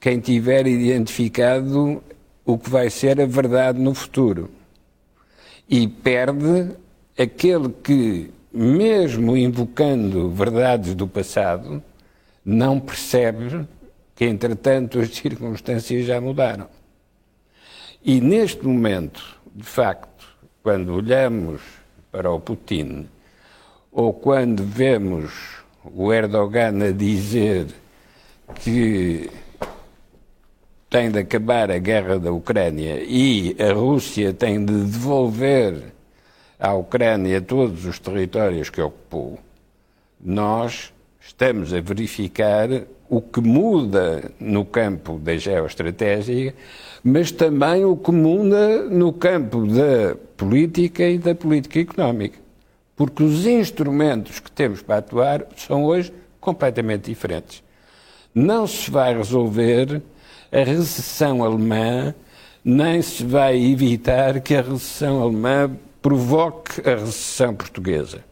quem 0.00 0.20
tiver 0.20 0.66
identificado 0.66 2.02
o 2.44 2.58
que 2.58 2.68
vai 2.68 2.90
ser 2.90 3.20
a 3.20 3.26
verdade 3.26 3.80
no 3.80 3.94
futuro. 3.94 4.50
E 5.68 5.86
perde 5.86 6.72
aquele 7.16 7.68
que, 7.68 8.30
mesmo 8.52 9.36
invocando 9.36 10.30
verdades 10.30 10.94
do 10.94 11.06
passado, 11.06 11.82
não 12.44 12.80
percebe 12.80 13.66
que, 14.14 14.24
entretanto, 14.24 14.98
as 14.98 15.10
circunstâncias 15.10 16.04
já 16.04 16.20
mudaram. 16.20 16.68
E 18.04 18.20
neste 18.20 18.66
momento, 18.66 19.40
de 19.54 19.64
facto, 19.64 20.11
quando 20.62 20.94
olhamos 20.94 21.60
para 22.10 22.30
o 22.30 22.38
Putin 22.38 23.08
ou 23.90 24.12
quando 24.12 24.64
vemos 24.64 25.32
o 25.84 26.12
Erdogan 26.12 26.84
a 26.88 26.92
dizer 26.92 27.66
que 28.56 29.28
tem 30.88 31.10
de 31.10 31.18
acabar 31.18 31.70
a 31.70 31.78
guerra 31.78 32.18
da 32.18 32.30
Ucrânia 32.30 33.02
e 33.02 33.56
a 33.58 33.72
Rússia 33.72 34.32
tem 34.32 34.64
de 34.64 34.84
devolver 34.84 35.92
à 36.58 36.74
Ucrânia 36.74 37.40
todos 37.40 37.84
os 37.84 37.98
territórios 37.98 38.70
que 38.70 38.80
ocupou, 38.80 39.38
nós 40.20 40.91
estamos 41.24 41.72
a 41.72 41.80
verificar 41.80 42.68
o 43.08 43.20
que 43.20 43.40
muda 43.40 44.32
no 44.40 44.64
campo 44.64 45.18
da 45.18 45.36
geoestratégia 45.36 46.54
mas 47.02 47.32
também 47.32 47.84
o 47.84 47.96
que 47.96 48.12
muda 48.12 48.84
no 48.84 49.12
campo 49.12 49.66
da 49.66 50.14
política 50.36 51.08
e 51.08 51.18
da 51.18 51.34
política 51.34 51.80
económica. 51.80 52.38
Porque 52.94 53.22
os 53.22 53.46
instrumentos 53.46 54.38
que 54.38 54.50
temos 54.50 54.82
para 54.82 54.98
atuar 54.98 55.46
são 55.56 55.84
hoje 55.84 56.12
completamente 56.40 57.06
diferentes. 57.06 57.62
não 58.34 58.66
se 58.66 58.90
vai 58.90 59.14
resolver 59.14 60.00
a 60.50 60.64
recessão 60.64 61.44
alemã, 61.44 62.14
nem 62.64 63.02
se 63.02 63.24
vai 63.24 63.60
evitar 63.60 64.40
que 64.40 64.54
a 64.54 64.62
recessão 64.62 65.20
alemã 65.20 65.70
provoque 66.00 66.80
a 66.88 66.96
recessão 66.96 67.54
portuguesa. 67.54 68.24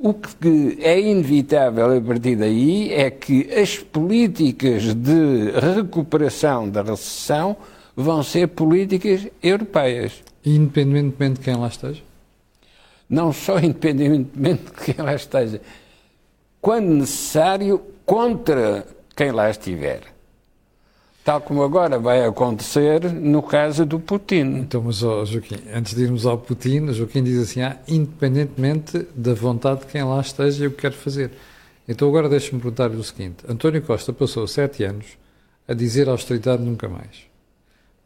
O 0.00 0.14
que 0.14 0.78
é 0.80 1.00
inevitável 1.00 1.96
a 1.96 2.00
partir 2.00 2.36
daí 2.36 2.92
é 2.92 3.10
que 3.10 3.52
as 3.52 3.78
políticas 3.78 4.94
de 4.94 5.50
recuperação 5.74 6.70
da 6.70 6.82
recessão 6.82 7.56
vão 7.96 8.22
ser 8.22 8.46
políticas 8.46 9.26
europeias. 9.42 10.22
Independentemente 10.46 11.40
de 11.40 11.44
quem 11.44 11.56
lá 11.56 11.66
esteja? 11.66 12.00
Não 13.10 13.32
só 13.32 13.58
independentemente 13.58 14.66
de 14.66 14.92
quem 14.92 15.04
lá 15.04 15.14
esteja. 15.16 15.60
Quando 16.60 16.86
necessário, 16.94 17.82
contra 18.06 18.86
quem 19.16 19.32
lá 19.32 19.50
estiver. 19.50 20.02
Tal 21.28 21.42
como 21.42 21.62
agora 21.62 21.98
vai 21.98 22.24
acontecer 22.24 23.04
no 23.12 23.42
caso 23.42 23.84
do 23.84 24.00
Putin. 24.00 24.60
Então, 24.60 24.80
mas 24.80 25.02
oh, 25.02 25.26
Joaquim, 25.26 25.58
antes 25.74 25.94
de 25.94 26.04
irmos 26.04 26.24
ao 26.24 26.38
Putin, 26.38 26.90
Joaquim 26.90 27.22
diz 27.22 27.38
assim: 27.38 27.60
ah, 27.60 27.76
independentemente 27.86 29.06
da 29.14 29.34
vontade 29.34 29.80
de 29.80 29.86
quem 29.88 30.02
lá 30.02 30.22
esteja, 30.22 30.64
eu 30.64 30.70
quero 30.70 30.94
fazer. 30.94 31.32
Então, 31.86 32.08
agora 32.08 32.30
deixa-me 32.30 32.62
perguntar-lhe 32.62 32.96
o 32.96 33.04
seguinte: 33.04 33.44
António 33.46 33.82
Costa 33.82 34.10
passou 34.10 34.46
sete 34.46 34.84
anos 34.84 35.04
a 35.68 35.74
dizer 35.74 36.08
austeridade 36.08 36.62
nunca 36.62 36.88
mais. 36.88 37.26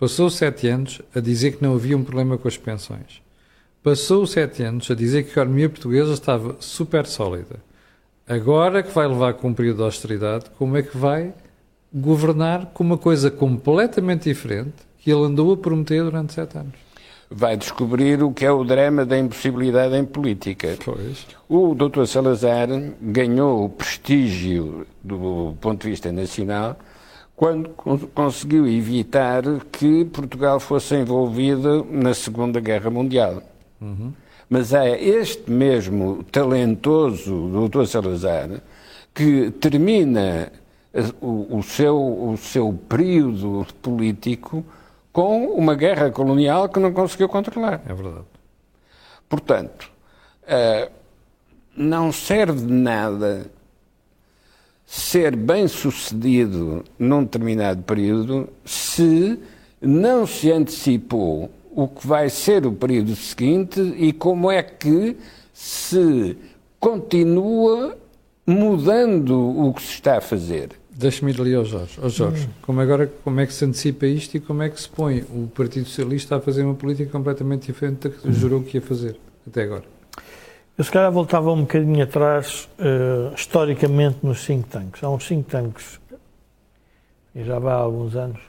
Passou 0.01 0.29
sete 0.29 0.67
anos 0.67 1.01
a 1.15 1.21
dizer 1.21 1.53
que 1.53 1.63
não 1.63 1.77
havia 1.77 1.97
um 1.97 2.03
problema 2.03 2.37
com 2.37 2.49
as 2.49 2.59
pensões. 2.59 3.23
Passou 3.85 4.27
sete 4.27 4.65
anos 4.65 4.91
a 4.91 4.97
dizer 4.97 5.23
que 5.23 5.29
a 5.29 5.43
economia 5.45 5.69
portuguesa 5.69 6.13
estava 6.13 6.57
super 6.59 7.07
sólida. 7.07 7.63
Agora 8.27 8.83
que 8.83 8.91
vai 8.91 9.07
levar 9.07 9.37
um 9.45 9.55
período 9.55 9.77
de 9.77 9.83
austeridade, 9.85 10.47
como 10.59 10.77
é 10.77 10.83
que 10.83 10.99
vai 10.99 11.33
governar 11.93 12.67
com 12.67 12.83
uma 12.83 12.99
coisa 12.99 13.31
completamente 13.31 14.25
diferente 14.25 14.75
que 14.99 15.11
ele 15.11 15.25
andou 15.25 15.53
a 15.53 15.57
prometer 15.57 16.03
durante 16.03 16.33
sete 16.33 16.57
anos. 16.57 16.75
Vai 17.31 17.57
descobrir 17.57 18.23
o 18.23 18.33
que 18.33 18.45
é 18.45 18.53
o 18.53 18.63
drama 18.63 19.07
da 19.07 19.19
impossibilidade 19.19 19.97
em 19.97 20.05
política. 20.05 20.77
Pois. 20.85 21.27
O 21.49 21.75
Dr. 21.75 22.05
Salazar 22.07 22.69
ganhou 23.01 23.65
o 23.65 23.69
prestígio 23.69 24.87
do 25.03 25.55
ponto 25.61 25.83
de 25.83 25.91
vista 25.91 26.13
nacional 26.13 26.77
quando 27.35 27.71
conseguiu 28.15 28.69
evitar 28.69 29.43
que 29.73 30.05
Portugal 30.05 30.61
fosse 30.61 30.95
envolvido 30.95 31.85
na 31.91 32.15
Segunda 32.15 32.61
Guerra 32.61 32.91
Mundial. 32.91 33.43
Uhum. 33.81 34.13
Mas 34.49 34.73
é 34.73 35.03
este 35.03 35.51
mesmo 35.51 36.23
talentoso 36.31 37.69
Dr. 37.69 37.87
Salazar 37.87 38.63
que 39.15 39.51
termina 39.53 40.53
o, 41.21 41.59
o, 41.59 41.63
seu, 41.63 41.97
o 41.97 42.37
seu 42.37 42.73
período 42.89 43.67
político 43.81 44.65
com 45.13 45.47
uma 45.47 45.75
guerra 45.75 46.11
colonial 46.11 46.69
que 46.69 46.79
não 46.79 46.93
conseguiu 46.93 47.29
controlar. 47.29 47.83
É 47.87 47.95
verdade. 47.95 48.27
Portanto, 49.29 49.91
uh, 50.45 50.91
não 51.77 52.13
serve 52.13 52.67
de 52.67 52.73
nada 52.73 53.51
ser 54.87 55.35
bem 55.35 55.69
sucedido 55.69 56.85
num 56.99 57.23
determinado 57.23 57.83
período 57.83 58.49
se 58.65 59.39
não 59.81 60.27
se 60.27 60.53
antecipou 60.53 61.51
o 61.75 61.89
que 61.89 62.07
vai 62.07 62.29
ser 62.29 62.67
o 62.67 62.73
período 62.73 63.17
seguinte 63.17 63.81
e 63.97 64.13
como 64.13 64.51
é 64.51 64.63
que 64.63 65.17
se 65.53 66.37
continua 66.79 67.97
mudando 68.47 69.67
o 69.67 69.73
que 69.73 69.83
se 69.83 69.95
está 69.95 70.19
a 70.19 70.21
fazer. 70.21 70.82
Deixa-me 70.95 71.33
ir 71.33 71.41
ali 71.41 71.55
ao 71.55 71.65
Jorge. 71.65 71.99
Ao 72.01 72.11
Jorge, 72.11 72.47
hum. 72.47 72.51
como, 72.63 72.81
agora, 72.81 73.11
como 73.25 73.41
é 73.41 73.47
que 73.47 73.55
se 73.55 73.65
antecipa 73.65 74.07
isto 74.07 74.37
e 74.37 74.41
como 74.41 74.63
é 74.63 74.69
que 74.69 74.81
se 74.81 74.89
põe 74.89 75.21
o 75.21 75.51
Partido 75.55 75.87
Socialista 75.87 76.37
a 76.37 76.41
fazer 76.41 76.65
uma 76.65 76.75
política 76.75 77.11
completamente 77.11 77.67
diferente 77.67 78.09
da 78.09 78.11
que 78.11 78.29
hum. 78.29 78.33
jurou 78.33 78.63
que 78.63 78.77
ia 78.77 78.83
fazer 78.83 79.17
até 79.47 79.63
agora? 79.63 79.85
Eu 80.77 80.85
se 80.85 80.91
calhar 80.91 81.11
voltava 81.11 81.53
um 81.53 81.63
bocadinho 81.63 82.03
atrás, 82.03 82.69
uh, 82.79 83.35
historicamente, 83.35 84.19
nos 84.23 84.45
think 84.45 84.69
tanks. 84.69 85.03
Há 85.03 85.11
uns 85.11 85.27
think 85.27 85.49
tanks, 85.49 86.01
e 87.35 87.45
já 87.45 87.59
vai 87.59 87.73
há 87.73 87.77
alguns 87.77 88.17
anos, 88.17 88.41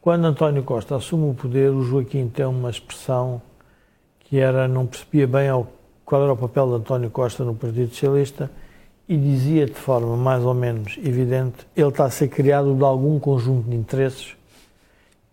quando 0.00 0.24
António 0.24 0.62
Costa 0.62 0.94
assume 0.94 1.30
o 1.30 1.34
poder, 1.34 1.70
o 1.70 1.82
Joaquim 1.82 2.28
tem 2.28 2.46
uma 2.46 2.70
expressão 2.70 3.42
que 4.20 4.38
era, 4.38 4.68
não 4.68 4.86
percebia 4.86 5.26
bem 5.26 5.48
qual 6.04 6.22
era 6.22 6.32
o 6.32 6.36
papel 6.36 6.68
de 6.68 6.74
António 6.74 7.10
Costa 7.10 7.44
no 7.44 7.54
Partido 7.54 7.88
Socialista, 7.88 8.50
e 9.08 9.16
dizia 9.16 9.66
de 9.66 9.74
forma 9.74 10.16
mais 10.16 10.44
ou 10.44 10.54
menos 10.54 10.98
evidente, 10.98 11.66
ele 11.76 11.88
está 11.88 12.04
a 12.04 12.10
ser 12.10 12.28
criado 12.28 12.74
de 12.74 12.82
algum 12.82 13.18
conjunto 13.18 13.68
de 13.68 13.76
interesses 13.76 14.36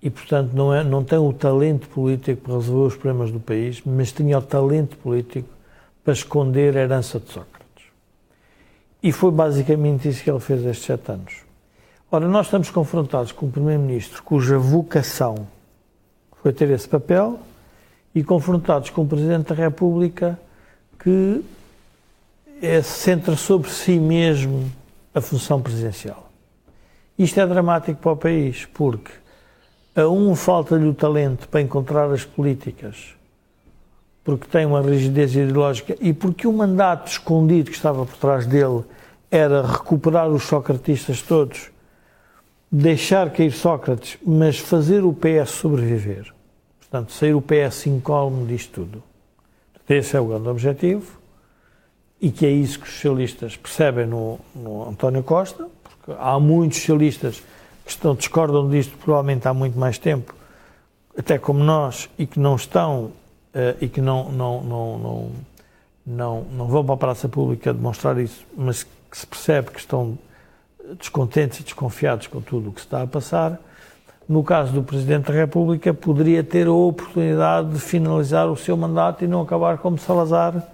e, 0.02 0.10
portanto, 0.10 0.52
não, 0.54 0.74
é, 0.74 0.84
não 0.84 1.04
tem 1.04 1.18
o 1.18 1.32
talento 1.32 1.88
político 1.88 2.42
para 2.42 2.56
resolver 2.56 2.88
os 2.88 2.96
problemas 2.96 3.32
do 3.32 3.40
país, 3.40 3.82
mas 3.86 4.12
tinha 4.12 4.38
o 4.38 4.42
talento 4.42 4.98
político 4.98 5.48
para 6.04 6.14
esconder 6.14 6.78
a 6.78 6.82
herança 6.82 7.20
de 7.20 7.32
Sócrates. 7.32 7.86
E 9.02 9.12
foi 9.12 9.32
basicamente 9.32 10.10
isso 10.10 10.22
que 10.24 10.30
ele 10.30 10.42
fez 10.42 10.66
estes 10.66 10.86
sete 10.86 11.12
anos. 11.12 11.34
Ora, 12.12 12.28
nós 12.28 12.48
estamos 12.48 12.70
confrontados 12.70 13.32
com 13.32 13.46
um 13.46 13.52
Primeiro-Ministro 13.52 14.22
cuja 14.22 14.58
vocação 14.60 15.48
foi 16.44 16.52
ter 16.52 16.70
esse 16.70 16.88
papel 16.88 17.40
e 18.14 18.22
confrontados 18.22 18.90
com 18.90 19.04
um 19.04 19.08
Presidente 19.08 19.48
da 19.48 19.56
República 19.56 20.38
que 21.00 21.42
é, 22.64 22.82
centra 22.82 23.36
sobre 23.36 23.70
si 23.70 24.00
mesmo 24.00 24.72
a 25.14 25.20
função 25.20 25.62
presidencial. 25.62 26.30
Isto 27.20 27.42
é 27.42 27.46
dramático 27.46 28.00
para 28.00 28.14
o 28.14 28.18
país, 28.18 28.66
porque 28.74 29.12
a 29.94 30.08
um 30.08 30.34
falta-lhe 30.34 30.88
o 30.88 30.94
talento 30.94 31.50
para 31.50 31.60
encontrar 31.60 32.10
as 32.10 32.24
políticas, 32.24 33.16
porque 34.24 34.48
tem 34.48 34.66
uma 34.66 34.82
rigidez 34.82 35.36
ideológica 35.36 35.98
e 36.00 36.14
porque 36.14 36.48
o 36.48 36.54
mandato 36.54 37.12
escondido 37.12 37.70
que 37.70 37.76
estava 37.76 38.06
por 38.06 38.16
trás 38.16 38.46
dele 38.48 38.86
era 39.30 39.62
recuperar 39.62 40.30
os 40.30 40.44
socratistas 40.44 41.22
todos, 41.22 41.70
deixar 42.72 43.30
cair 43.32 43.52
Sócrates, 43.52 44.18
mas 44.26 44.58
fazer 44.58 45.04
o 45.04 45.14
PS 45.14 45.52
sobreviver. 45.52 46.34
Portanto, 46.80 47.12
sair 47.12 47.34
o 47.34 47.42
PS 47.42 47.88
incólume 47.88 48.46
disto 48.46 48.86
tudo. 48.86 49.04
Esse 49.90 50.16
é 50.16 50.20
o 50.22 50.28
grande 50.28 50.48
objetivo 50.48 51.23
e 52.24 52.32
que 52.32 52.46
é 52.46 52.50
isso 52.50 52.80
que 52.80 52.88
os 52.88 52.94
socialistas 52.94 53.58
percebem 53.58 54.06
no, 54.06 54.40
no 54.56 54.88
António 54.88 55.22
Costa, 55.22 55.68
porque 55.84 56.18
há 56.18 56.40
muitos 56.40 56.78
socialistas 56.78 57.44
que 57.84 57.92
estão, 57.92 58.16
discordam 58.16 58.70
disto 58.70 58.98
provavelmente 58.98 59.46
há 59.46 59.54
muito 59.54 59.78
mais 59.78 59.98
tempo, 59.98 60.34
até 61.18 61.38
como 61.38 61.62
nós, 61.62 62.10
e 62.18 62.26
que 62.26 62.40
não 62.40 62.56
estão 62.56 63.08
uh, 63.08 63.12
e 63.82 63.90
que 63.90 64.00
não, 64.00 64.32
não, 64.32 64.64
não, 64.64 64.98
não, 64.98 65.32
não, 66.08 66.42
não 66.44 66.68
vão 66.70 66.86
para 66.86 66.94
a 66.94 66.98
praça 66.98 67.28
pública 67.28 67.74
demonstrar 67.74 68.18
isso, 68.18 68.46
mas 68.56 68.84
que 68.84 69.18
se 69.18 69.28
percebe 69.28 69.72
que 69.72 69.80
estão 69.82 70.18
descontentes 70.98 71.60
e 71.60 71.64
desconfiados 71.64 72.28
com 72.28 72.40
tudo 72.40 72.70
o 72.70 72.72
que 72.72 72.80
se 72.80 72.88
está 72.88 73.02
a 73.02 73.08
passar. 73.08 73.60
No 74.30 74.46
caso 74.46 74.72
do 74.72 74.82
Presidente 74.82 75.28
da 75.28 75.34
República, 75.34 75.94
poderia 75.94 76.42
ter 76.42 76.68
a 76.68 76.72
oportunidade 76.72 77.74
de 77.74 77.80
finalizar 77.80 78.48
o 78.48 78.56
seu 78.56 78.78
mandato 78.78 79.26
e 79.26 79.28
não 79.28 79.42
acabar 79.42 79.78
como 79.80 79.98
Salazar, 79.98 80.73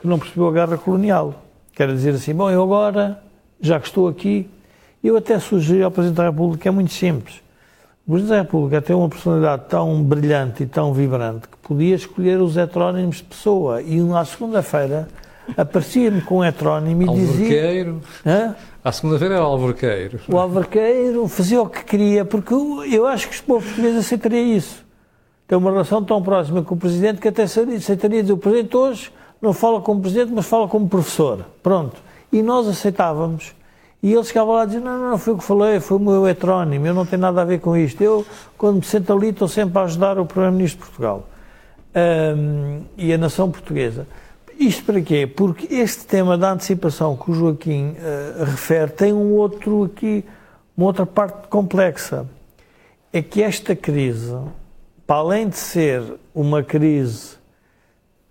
que 0.00 0.06
não 0.06 0.18
percebeu 0.18 0.48
a 0.48 0.52
guerra 0.52 0.78
colonial. 0.78 1.42
Quer 1.72 1.88
dizer 1.88 2.14
assim, 2.14 2.34
bom, 2.34 2.50
eu 2.50 2.62
agora, 2.62 3.22
já 3.60 3.78
que 3.78 3.86
estou 3.86 4.08
aqui, 4.08 4.48
eu 5.02 5.16
até 5.16 5.38
sugeri 5.38 5.82
ao 5.82 5.90
Presidente 5.90 6.16
da 6.16 6.24
República, 6.24 6.68
é 6.68 6.72
muito 6.72 6.92
simples. 6.92 7.36
O 8.06 8.12
Presidente 8.12 8.36
da 8.36 8.42
República 8.42 8.82
tem 8.82 8.96
uma 8.96 9.08
personalidade 9.08 9.62
tão 9.68 10.02
brilhante 10.02 10.64
e 10.64 10.66
tão 10.66 10.92
vibrante 10.92 11.48
que 11.48 11.56
podia 11.58 11.94
escolher 11.94 12.40
os 12.40 12.56
heterónimos 12.56 13.16
de 13.16 13.24
pessoa. 13.24 13.82
E 13.82 14.00
na 14.00 14.24
segunda-feira 14.24 15.08
aparecia-me 15.56 16.20
com 16.22 16.38
um 16.38 16.44
heterónimo 16.44 17.02
e 17.02 17.14
dizia... 17.14 17.94
Hã? 18.26 18.54
À 18.82 18.92
segunda-feira 18.92 19.34
era 19.34 19.44
o 19.44 19.46
Alverqueiro. 19.46 20.20
O 20.28 20.38
Alverqueiro 20.38 21.28
fazia 21.28 21.60
o 21.62 21.68
que 21.68 21.84
queria, 21.84 22.24
porque 22.24 22.54
eu 22.54 23.06
acho 23.06 23.28
que 23.28 23.38
o 23.38 23.42
povo 23.44 23.66
português 23.66 23.96
aceitaria 23.96 24.56
isso. 24.56 24.84
Tem 25.46 25.56
uma 25.58 25.70
relação 25.70 26.02
tão 26.02 26.22
próxima 26.22 26.62
com 26.62 26.74
o 26.74 26.78
Presidente 26.78 27.20
que 27.20 27.28
até 27.28 27.42
aceitaria 27.42 28.22
dizer 28.22 28.32
o 28.32 28.38
Presidente 28.38 28.76
hoje 28.76 29.12
não 29.40 29.52
fala 29.52 29.80
como 29.80 30.00
presidente, 30.00 30.32
mas 30.32 30.46
fala 30.46 30.68
como 30.68 30.88
professor. 30.88 31.44
Pronto. 31.62 31.96
E 32.32 32.42
nós 32.42 32.68
aceitávamos. 32.68 33.54
E 34.02 34.12
ele 34.12 34.24
chegava 34.24 34.52
lá 34.52 34.64
e 34.64 34.66
dizia: 34.66 34.80
Não, 34.80 34.98
não, 34.98 35.10
não 35.10 35.18
foi 35.18 35.34
o 35.34 35.38
que 35.38 35.44
falei, 35.44 35.80
foi 35.80 35.96
o 35.96 36.00
meu 36.00 36.26
heterónimo, 36.26 36.86
eu 36.86 36.94
não 36.94 37.04
tenho 37.04 37.22
nada 37.22 37.42
a 37.42 37.44
ver 37.44 37.60
com 37.60 37.76
isto. 37.76 38.00
Eu, 38.02 38.24
quando 38.56 38.76
me 38.76 38.84
sento 38.84 39.12
ali, 39.12 39.28
estou 39.28 39.48
sempre 39.48 39.78
a 39.78 39.82
ajudar 39.82 40.18
o 40.18 40.24
Primeiro-Ministro 40.24 40.80
de 40.80 40.86
Portugal 40.86 41.26
um, 41.94 42.82
e 42.96 43.12
a 43.12 43.18
nação 43.18 43.50
portuguesa. 43.50 44.06
Isto 44.58 44.84
para 44.84 45.00
quê? 45.00 45.26
Porque 45.26 45.74
este 45.74 46.04
tema 46.04 46.36
da 46.36 46.52
antecipação 46.52 47.16
que 47.16 47.30
o 47.30 47.34
Joaquim 47.34 47.90
uh, 47.90 48.44
refere 48.44 48.90
tem 48.90 49.12
um 49.12 49.32
outro 49.32 49.84
aqui, 49.84 50.24
uma 50.76 50.86
outra 50.86 51.06
parte 51.06 51.48
complexa. 51.48 52.26
É 53.12 53.22
que 53.22 53.42
esta 53.42 53.74
crise, 53.74 54.36
para 55.06 55.16
além 55.16 55.48
de 55.48 55.56
ser 55.56 56.02
uma 56.34 56.62
crise 56.62 57.39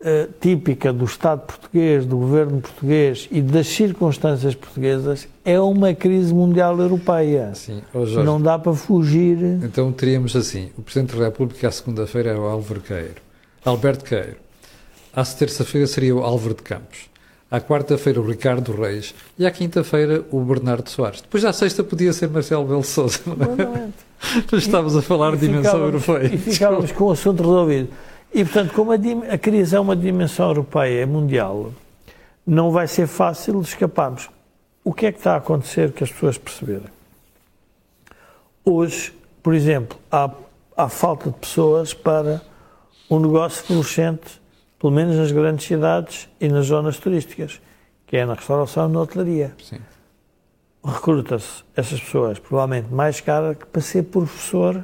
uh, 0.02 0.32
típica 0.40 0.92
do 0.94 1.06
Estado 1.06 1.42
português, 1.42 2.06
do 2.06 2.18
governo 2.18 2.62
português 2.62 3.28
e 3.32 3.42
das 3.42 3.68
circunstâncias 3.68 4.56
portuguesas 4.56 5.28
é 5.44 5.60
uma 5.60 5.94
crise 5.94 6.34
mundial 6.34 6.80
europeia. 6.80 7.54
Sim. 7.54 7.82
Oh, 7.94 8.06
Jorge, 8.06 8.26
Não 8.26 8.42
dá 8.42 8.58
para 8.58 8.74
fugir. 8.74 9.38
Então 9.64 9.92
teríamos 9.92 10.36
assim, 10.36 10.70
o 10.78 10.82
Presidente 10.82 11.18
da 11.18 11.26
República 11.26 11.68
à 11.68 11.72
segunda-feira 11.72 12.32
é 12.32 12.36
o 12.36 12.44
Álvaro 12.44 12.82
Queiro, 12.82 13.22
Alberto 13.66 14.06
Queiro. 14.06 14.38
À 15.14 15.24
terça-feira 15.26 15.88
seria 15.88 16.16
o 16.16 16.24
Álvaro 16.24 16.54
de 16.54 16.62
Campos. 16.62 17.10
À 17.52 17.60
quarta-feira 17.60 18.22
o 18.22 18.28
Ricardo 18.28 18.72
Reis 18.80 19.16
e 19.38 19.44
à 19.44 19.50
quinta-feira 19.50 20.24
o 20.30 20.40
Bernardo 20.42 20.88
Soares. 20.88 21.22
Depois 21.22 21.44
à 21.44 21.52
sexta 21.52 21.84
podia 21.84 22.14
ser 22.14 22.30
Marcelo 22.30 22.64
Belo 22.64 22.84
Souza. 22.84 23.20
Mas 24.52 24.62
estávamos 24.64 24.96
a 24.96 25.02
falar 25.02 25.32
de 25.32 25.48
dimensão 25.48 25.80
europeia. 25.80 26.28
E 26.28 26.38
ficávamos 26.38 26.92
com 26.92 27.06
o 27.06 27.12
assunto 27.12 27.42
resolvido. 27.42 27.90
E, 28.34 28.44
portanto, 28.44 28.74
como 28.74 28.92
a, 28.92 28.96
a 29.34 29.38
crise 29.38 29.76
é 29.76 29.80
uma 29.80 29.96
dimensão 29.96 30.48
europeia, 30.50 31.02
é 31.02 31.06
mundial, 31.06 31.72
não 32.46 32.72
vai 32.72 32.88
ser 32.88 33.08
fácil 33.08 33.60
escaparmos. 33.62 34.30
O 34.84 34.94
que 34.94 35.06
é 35.06 35.12
que 35.12 35.18
está 35.18 35.34
a 35.34 35.38
acontecer 35.38 35.92
que 35.92 36.04
as 36.04 36.12
pessoas 36.12 36.38
perceberem? 36.38 36.90
Hoje, 38.64 39.14
por 39.42 39.54
exemplo, 39.54 39.98
há, 40.12 40.30
há 40.78 40.90
falta 40.90 41.32
de 41.32 41.38
pessoas 41.38 41.94
para 41.94 42.42
um 43.10 43.20
negócio 43.20 43.64
florescente, 43.64 44.40
pelo 44.78 44.94
menos 44.94 45.16
nas 45.16 45.32
grandes 45.32 45.66
cidades 45.66 46.30
e 46.40 46.48
nas 46.48 46.68
zonas 46.68 46.98
turísticas, 46.98 47.60
que 48.06 48.16
é 48.18 48.26
na 48.26 48.36
restauração 48.36 48.90
e 48.90 48.94
na 48.94 49.02
hotelaria. 49.02 49.56
Recruta-se 50.84 51.64
essas 51.76 52.00
pessoas, 52.00 52.40
provavelmente 52.40 52.94
mais 52.94 53.20
cara 53.20 53.56
que 53.56 53.66
para 53.66 53.82
ser 53.82 54.04
professor. 54.04 54.84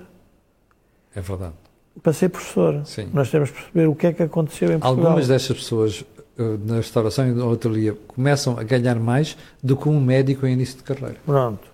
É 1.15 1.21
verdade. 1.21 1.64
Para 2.01 2.13
ser 2.13 2.29
professor. 2.29 2.81
Sim. 2.85 3.09
Nós 3.13 3.29
temos 3.31 3.49
que 3.49 3.57
perceber 3.57 3.87
o 3.87 3.95
que 3.95 4.07
é 4.07 4.13
que 4.13 4.23
aconteceu 4.23 4.67
em 4.69 4.79
Portugal. 4.79 5.05
Algumas 5.05 5.27
destas 5.27 5.57
pessoas 5.57 6.05
eh, 6.37 6.57
na 6.65 6.75
restauração 6.75 7.27
e 7.27 7.31
na 7.31 7.45
hotelaria 7.45 7.95
começam 8.07 8.59
a 8.59 8.63
ganhar 8.63 8.99
mais 8.99 9.37
do 9.63 9.77
que 9.77 9.87
um 9.87 9.99
médico 10.01 10.45
em 10.45 10.53
início 10.53 10.77
de 10.77 10.83
carreira. 10.83 11.15
Pronto. 11.25 11.67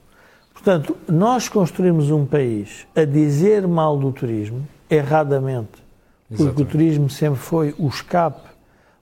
Portanto, 0.54 0.96
nós 1.08 1.50
construímos 1.50 2.12
um 2.12 2.26
país 2.26 2.86
a 2.96 3.04
dizer 3.04 3.68
mal 3.68 3.98
do 3.98 4.12
turismo, 4.12 4.68
erradamente, 4.88 5.82
porque 6.30 6.44
Exatamente. 6.44 6.62
o 6.62 6.66
turismo 6.66 7.10
sempre 7.10 7.40
foi 7.40 7.74
o 7.80 7.88
escape 7.88 8.52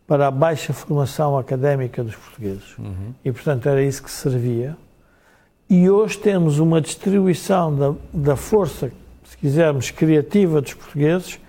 para 0.07 0.27
a 0.27 0.31
baixa 0.31 0.71
formação 0.71 1.37
académica 1.37 2.01
dos 2.01 2.15
portugueses. 2.15 2.77
Uhum. 2.77 3.13
E, 3.23 3.31
portanto, 3.31 3.67
era 3.67 3.83
isso 3.83 4.01
que 4.01 4.09
servia. 4.09 4.77
E 5.69 5.89
hoje 5.89 6.17
temos 6.17 6.57
uma 6.57 6.79
distribuição 6.79 7.75
da, 7.75 7.93
da 8.13 8.35
força, 8.37 8.91
se 9.29 9.37
quisermos, 9.37 9.91
criativa 9.91 10.59
dos 10.61 10.73
portugueses, 10.73 11.39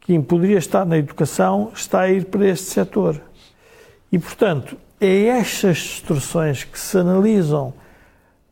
que 0.00 0.18
poderia 0.20 0.58
estar 0.58 0.86
na 0.86 0.96
educação, 0.96 1.70
está 1.74 2.00
a 2.00 2.10
ir 2.10 2.26
para 2.26 2.48
este 2.48 2.66
setor. 2.66 3.20
E, 4.10 4.18
portanto, 4.18 4.76
é 5.00 5.24
estas 5.26 5.78
distorções 5.78 6.64
que 6.64 6.78
se 6.78 6.96
analisam 6.96 7.74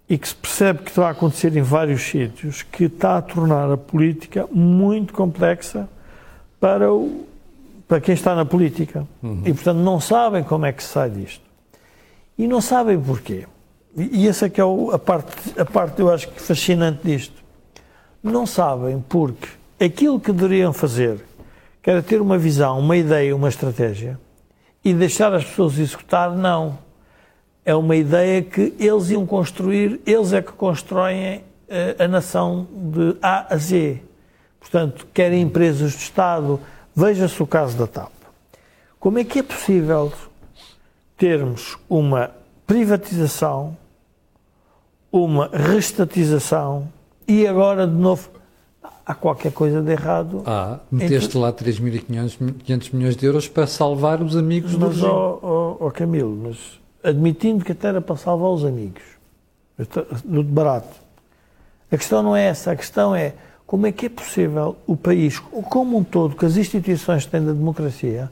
e 0.08 0.18
que 0.18 0.28
se 0.28 0.34
percebe 0.34 0.82
que 0.82 0.90
está 0.90 1.06
a 1.06 1.10
acontecer 1.10 1.56
em 1.56 1.62
vários 1.62 2.02
sítios, 2.02 2.62
que 2.62 2.84
está 2.84 3.16
a 3.16 3.22
tornar 3.22 3.70
a 3.70 3.76
política 3.76 4.46
muito 4.52 5.14
complexa 5.14 5.88
para, 6.60 6.92
o, 6.92 7.24
para 7.88 8.00
quem 8.00 8.14
está 8.14 8.34
na 8.34 8.44
política. 8.44 9.06
Uhum. 9.22 9.42
E, 9.46 9.54
portanto, 9.54 9.78
não 9.78 10.00
sabem 10.00 10.42
como 10.42 10.66
é 10.66 10.72
que 10.72 10.82
se 10.82 10.90
sai 10.90 11.08
disto. 11.08 11.44
E 12.36 12.46
não 12.46 12.60
sabem 12.60 13.00
porquê. 13.00 13.46
E 13.96 14.26
essa 14.26 14.46
é 14.46 14.50
que 14.50 14.60
é 14.60 14.64
a 14.92 14.98
parte, 14.98 15.58
a 15.58 15.64
parte, 15.64 16.00
eu 16.00 16.12
acho 16.12 16.28
que 16.28 16.42
fascinante 16.42 17.00
disto. 17.04 17.43
Não 18.24 18.46
sabem 18.46 19.04
porque 19.06 19.48
aquilo 19.78 20.18
que 20.18 20.32
deveriam 20.32 20.72
fazer, 20.72 21.22
que 21.82 21.90
era 21.90 22.02
ter 22.02 22.22
uma 22.22 22.38
visão, 22.38 22.78
uma 22.78 22.96
ideia, 22.96 23.36
uma 23.36 23.50
estratégia, 23.50 24.18
e 24.82 24.94
deixar 24.94 25.34
as 25.34 25.44
pessoas 25.44 25.78
executar, 25.78 26.34
não. 26.34 26.78
É 27.66 27.74
uma 27.74 27.94
ideia 27.94 28.40
que 28.40 28.72
eles 28.78 29.10
iam 29.10 29.26
construir, 29.26 30.00
eles 30.06 30.32
é 30.32 30.40
que 30.40 30.52
constroem 30.52 31.36
uh, 31.36 32.02
a 32.02 32.08
nação 32.08 32.66
de 32.72 33.14
A 33.20 33.54
a 33.54 33.58
Z. 33.58 34.00
Portanto, 34.58 35.06
querem 35.12 35.42
empresas 35.42 35.94
do 35.94 35.98
Estado. 35.98 36.58
Veja-se 36.96 37.42
o 37.42 37.46
caso 37.46 37.76
da 37.76 37.86
TAP. 37.86 38.10
Como 38.98 39.18
é 39.18 39.24
que 39.24 39.40
é 39.40 39.42
possível 39.42 40.10
termos 41.18 41.76
uma 41.90 42.30
privatização, 42.66 43.76
uma 45.12 45.50
restatização 45.52 46.88
e 47.26 47.46
agora 47.46 47.86
de 47.86 47.94
novo 47.94 48.28
há 49.04 49.14
qualquer 49.14 49.52
coisa 49.52 49.82
de 49.82 49.92
errado. 49.92 50.42
Ah, 50.46 50.80
meteste 50.90 51.26
entre... 51.26 51.38
lá 51.38 51.52
3.500 51.52 52.94
milhões 52.94 53.16
de 53.16 53.26
euros 53.26 53.48
para 53.48 53.66
salvar 53.66 54.22
os 54.22 54.36
amigos 54.36 54.72
mas, 54.72 54.80
do 54.80 54.88
regime. 54.88 55.08
Ó 55.08 55.38
oh, 55.42 55.86
oh, 55.86 55.90
Camilo, 55.90 56.36
mas 56.42 56.80
admitindo 57.02 57.64
que 57.64 57.72
até 57.72 57.88
era 57.88 58.00
para 58.00 58.16
salvar 58.16 58.50
os 58.50 58.64
amigos, 58.64 59.02
do 60.24 60.42
barato. 60.42 60.96
A 61.92 61.96
questão 61.96 62.22
não 62.22 62.34
é 62.34 62.46
essa, 62.46 62.72
a 62.72 62.76
questão 62.76 63.14
é 63.14 63.34
como 63.66 63.86
é 63.86 63.92
que 63.92 64.06
é 64.06 64.08
possível 64.08 64.76
o 64.86 64.96
país, 64.96 65.38
como 65.38 65.98
um 65.98 66.04
todo, 66.04 66.34
que 66.34 66.46
as 66.46 66.56
instituições 66.56 67.26
têm 67.26 67.44
da 67.44 67.52
democracia, 67.52 68.30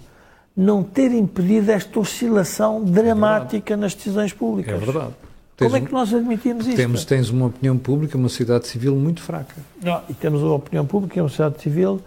não 0.57 0.82
ter 0.82 1.12
impedido 1.12 1.70
esta 1.70 1.99
oscilação 1.99 2.82
dramática 2.82 3.74
é 3.74 3.76
nas 3.76 3.95
decisões 3.95 4.32
públicas. 4.32 4.74
É 4.74 4.76
verdade. 4.84 5.12
Como 5.57 5.76
é 5.76 5.80
que 5.80 5.92
nós 5.92 6.12
admitimos 6.12 6.66
isto? 6.66 6.76
Temos, 6.76 7.05
tens 7.05 7.30
uma 7.30 7.46
opinião 7.46 7.78
pública, 7.78 8.16
uma 8.16 8.28
sociedade 8.28 8.66
civil 8.66 8.96
muito 8.96 9.22
fraca. 9.22 9.55
Não, 9.82 10.03
e 10.09 10.14
temos 10.14 10.42
uma 10.42 10.55
opinião 10.55 10.84
pública, 10.84 11.20
uma 11.22 11.28
sociedade 11.28 11.62
civil, 11.62 12.00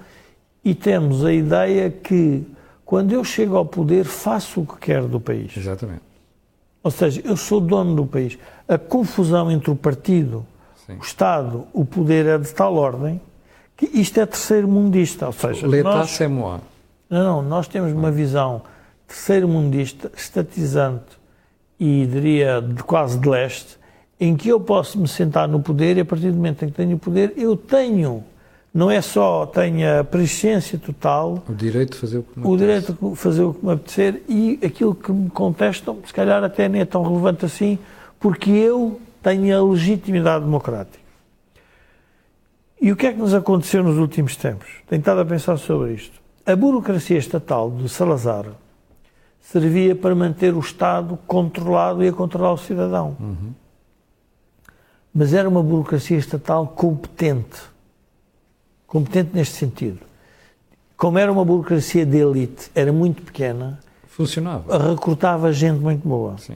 e 0.63 0.73
temos 0.73 1.23
a 1.23 1.31
ideia 1.31 1.89
que, 1.89 2.43
quando 2.83 3.13
eu 3.13 3.23
chego 3.23 3.55
ao 3.55 3.65
poder, 3.65 4.03
faço 4.03 4.61
o 4.61 4.65
que 4.65 4.77
quero 4.77 5.07
do 5.07 5.19
país. 5.19 5.55
Exatamente. 5.55 6.01
Ou 6.83 6.91
seja, 6.91 7.21
eu 7.23 7.37
sou 7.37 7.61
dono 7.61 7.95
do 7.95 8.05
país. 8.05 8.37
A 8.67 8.77
confusão 8.77 9.49
entre 9.51 9.71
o 9.71 9.75
partido, 9.75 10.45
Sim. 10.85 10.97
o 10.97 11.01
Estado, 11.01 11.65
o 11.73 11.85
poder 11.85 12.25
é 12.25 12.37
de 12.37 12.51
tal 12.53 12.75
ordem 12.75 13.21
que 13.77 13.85
isto 13.85 14.19
é 14.19 14.25
terceiro 14.25 14.67
mundista. 14.67 15.27
Ou 15.27 15.33
seja, 15.33 15.67
L'état 15.67 15.97
nós, 15.97 16.11
c'est 16.11 16.27
moi. 16.27 16.59
Não, 17.09 17.41
não, 17.41 17.41
nós 17.41 17.67
temos 17.67 17.91
uma 17.91 18.11
visão 18.11 18.61
terceiro 19.07 19.47
mundista, 19.47 20.11
estatizante 20.15 21.17
e 21.79 22.05
diria 22.05 22.61
de 22.61 22.83
quase 22.83 23.17
de 23.17 23.27
leste, 23.27 23.77
em 24.19 24.35
que 24.35 24.49
eu 24.49 24.59
posso 24.59 24.99
me 24.99 25.07
sentar 25.07 25.47
no 25.47 25.59
poder 25.59 25.97
e 25.97 26.01
a 26.01 26.05
partir 26.05 26.31
do 26.31 26.37
momento 26.37 26.63
em 26.63 26.69
que 26.69 26.73
tenho 26.73 26.95
o 26.95 26.99
poder, 26.99 27.33
eu 27.35 27.57
tenho, 27.57 28.23
não 28.73 28.89
é 28.89 29.01
só 29.01 29.45
tenho 29.45 29.99
a 29.99 30.03
presciência 30.03 30.79
total, 30.79 31.43
o 31.47 31.53
direito 31.53 31.93
de 31.93 31.97
fazer 31.97 32.17
o 32.19 32.23
que 32.23 32.39
me 32.39 32.47
o 32.47 32.57
direito 32.57 32.93
de 32.93 33.15
fazer 33.15 33.43
o 33.43 33.53
que 33.53 33.65
me 33.65 33.73
apetecer 33.73 34.23
e 34.27 34.59
aquilo 34.63 34.95
que 34.95 35.11
me 35.11 35.29
contestam, 35.29 35.99
se 36.05 36.13
calhar 36.13 36.43
até 36.43 36.69
nem 36.69 36.81
é 36.81 36.85
tão 36.85 37.03
relevante 37.03 37.45
assim, 37.45 37.77
porque 38.19 38.49
eu 38.49 38.99
tenho 39.21 39.57
a 39.57 39.71
legitimidade 39.71 40.45
democrática. 40.45 41.03
E 42.81 42.91
o 42.91 42.95
que 42.95 43.07
é 43.07 43.13
que 43.13 43.17
nos 43.17 43.33
aconteceu 43.33 43.83
nos 43.83 43.97
últimos 43.97 44.35
tempos? 44.35 44.67
Tenho 44.87 44.99
estado 44.99 45.21
a 45.21 45.25
pensar 45.25 45.57
sobre 45.57 45.93
isto. 45.93 46.21
A 46.45 46.55
burocracia 46.55 47.17
estatal 47.17 47.71
de 47.71 47.89
Salazar 47.89 48.45
servia 49.51 49.95
para 49.95 50.15
manter 50.15 50.53
o 50.53 50.59
Estado 50.59 51.17
controlado 51.27 52.03
e 52.03 52.07
a 52.07 52.13
controlar 52.13 52.53
o 52.53 52.57
cidadão. 52.57 53.15
Uhum. 53.19 53.53
Mas 55.13 55.33
era 55.33 55.47
uma 55.47 55.61
burocracia 55.61 56.17
estatal 56.17 56.67
competente. 56.67 57.61
Competente 58.87 59.31
neste 59.33 59.55
sentido. 59.55 59.99
Como 60.97 61.17
era 61.19 61.31
uma 61.31 61.45
burocracia 61.45 62.05
de 62.05 62.17
elite, 62.17 62.71
era 62.73 62.91
muito 62.91 63.21
pequena, 63.21 63.79
funcionava. 64.07 64.77
Recrutava 64.77 65.51
gente 65.53 65.79
muito 65.79 66.07
boa. 66.07 66.37
Sim. 66.37 66.55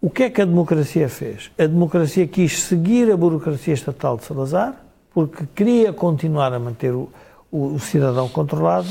O 0.00 0.08
que 0.10 0.24
é 0.24 0.30
que 0.30 0.40
a 0.40 0.44
democracia 0.44 1.08
fez? 1.08 1.50
A 1.58 1.66
democracia 1.66 2.26
quis 2.26 2.62
seguir 2.62 3.10
a 3.10 3.16
burocracia 3.16 3.74
estatal 3.74 4.16
de 4.16 4.24
Salazar, 4.24 4.76
porque 5.12 5.44
queria 5.54 5.92
continuar 5.92 6.52
a 6.52 6.58
manter 6.58 6.92
o, 6.92 7.08
o, 7.50 7.74
o 7.74 7.78
cidadão 7.78 8.28
controlado, 8.28 8.88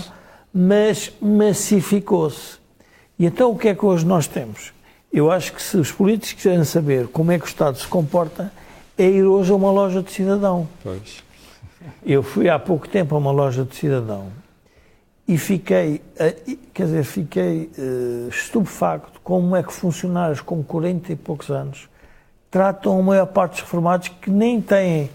mas 0.53 1.11
massificou-se. 1.21 2.62
E 3.17 3.25
então 3.25 3.51
o 3.51 3.57
que 3.57 3.67
é 3.69 3.75
que 3.75 3.85
hoje 3.85 4.05
nós 4.05 4.27
temos? 4.27 4.73
Eu 5.11 5.31
acho 5.31 5.53
que 5.53 5.61
se 5.61 5.77
os 5.77 5.91
políticos 5.91 6.33
quiserem 6.33 6.63
saber 6.63 7.07
como 7.07 7.31
é 7.31 7.37
que 7.37 7.45
o 7.45 7.47
Estado 7.47 7.77
se 7.77 7.87
comporta, 7.87 8.51
é 8.97 9.05
ir 9.05 9.23
hoje 9.23 9.51
a 9.51 9.55
uma 9.55 9.71
loja 9.71 10.01
de 10.01 10.11
cidadão. 10.11 10.67
Pois. 10.81 11.23
Eu 12.05 12.23
fui 12.23 12.49
há 12.49 12.57
pouco 12.57 12.87
tempo 12.87 13.13
a 13.15 13.17
uma 13.17 13.31
loja 13.31 13.63
de 13.63 13.75
cidadão 13.75 14.27
e 15.27 15.37
fiquei, 15.37 16.01
quer 16.73 16.85
dizer, 16.85 17.03
fiquei 17.03 17.69
uh, 17.77 18.29
estupefacto 18.29 19.21
como 19.21 19.55
é 19.55 19.63
que 19.63 19.71
funcionários 19.71 20.41
com 20.41 20.63
40 20.63 21.13
e 21.13 21.15
poucos 21.15 21.49
anos 21.49 21.87
tratam 22.51 22.99
a 22.99 23.01
maior 23.01 23.25
parte 23.25 23.53
dos 23.53 23.61
reformados 23.61 24.09
que 24.09 24.29
nem 24.29 24.61
têm 24.61 25.09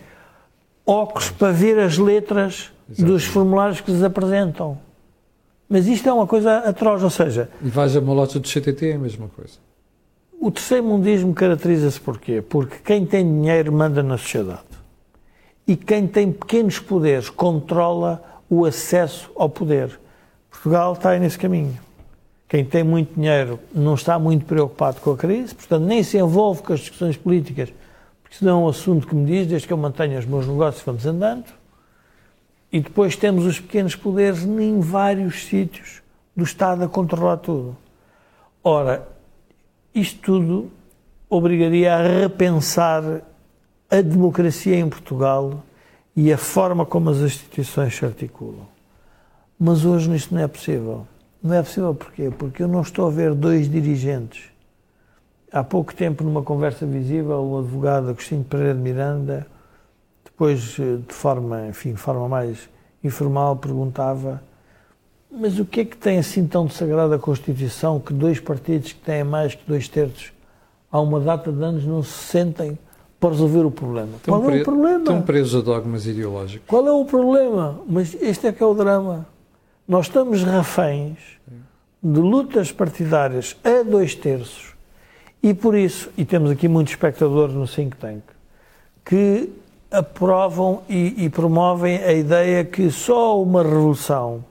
óculos 0.84 1.30
para 1.30 1.52
ver 1.52 1.78
as 1.78 1.98
letras 1.98 2.72
Exatamente. 2.88 3.12
dos 3.12 3.24
formulários 3.26 3.80
que 3.80 3.92
lhes 3.92 4.02
apresentam. 4.02 4.78
Mas 5.68 5.86
isto 5.86 6.08
é 6.08 6.12
uma 6.12 6.26
coisa 6.26 6.58
atroz, 6.58 7.02
ou 7.02 7.10
seja... 7.10 7.50
E 7.62 7.68
vais 7.68 7.94
a 7.94 8.00
uma 8.00 8.14
loja 8.14 8.40
do 8.40 8.48
CTT 8.48 8.90
é 8.90 8.94
a 8.94 8.98
mesma 8.98 9.28
coisa. 9.28 9.58
O 10.40 10.50
terceiro 10.50 10.84
mundismo 10.84 11.34
caracteriza-se 11.34 12.00
porquê? 12.00 12.40
Porque 12.40 12.76
quem 12.84 13.04
tem 13.04 13.24
dinheiro 13.24 13.72
manda 13.72 14.02
na 14.02 14.16
sociedade. 14.16 14.62
E 15.66 15.76
quem 15.76 16.06
tem 16.06 16.32
pequenos 16.32 16.78
poderes 16.78 17.28
controla 17.28 18.22
o 18.48 18.64
acesso 18.64 19.30
ao 19.36 19.50
poder. 19.50 19.98
Portugal 20.50 20.94
está 20.94 21.10
aí 21.10 21.20
nesse 21.20 21.38
caminho. 21.38 21.76
quem 22.48 22.64
tem 22.64 22.82
muito 22.82 23.14
dinheiro 23.14 23.60
não 23.74 23.94
está 23.94 24.18
muito 24.18 24.46
preocupado 24.46 25.00
com 25.00 25.10
a 25.10 25.16
crise, 25.16 25.54
portanto, 25.54 25.84
nem 25.84 26.02
se 26.02 26.16
envolve 26.16 26.62
com 26.62 26.72
as 26.72 26.80
discussões 26.80 27.16
políticas, 27.16 27.70
porque 28.22 28.36
senão 28.36 28.62
é 28.62 28.64
um 28.64 28.68
assunto 28.68 29.06
que 29.06 29.14
me 29.14 29.26
diz, 29.26 29.46
desde 29.46 29.66
que 29.66 29.72
eu 29.72 29.76
mantenha 29.76 30.18
os 30.18 30.24
meus 30.24 30.46
negócios, 30.46 30.82
vamos 30.82 31.04
andando. 31.04 31.44
E 32.70 32.80
depois 32.80 33.16
temos 33.16 33.44
os 33.46 33.58
pequenos 33.58 33.96
poderes 33.96 34.44
em 34.44 34.80
vários 34.80 35.46
sítios 35.46 36.02
do 36.36 36.44
Estado 36.44 36.84
a 36.84 36.88
controlar 36.88 37.38
tudo. 37.38 37.76
Ora, 38.62 39.08
isto 39.94 40.20
tudo 40.20 40.70
obrigaria 41.28 41.94
a 41.94 42.02
repensar 42.02 43.22
a 43.90 44.00
democracia 44.00 44.76
em 44.76 44.88
Portugal 44.88 45.62
e 46.14 46.32
a 46.32 46.36
forma 46.36 46.84
como 46.84 47.10
as 47.10 47.18
instituições 47.18 47.94
se 47.94 48.04
articulam. 48.04 48.66
Mas 49.58 49.84
hoje 49.84 50.14
isto 50.14 50.34
não 50.34 50.42
é 50.42 50.46
possível. 50.46 51.06
Não 51.42 51.54
é 51.54 51.62
possível 51.62 51.94
porquê? 51.94 52.30
Porque 52.30 52.62
eu 52.62 52.68
não 52.68 52.82
estou 52.82 53.06
a 53.06 53.10
ver 53.10 53.34
dois 53.34 53.70
dirigentes. 53.70 54.50
Há 55.50 55.64
pouco 55.64 55.94
tempo, 55.94 56.22
numa 56.22 56.42
conversa 56.42 56.84
visível, 56.84 57.40
o 57.42 57.58
advogado 57.58 58.10
Agostinho 58.10 58.44
Pereira 58.44 58.74
de 58.74 58.80
Miranda, 58.80 59.46
depois, 60.38 60.60
de 60.60 61.14
forma, 61.14 61.66
enfim, 61.66 61.94
de 61.94 61.98
forma 61.98 62.28
mais 62.28 62.68
informal, 63.02 63.56
perguntava 63.56 64.40
mas 65.30 65.58
o 65.58 65.64
que 65.64 65.80
é 65.80 65.84
que 65.84 65.96
tem 65.96 66.18
assim 66.18 66.46
tão 66.46 66.66
de 66.66 66.74
sagrado 66.74 67.12
a 67.12 67.18
Constituição 67.18 68.00
que 68.00 68.14
dois 68.14 68.40
partidos 68.40 68.92
que 68.92 69.00
têm 69.00 69.22
mais 69.22 69.54
que 69.54 69.62
dois 69.66 69.86
terços 69.86 70.32
há 70.90 71.00
uma 71.00 71.20
data 71.20 71.52
de 71.52 71.62
anos 71.62 71.84
não 71.84 72.02
se 72.02 72.12
sentem 72.12 72.78
para 73.20 73.30
resolver 73.30 73.64
o 73.64 73.70
problema? 73.70 74.16
Estão 74.16 74.40
Qual 74.40 74.50
é 74.50 74.60
o 74.60 74.64
problema? 74.64 74.98
Estão 75.00 75.22
presos 75.22 75.60
a 75.60 75.64
dogmas 75.64 76.06
ideológicos. 76.06 76.66
Qual 76.66 76.86
é 76.86 76.92
o 76.92 77.04
problema? 77.04 77.78
Mas 77.86 78.16
este 78.20 78.46
é 78.46 78.52
que 78.52 78.62
é 78.62 78.66
o 78.66 78.72
drama. 78.72 79.26
Nós 79.86 80.06
estamos 80.06 80.42
reféns 80.42 81.18
de 82.02 82.20
lutas 82.20 82.72
partidárias 82.72 83.56
a 83.62 83.82
dois 83.82 84.14
terços 84.14 84.74
e 85.42 85.52
por 85.52 85.76
isso, 85.76 86.10
e 86.16 86.24
temos 86.24 86.50
aqui 86.50 86.68
muitos 86.68 86.94
espectadores 86.94 87.54
no 87.54 87.66
think 87.66 87.96
tank, 87.96 88.22
que 89.04 89.50
aprovam 89.90 90.82
e, 90.88 91.24
e 91.24 91.30
promovem 91.30 91.98
a 91.98 92.12
ideia 92.12 92.64
que 92.64 92.90
só 92.90 93.40
uma 93.42 93.62
revolução 93.62 94.44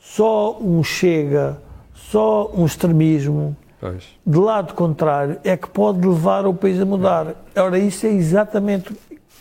só 0.00 0.58
um 0.60 0.82
chega, 0.82 1.58
só 1.94 2.50
um 2.54 2.64
extremismo, 2.64 3.56
pois. 3.80 4.04
de 4.26 4.38
lado 4.38 4.74
contrário, 4.74 5.38
é 5.44 5.56
que 5.56 5.68
pode 5.68 6.06
levar 6.06 6.46
o 6.46 6.54
país 6.54 6.80
a 6.80 6.84
mudar. 6.84 7.34
Ora, 7.54 7.78
isso 7.78 8.06
é 8.06 8.10
exatamente 8.10 8.92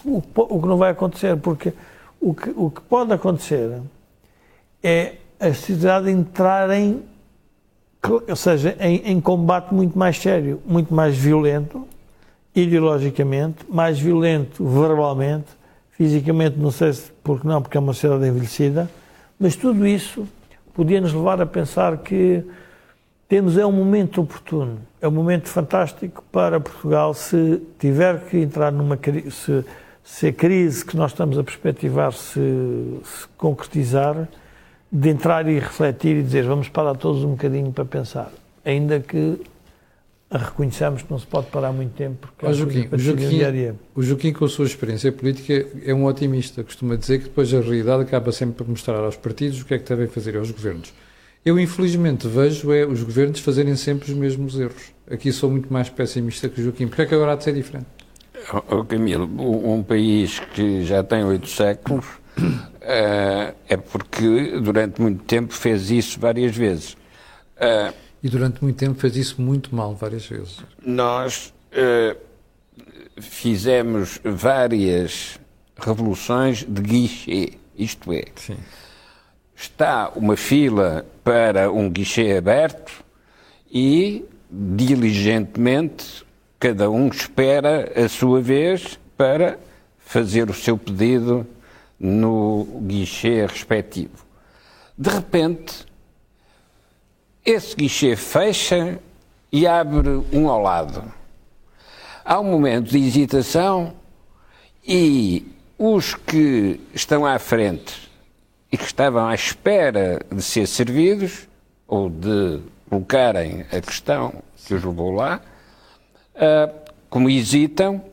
o, 0.05 0.21
o 0.35 0.61
que 0.61 0.67
não 0.67 0.77
vai 0.77 0.91
acontecer, 0.91 1.37
porque 1.37 1.73
o 2.21 2.33
que, 2.33 2.53
o 2.55 2.69
que 2.69 2.81
pode 2.81 3.11
acontecer 3.13 3.81
é 4.83 5.15
a 5.39 5.53
sociedade 5.53 6.11
entrar 6.11 6.69
em, 6.69 7.01
ou 8.27 8.35
seja, 8.35 8.75
em, 8.79 8.97
em 9.11 9.21
combate 9.21 9.73
muito 9.73 9.97
mais 9.97 10.17
sério, 10.17 10.61
muito 10.65 10.93
mais 10.93 11.17
violento, 11.17 11.87
ideologicamente, 12.55 13.65
mais 13.69 13.99
violento 13.99 14.65
verbalmente, 14.65 15.47
fisicamente, 15.91 16.57
não 16.57 16.71
sei 16.71 16.93
se 16.93 17.11
porque 17.23 17.47
não, 17.47 17.61
porque 17.61 17.77
é 17.77 17.79
uma 17.79 17.93
sociedade 17.93 18.27
envelhecida, 18.27 18.89
mas 19.39 19.55
tudo 19.55 19.85
isso 19.85 20.27
podia 20.73 21.01
nos 21.01 21.13
levar 21.13 21.41
a 21.41 21.45
pensar 21.45 21.97
que 21.97 22.43
temos 23.27 23.57
é 23.57 23.65
um 23.65 23.71
momento 23.71 24.21
oportuno, 24.21 24.79
é 25.01 25.07
um 25.07 25.11
momento 25.11 25.47
fantástico 25.49 26.23
para 26.31 26.59
Portugal 26.59 27.13
se 27.13 27.61
tiver 27.77 28.21
que 28.25 28.37
entrar 28.37 28.71
numa 28.71 28.97
se, 29.29 29.63
se 30.03 30.27
a 30.27 30.33
crise 30.33 30.83
que 30.83 30.97
nós 30.97 31.11
estamos 31.11 31.37
a 31.37 31.43
perspectivar 31.43 32.11
se, 32.13 32.39
se 33.03 33.27
concretizar, 33.37 34.27
de 34.91 35.09
entrar 35.09 35.47
e 35.47 35.59
refletir 35.59 36.15
e 36.17 36.23
dizer 36.23 36.45
vamos 36.45 36.69
parar 36.69 36.95
todos 36.95 37.23
um 37.23 37.31
bocadinho 37.31 37.71
para 37.71 37.85
pensar, 37.85 38.31
ainda 38.65 38.99
que 38.99 39.39
reconheçamos 40.37 41.01
que 41.01 41.09
não 41.09 41.17
se 41.17 41.25
pode 41.25 41.47
parar 41.47 41.71
muito 41.71 41.93
tempo 41.93 42.27
porque 42.27 42.45
oh, 42.45 42.53
Joaquim, 42.53 42.87
o, 42.91 42.97
Joaquim, 42.99 43.77
o 43.95 44.03
Joaquim, 44.03 44.33
com 44.33 44.45
a 44.45 44.49
sua 44.49 44.65
experiência 44.65 45.11
política, 45.11 45.65
é 45.83 45.93
um 45.93 46.05
otimista. 46.05 46.63
Costuma 46.63 46.95
dizer 46.95 47.19
que 47.19 47.23
depois 47.25 47.51
a 47.53 47.59
realidade 47.59 48.03
acaba 48.03 48.31
sempre 48.31 48.55
por 48.55 48.67
mostrar 48.67 48.97
aos 48.97 49.15
partidos 49.15 49.61
o 49.61 49.65
que 49.65 49.73
é 49.73 49.79
que 49.79 49.89
devem 49.89 50.07
fazer 50.07 50.37
aos 50.37 50.51
governos. 50.51 50.93
Eu, 51.43 51.59
infelizmente, 51.59 52.27
vejo 52.27 52.71
é 52.71 52.85
os 52.85 53.01
governos 53.01 53.39
fazerem 53.39 53.75
sempre 53.75 54.11
os 54.11 54.17
mesmos 54.17 54.59
erros. 54.59 54.93
Aqui 55.09 55.31
sou 55.31 55.49
muito 55.49 55.71
mais 55.71 55.89
pessimista 55.89 56.47
que 56.47 56.61
o 56.61 56.63
Joaquim. 56.63 56.87
Porque 56.87 57.01
é 57.01 57.05
que 57.07 57.15
agora 57.15 57.33
há 57.33 57.35
de 57.35 57.45
ser 57.45 57.53
diferente? 57.53 57.87
Oh, 58.69 58.83
Camilo, 58.83 59.25
um 59.25 59.81
país 59.81 60.39
que 60.53 60.83
já 60.83 61.03
tem 61.03 61.23
oito 61.23 61.47
séculos 61.47 62.05
uh, 62.37 63.55
é 63.67 63.77
porque 63.77 64.59
durante 64.61 65.01
muito 65.01 65.23
tempo 65.23 65.53
fez 65.53 65.89
isso 65.89 66.19
várias 66.19 66.55
vezes. 66.55 66.95
E 68.21 68.29
durante 68.29 68.61
muito 68.61 68.77
tempo 68.77 68.99
fez 68.99 69.15
isso 69.15 69.41
muito 69.41 69.73
mal, 69.73 69.95
várias 69.95 70.25
vezes. 70.25 70.57
Nós 70.85 71.53
uh, 71.71 72.17
fizemos 73.21 74.19
várias 74.23 75.39
revoluções 75.77 76.65
de 76.67 76.81
guichê, 76.81 77.53
isto 77.77 78.11
é, 78.11 78.25
Sim. 78.35 78.57
está 79.55 80.11
uma 80.15 80.35
fila 80.35 81.05
para 81.23 81.71
um 81.71 81.89
guichê 81.89 82.35
aberto 82.37 83.03
e 83.71 84.25
diligentemente 84.51 86.25
cada 86.59 86.89
um 86.89 87.07
espera 87.07 87.91
a 87.95 88.09
sua 88.09 88.41
vez 88.41 88.99
para 89.15 89.57
fazer 89.97 90.49
o 90.49 90.53
seu 90.53 90.77
pedido 90.77 91.47
no 91.99 92.65
guichê 92.81 93.45
respectivo. 93.45 94.25
De 94.97 95.09
repente, 95.09 95.85
esse 97.45 97.75
guichê 97.75 98.15
fecha 98.15 98.99
e 99.51 99.65
abre 99.65 100.09
um 100.31 100.49
ao 100.49 100.61
lado. 100.61 101.03
Há 102.23 102.39
um 102.39 102.43
momento 102.43 102.89
de 102.89 102.99
hesitação 102.99 103.93
e 104.87 105.45
os 105.77 106.13
que 106.13 106.79
estão 106.93 107.25
à 107.25 107.39
frente 107.39 108.09
e 108.71 108.77
que 108.77 108.83
estavam 108.83 109.27
à 109.27 109.33
espera 109.33 110.21
de 110.31 110.41
ser 110.41 110.67
servidos 110.67 111.47
ou 111.87 112.09
de 112.09 112.61
colocarem 112.89 113.65
a 113.71 113.81
questão 113.81 114.43
que 114.65 114.73
os 114.73 114.83
levou 114.83 115.11
lá, 115.11 115.41
ah, 116.35 116.69
como 117.09 117.29
hesitam, 117.29 118.03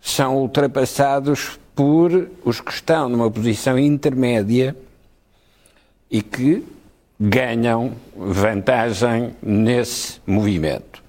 são 0.00 0.36
ultrapassados 0.36 1.58
por 1.74 2.30
os 2.44 2.60
que 2.60 2.70
estão 2.70 3.08
numa 3.08 3.30
posição 3.30 3.78
intermédia 3.78 4.76
e 6.08 6.22
que 6.22 6.64
ganham 7.24 7.92
vantagem 8.14 9.34
nesse 9.42 10.20
movimento. 10.26 11.02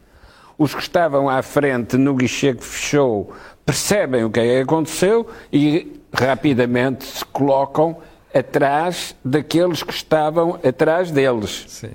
Os 0.58 0.74
que 0.74 0.82
estavam 0.82 1.30
à 1.30 1.42
frente 1.42 1.98
no 1.98 2.16
guichê 2.16 2.54
que 2.54 2.64
fechou 2.64 3.34
percebem 3.66 4.24
o 4.24 4.30
que 4.30 4.40
é 4.40 4.44
que 4.44 4.62
aconteceu 4.62 5.28
e 5.52 6.00
rapidamente 6.14 7.04
se 7.04 7.26
colocam 7.26 7.98
atrás 8.34 9.16
daqueles 9.24 9.84
que 9.84 9.94
estavam 9.94 10.60
atrás 10.64 11.12
deles. 11.12 11.66
Sim. 11.68 11.92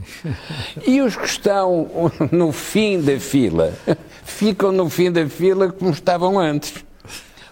E 0.87 1.01
os 1.01 1.17
que 1.17 1.27
estão 1.27 2.11
no 2.31 2.53
fim 2.53 3.01
da 3.01 3.19
fila 3.19 3.73
ficam 4.25 4.71
no 4.73 4.91
fim 4.91 5.11
da 5.11 5.27
fila 5.27 5.71
como 5.71 5.91
estavam 5.91 6.39
antes. 6.39 6.85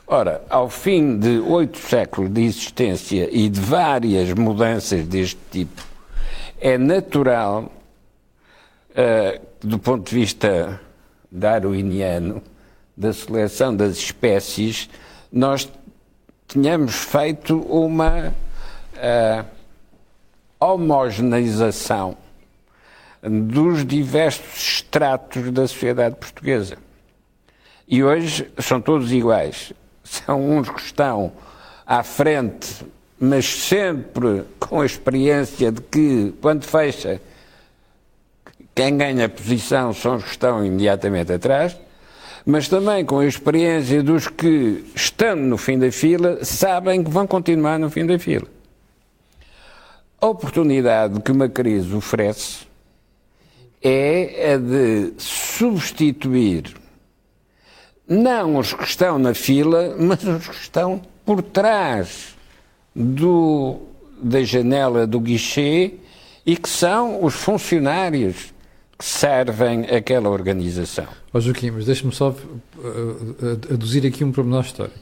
Ora, 0.07 0.43
ao 0.49 0.69
fim 0.69 1.19
de 1.19 1.39
oito 1.41 1.79
séculos 1.79 2.31
de 2.31 2.43
existência 2.43 3.29
e 3.31 3.49
de 3.49 3.61
várias 3.61 4.33
mudanças 4.33 5.07
deste 5.07 5.39
tipo, 5.51 5.88
é 6.61 6.77
natural, 6.79 7.73
uh, 8.91 9.41
do 9.61 9.79
ponto 9.79 10.09
de 10.09 10.15
vista 10.15 10.81
darwiniano, 11.31 12.43
da 12.97 13.13
seleção 13.13 13.75
das 13.75 13.97
espécies, 13.97 14.89
nós 15.33 15.71
tínhamos 16.49 16.95
feito 16.95 17.61
uma 17.61 18.35
uh, 18.97 19.45
homogeneização 20.59 22.17
dos 23.23 23.85
diversos 23.85 24.57
estratos 24.57 25.51
da 25.53 25.67
sociedade 25.69 26.17
portuguesa. 26.17 26.77
E 27.87 28.03
hoje 28.03 28.51
são 28.59 28.81
todos 28.81 29.13
iguais. 29.13 29.73
São 30.03 30.51
uns 30.51 30.69
que 30.69 30.81
estão 30.81 31.33
à 31.87 32.03
frente 32.03 32.85
mas 33.21 33.47
sempre 33.47 34.45
com 34.59 34.81
a 34.81 34.87
experiência 34.87 35.73
de 35.73 35.81
que, 35.81 36.35
quando 36.41 36.65
fecha, 36.65 37.21
quem 38.75 38.97
ganha 38.97 39.29
posição 39.29 39.93
são 39.93 40.17
os 40.17 40.25
que 40.25 40.31
estão 40.31 40.65
imediatamente 40.65 41.33
atrás, 41.33 41.77
mas 42.47 42.69
também 42.69 43.05
com 43.05 43.19
a 43.19 43.27
experiência 43.27 44.03
dos 44.03 44.29
que, 44.29 44.85
estando 44.95 45.43
no 45.43 45.59
fim 45.59 45.79
da 45.79 45.91
fila, 45.91 46.45
sabem 46.45 47.03
que 47.03 47.11
vão 47.11 47.27
continuar 47.27 47.79
no 47.79 47.91
fim 47.91 48.07
da 48.07 48.19
fila. 48.19 48.47
A 50.21 50.27
oportunidade 50.27 51.21
que 51.21 51.33
uma 51.33 51.49
crise 51.49 51.95
oferece 51.95 52.67
é 53.83 54.55
a 54.55 54.57
de 54.57 55.13
substituir 55.19 56.75
não 58.09 58.57
os 58.57 58.73
que 58.73 58.85
estão 58.85 59.19
na 59.19 59.35
fila, 59.35 59.95
mas 59.99 60.25
os 60.25 60.49
que 60.49 60.55
estão 60.55 61.03
por 61.27 61.43
trás 61.43 62.38
do, 62.99 63.79
da 64.21 64.43
janela 64.43 65.07
do 65.07 65.21
guichê 65.21 65.95
e 66.45 66.57
que 66.57 66.69
são 66.69 67.25
os 67.25 67.35
funcionários 67.35 68.53
que 68.99 69.05
servem 69.05 69.85
aquela 69.85 70.29
organização. 70.29 71.07
Ó 71.33 71.39
Joaquim, 71.39 71.71
mas 71.71 71.87
deixa-me 71.87 72.13
só 72.13 72.31
uh, 72.31 73.73
aduzir 73.73 74.05
aqui 74.05 74.25
um 74.25 74.33
pormenor 74.33 74.65
histórico. 74.65 74.99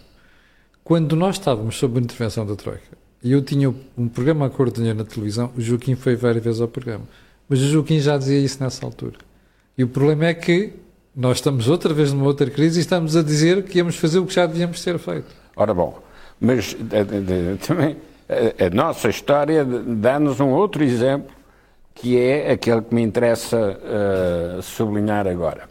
Quando 0.85 1.17
nós 1.17 1.37
estávamos 1.37 1.77
sob 1.77 1.99
a 1.99 2.03
intervenção 2.03 2.45
da 2.45 2.55
Troika, 2.55 2.97
e 3.23 3.33
eu 3.33 3.41
tinha 3.43 3.75
um 3.97 4.09
programa 4.09 4.47
a 4.47 4.51
cor 4.51 4.69
de 4.69 4.77
dinheiro 4.77 4.99
na 4.99 5.05
televisão, 5.05 5.51
o 5.57 5.61
Joaquim 5.61 5.95
foi 5.95 6.15
várias 6.15 6.45
vezes 6.45 6.61
ao 6.61 6.69
programa. 6.69 7.05
Mas 7.49 7.61
o 7.61 7.69
Joaquim 7.69 7.99
já 7.99 8.19
dizia 8.19 8.39
isso 8.39 8.63
nessa 8.63 8.85
altura. 8.85 9.17
E 9.79 9.83
o 9.83 9.89
problema 9.89 10.27
é 10.27 10.35
que 10.35 10.75
nós 11.15 11.39
estamos 11.39 11.67
outra 11.69 11.95
vez 11.95 12.13
numa 12.13 12.27
outra 12.27 12.51
crise 12.51 12.79
e 12.79 12.83
estamos 12.83 13.17
a 13.17 13.23
dizer 13.23 13.65
que 13.65 13.79
íamos 13.79 13.97
fazer 13.97 14.19
o 14.19 14.27
que 14.27 14.35
já 14.35 14.47
devíamos 14.47 14.83
ter 14.85 14.99
feito. 14.99 15.35
Ora 15.57 15.73
bom, 15.73 15.99
mas 16.41 16.77
também 17.67 17.97
a, 18.29 18.75
nossa 18.75 19.09
história 19.09 19.65
dá-nos 19.65 20.41
um 20.41 20.51
outro 20.51 20.83
exemplo 20.83 21.35
que 21.95 22.19
é 22.19 22.53
aquele 22.53 22.83
que 22.83 22.95
me 22.95 23.03
interessa 23.03 23.57
uh, 23.57 24.63
sublinhar 24.63 25.27
agora. 25.27 25.67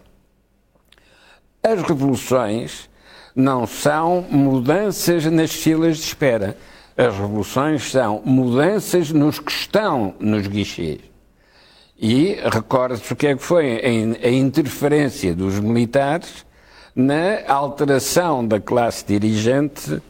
As 1.61 1.84
revoluções 1.84 2.89
não 3.36 3.68
são 3.68 4.26
mudanças 4.30 5.26
nas 5.26 5.51
filas 5.51 5.97
de 5.97 6.03
espera. 6.03 6.57
As 6.97 7.13
revoluções 7.13 7.91
são 7.91 8.22
mudanças 8.26 9.11
nos 9.11 9.39
que 9.39 9.51
estão 9.51 10.16
nos 10.20 10.47
guichês. 10.47 10.99
E 11.97 12.38
recorde-se 12.51 13.13
o 13.13 13.16
que 13.16 13.28
é 13.28 13.36
que 13.36 13.43
foi 13.43 13.82
a 14.24 14.30
interferência 14.30 15.36
dos 15.36 15.59
militares 15.59 16.45
na 16.95 17.45
alteração 17.47 18.45
da 18.45 18.59
classe 18.59 19.05
dirigente 19.05 20.01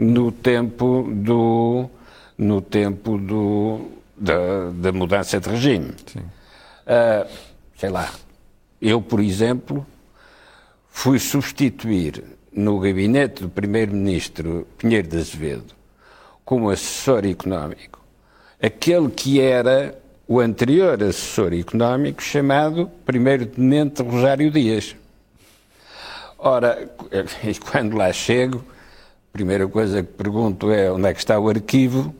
no 0.00 0.32
tempo 0.32 1.08
do 1.12 1.88
no 2.36 2.60
tempo 2.60 3.18
do 3.18 3.90
da, 4.16 4.70
da 4.70 4.92
mudança 4.92 5.38
de 5.38 5.48
regime. 5.48 5.90
Uh, 6.16 7.30
sei 7.76 7.90
lá, 7.90 8.10
eu, 8.80 9.00
por 9.00 9.20
exemplo, 9.20 9.86
fui 10.88 11.18
substituir 11.18 12.24
no 12.52 12.80
gabinete 12.80 13.42
do 13.42 13.48
primeiro-ministro 13.48 14.66
Pinheiro 14.76 15.06
de 15.06 15.18
Azevedo 15.18 15.74
como 16.44 16.70
assessor 16.70 17.24
económico 17.24 18.00
aquele 18.60 19.08
que 19.10 19.40
era 19.40 19.98
o 20.28 20.38
anterior 20.38 21.02
assessor 21.02 21.52
económico 21.54 22.22
chamado 22.22 22.88
primeiro-tenente 23.04 24.02
Rosário 24.02 24.50
Dias. 24.50 24.94
Ora, 26.38 26.90
quando 27.70 27.96
lá 27.96 28.12
chego, 28.12 28.64
primeira 29.32 29.66
coisa 29.68 30.02
que 30.02 30.12
pergunto 30.12 30.70
é 30.70 30.90
onde 30.90 31.08
é 31.08 31.14
que 31.14 31.20
está 31.20 31.38
o 31.38 31.48
arquivo 31.48 32.14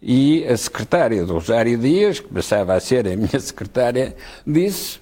e 0.00 0.44
a 0.46 0.56
secretária 0.56 1.24
do 1.24 1.32
Rosário 1.32 1.78
Dias, 1.78 2.20
que 2.20 2.28
passava 2.28 2.74
a 2.74 2.80
ser 2.80 3.08
a 3.08 3.16
minha 3.16 3.40
secretária, 3.40 4.14
disse 4.46 5.00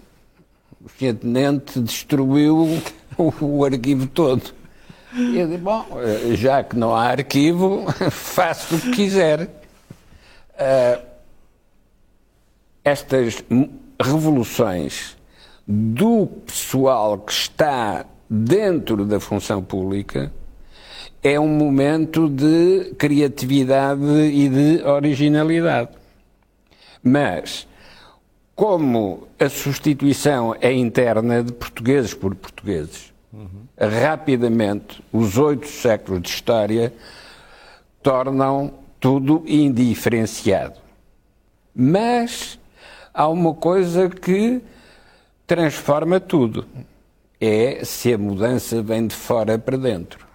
o 0.85 0.89
senhor 0.99 1.15
tenente 1.15 1.81
destruiu 1.81 2.81
o, 3.19 3.35
o 3.41 3.65
arquivo 3.65 4.07
todo. 4.07 4.55
E 5.15 5.39
eu 5.39 5.47
disse, 5.47 5.59
bom, 5.59 5.87
já 6.35 6.63
que 6.65 6.77
não 6.77 6.95
há 6.95 7.09
arquivo, 7.09 7.85
faço 8.11 8.77
o 8.77 8.81
que 8.81 8.91
quiser. 8.93 9.43
Uh, 10.55 11.13
estas 12.85 13.45
revoluções 14.01 15.17
do 15.67 16.27
pessoal 16.27 17.19
que 17.19 17.33
está 17.33 18.05
dentro 18.29 19.05
da 19.05 19.21
função 19.21 19.63
pública 19.63 20.33
é 21.23 21.39
um 21.39 21.49
momento 21.49 22.29
de 22.29 22.95
criatividade 22.99 24.03
e 24.03 24.49
de 24.49 24.83
originalidade. 24.85 25.91
Mas, 27.03 27.67
como 28.55 29.29
a 29.39 29.49
substituição 29.49 30.55
é 30.61 30.73
interna 30.73 31.43
de 31.43 31.53
portugueses 31.53 32.13
por 32.13 32.35
portugueses, 32.35 33.13
uhum. 33.33 33.67
rapidamente 33.79 35.03
os 35.13 35.39
oito 35.39 35.69
séculos 35.69 36.23
de 36.23 36.29
história 36.29 36.93
tornam 38.03 38.75
tudo 38.99 39.45
indiferenciado. 39.47 40.81
Mas 41.75 42.59
há 43.15 43.29
uma 43.29 43.55
coisa 43.55 44.09
que 44.09 44.61
transforma 45.47 46.19
tudo. 46.19 46.67
É 47.41 47.85
se 47.85 48.13
a 48.13 48.19
mudança 48.19 48.83
vem 48.83 49.07
de 49.07 49.15
fora 49.17 49.59
para 49.59 49.77
dentro. 49.77 50.32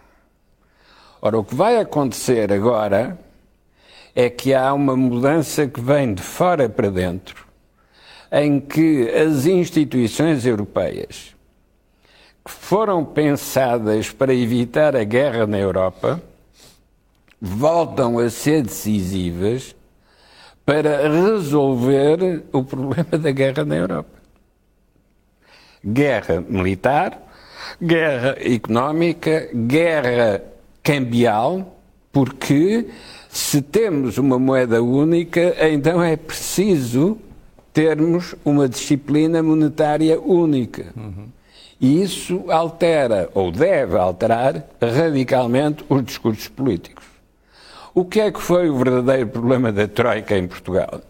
Ora, 1.21 1.39
o 1.39 1.43
que 1.43 1.55
vai 1.55 1.77
acontecer 1.77 2.51
agora 2.51 3.17
é 4.15 4.29
que 4.29 4.53
há 4.53 4.73
uma 4.73 4.95
mudança 4.95 5.67
que 5.67 5.81
vem 5.81 6.13
de 6.13 6.21
fora 6.21 6.67
para 6.69 6.89
dentro, 6.89 7.45
em 8.31 8.59
que 8.59 9.09
as 9.09 9.45
instituições 9.45 10.45
europeias 10.45 11.35
que 12.43 12.51
foram 12.51 13.03
pensadas 13.03 14.11
para 14.11 14.33
evitar 14.33 14.95
a 14.95 15.03
guerra 15.03 15.45
na 15.45 15.57
Europa 15.57 16.21
voltam 17.41 18.19
a 18.19 18.29
ser 18.29 18.63
decisivas 18.63 19.75
para 20.65 21.07
resolver 21.09 22.43
o 22.51 22.63
problema 22.63 23.17
da 23.17 23.31
guerra 23.31 23.65
na 23.65 23.75
Europa. 23.75 24.17
Guerra 25.85 26.41
militar, 26.41 27.21
guerra 27.81 28.35
económica, 28.39 29.49
guerra 29.53 30.41
cambial, 30.87 31.77
porque 32.13 32.87
se 33.27 33.61
temos 33.61 34.17
uma 34.17 34.39
moeda 34.39 34.81
única, 34.81 35.53
então 35.69 36.01
é 36.01 36.15
preciso 36.15 37.17
termos 37.73 38.33
uma 38.45 38.69
disciplina 38.69 39.43
monetária 39.43 40.17
única. 40.17 40.85
Uhum. 40.95 41.27
E 41.81 42.01
isso 42.01 42.45
altera, 42.49 43.29
ou 43.33 43.51
deve 43.51 43.97
alterar, 43.97 44.65
radicalmente 44.81 45.83
os 45.89 46.05
discursos 46.05 46.47
políticos. 46.47 47.03
O 47.93 48.05
que 48.05 48.21
é 48.21 48.31
que 48.31 48.41
foi 48.41 48.69
o 48.69 48.77
verdadeiro 48.77 49.27
problema 49.27 49.73
da 49.73 49.89
Troika 49.89 50.37
em 50.37 50.47
Portugal? 50.47 51.01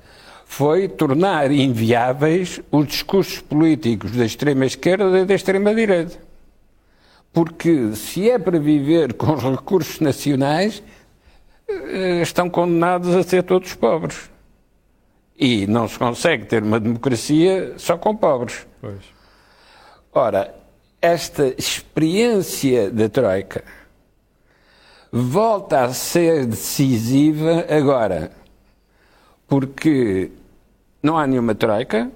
Foi 0.44 0.88
tornar 0.88 1.52
inviáveis 1.52 2.60
os 2.72 2.88
discursos 2.88 3.42
políticos 3.42 4.12
da 4.14 4.26
extrema-esquerda 4.26 5.20
e 5.20 5.26
da 5.26 5.36
extrema-direita. 5.36 6.27
Porque 7.38 7.94
se 7.94 8.28
é 8.32 8.40
para 8.40 8.58
viver 8.58 9.14
com 9.14 9.36
os 9.36 9.44
recursos 9.44 10.00
nacionais, 10.00 10.82
eh, 11.70 12.20
estão 12.24 12.50
condenados 12.50 13.16
a 13.16 13.22
ser 13.22 13.44
todos 13.44 13.76
pobres. 13.76 14.28
E 15.38 15.68
não 15.68 15.88
se 15.88 16.00
consegue 16.00 16.48
ter 16.48 16.64
uma 16.64 16.80
democracia 16.80 17.76
só 17.78 17.96
com 17.96 18.16
pobres. 18.16 18.66
Pois. 18.82 19.04
Ora, 20.12 20.52
esta 21.00 21.54
experiência 21.60 22.90
da 22.90 23.08
Troika 23.08 23.64
volta 25.12 25.84
a 25.84 25.94
ser 25.94 26.44
decisiva 26.48 27.68
agora, 27.70 28.32
porque 29.48 30.32
não 31.04 31.16
há 31.20 31.28
nenhuma 31.28 31.54
troika, 31.54 32.10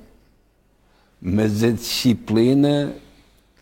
mas 1.22 1.64
a 1.64 1.70
disciplina 1.70 2.96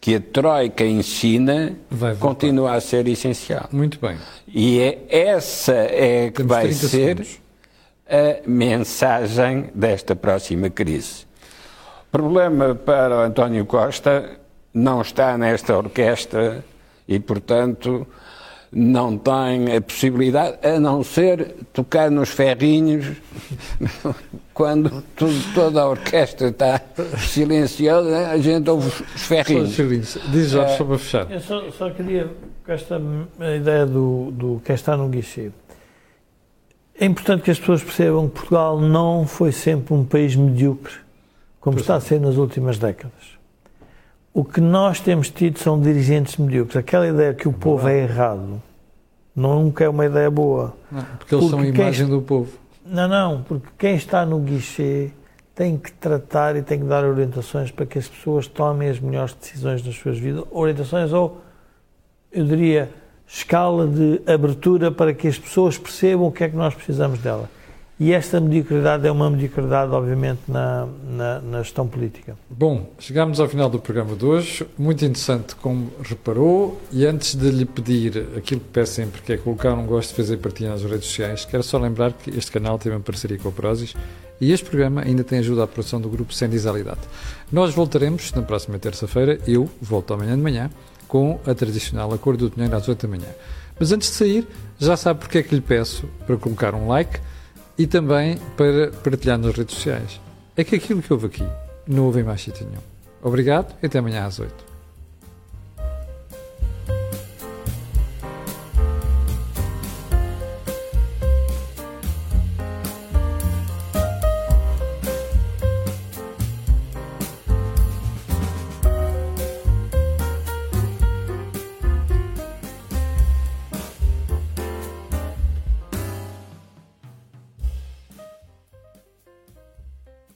que 0.02 0.16
a 0.16 0.22
troika 0.22 0.84
ensina 0.86 1.76
continua 2.20 2.74
a 2.74 2.82
ser 2.82 3.08
essencial. 3.08 3.68
Muito 3.72 4.00
bem. 4.00 4.18
E 4.48 4.80
é 4.80 5.06
essa 5.10 5.74
é 5.74 6.32
que 6.32 6.44
vai 6.44 6.72
ser 6.72 6.88
segundos. 6.88 7.40
a 8.08 8.50
mensagem 8.50 9.70
desta 9.76 10.16
próxima 10.16 10.70
crise. 10.70 11.26
O 12.08 12.12
problema 12.12 12.74
para 12.74 13.18
o 13.18 13.22
António 13.22 13.66
Costa 13.66 14.40
não 14.74 15.02
está 15.02 15.38
nesta 15.38 15.78
orquestra 15.78 16.64
e, 17.08 17.20
portanto, 17.20 18.08
não 18.72 19.18
tem 19.18 19.76
a 19.76 19.82
possibilidade, 19.82 20.60
a 20.66 20.80
não 20.80 21.04
ser 21.04 21.56
tocar 21.74 22.12
nos 22.12 22.30
ferrinhos 22.30 23.18
quando 24.54 25.04
tudo, 25.16 25.54
toda 25.54 25.82
a 25.82 25.90
orquestra 25.90 26.50
está 26.50 26.80
silenciosa, 27.18 28.30
a 28.30 28.38
gente 28.38 28.70
ouve 28.70 28.88
os 28.88 29.24
ferrinhos. 29.24 29.76
Diz 30.32 30.50
Jorge, 30.50 30.78
só 30.78 30.84
para 30.84 30.98
fechar. 30.98 31.32
Eu 31.32 31.40
só, 31.40 31.72
só 31.72 31.90
queria, 31.90 32.30
com 32.64 32.72
esta 32.72 33.02
ideia 33.58 33.86
do, 33.86 34.32
do 34.32 34.62
quem 34.64 34.76
está 34.76 34.96
no 34.96 35.08
guichê, 35.08 35.52
é 37.00 37.06
importante 37.06 37.44
que 37.44 37.52
as 37.52 37.58
pessoas 37.58 37.82
percebam 37.82 38.28
que 38.28 38.36
Portugal 38.36 38.80
não 38.80 39.26
foi 39.26 39.52
sempre 39.52 39.94
um 39.94 40.04
país 40.04 40.36
medíocre, 40.36 40.94
como 41.60 41.76
pois 41.76 41.84
está 41.84 41.96
a 41.96 42.02
ser 42.02 42.20
nas 42.20 42.36
últimas 42.36 42.78
décadas. 42.78 43.39
O 44.40 44.46
que 44.46 44.62
nós 44.62 45.02
temos 45.02 45.30
tido 45.30 45.60
são 45.60 45.78
dirigentes 45.78 46.38
medíocres. 46.38 46.78
Aquela 46.78 47.06
ideia 47.06 47.34
que 47.34 47.46
o 47.46 47.52
povo 47.52 47.90
é 47.90 48.04
errado 48.04 48.62
nunca 49.36 49.84
é 49.84 49.90
uma 49.90 50.06
ideia 50.06 50.32
boa. 50.32 50.78
Não, 50.90 51.04
porque 51.18 51.36
eles 51.36 51.44
porque 51.44 51.50
são 51.50 51.60
a 51.60 51.68
imagem 51.68 52.06
quem... 52.06 52.16
do 52.16 52.22
povo. 52.22 52.50
Não, 52.86 53.06
não, 53.10 53.44
porque 53.44 53.68
quem 53.78 53.96
está 53.96 54.26
no 54.26 54.40
guichê 54.40 55.10
tem 55.54 55.78
que 55.78 55.92
tratar 55.92 56.56
e 56.56 56.62
tem 56.62 56.80
que 56.80 56.86
dar 56.86 57.04
orientações 57.04 57.70
para 57.70 57.86
que 57.86 58.00
as 58.00 58.08
pessoas 58.08 58.48
tomem 58.48 58.88
as 58.88 58.98
melhores 58.98 59.34
decisões 59.34 59.82
das 59.82 59.96
suas 59.96 60.18
vidas. 60.18 60.46
Orientações 60.52 61.12
ou, 61.12 61.42
eu 62.32 62.46
diria, 62.46 62.90
escala 63.28 63.86
de 63.88 64.22
abertura 64.26 64.90
para 64.90 65.14
que 65.14 65.28
as 65.28 65.38
pessoas 65.38 65.78
percebam 65.78 66.28
o 66.28 66.32
que 66.32 66.46
é 66.46 66.50
que 66.50 66.56
nós 66.56 66.74
precisamos 66.74 67.20
dela. 67.20 67.50
E 68.00 68.14
esta 68.14 68.40
mediocridade 68.40 69.06
é 69.06 69.12
uma 69.12 69.30
mediocridade, 69.30 69.92
obviamente, 69.92 70.40
na, 70.48 70.88
na, 71.06 71.42
na, 71.42 71.58
gestão 71.62 71.86
política. 71.86 72.38
Bom, 72.50 72.94
chegámos 72.98 73.42
ao 73.42 73.50
final 73.50 73.70
do 73.70 73.78
programa 73.78 74.16
de 74.16 74.26
hoje. 74.26 74.66
Muito 74.78 75.04
interessante, 75.04 75.54
como 75.58 75.92
reparou. 76.02 76.80
E 76.94 77.06
antes 77.06 77.36
de 77.36 77.52
lhe 77.52 77.66
pedir 77.66 78.26
aquilo 78.38 78.62
que 78.62 78.70
peço 78.72 78.94
sempre, 78.94 79.22
que 79.22 79.34
é 79.34 79.38
colocar 79.38 79.74
um 79.74 79.86
gosto 79.86 80.16
fazer 80.16 80.38
partilha 80.38 80.70
nas 80.70 80.82
redes 80.82 81.08
sociais, 81.08 81.44
quero 81.44 81.62
só 81.62 81.78
lembrar 81.78 82.14
que 82.14 82.30
este 82.30 82.50
canal 82.50 82.80
teve 82.80 82.96
uma 82.96 83.02
parceria 83.02 83.38
com 83.38 83.50
a 83.50 83.52
Prozis 83.52 83.94
e 84.40 84.54
este 84.54 84.66
programa 84.70 85.02
ainda 85.02 85.22
tem 85.22 85.40
ajuda 85.40 85.66
à 85.66 85.68
produção 85.68 86.00
do 86.00 86.08
grupo 86.08 86.34
Sem 86.34 86.48
Disalidade. 86.48 87.02
Nós 87.52 87.74
voltaremos 87.74 88.32
na 88.32 88.42
próxima 88.42 88.80
terça-feira. 88.80 89.38
Eu 89.46 89.70
volto 89.82 90.14
amanhã 90.14 90.38
de 90.38 90.42
manhã 90.42 90.70
com 91.06 91.38
a 91.46 91.54
tradicional 91.54 92.14
A 92.14 92.18
Cor 92.18 92.38
do 92.38 92.50
Dinheiro 92.50 92.78
às 92.78 92.88
8 92.88 93.06
da 93.06 93.18
manhã. 93.18 93.30
Mas 93.78 93.92
antes 93.92 94.10
de 94.10 94.16
sair, 94.16 94.48
já 94.78 94.96
sabe 94.96 95.20
porque 95.20 95.40
é 95.40 95.44
que 95.44 95.54
lhe 95.54 95.60
peço 95.60 96.08
para 96.26 96.38
colocar 96.38 96.74
um 96.74 96.88
like 96.88 97.20
e 97.80 97.88
também 97.88 98.38
para 98.58 98.92
partilhar 98.92 99.38
nas 99.38 99.56
redes 99.56 99.76
sociais. 99.76 100.20
É 100.58 100.66
que 100.66 100.76
aquilo 100.76 101.02
que 101.02 101.14
houve 101.14 101.28
aqui 101.28 101.48
não 101.88 102.06
houve 102.06 102.20
em 102.20 102.24
mais 102.24 102.42
sítio 102.42 102.66
nenhum. 102.66 102.82
Obrigado 103.24 103.74
e 103.82 103.86
até 103.86 104.00
amanhã 104.00 104.26
às 104.26 104.38
8. 104.38 104.69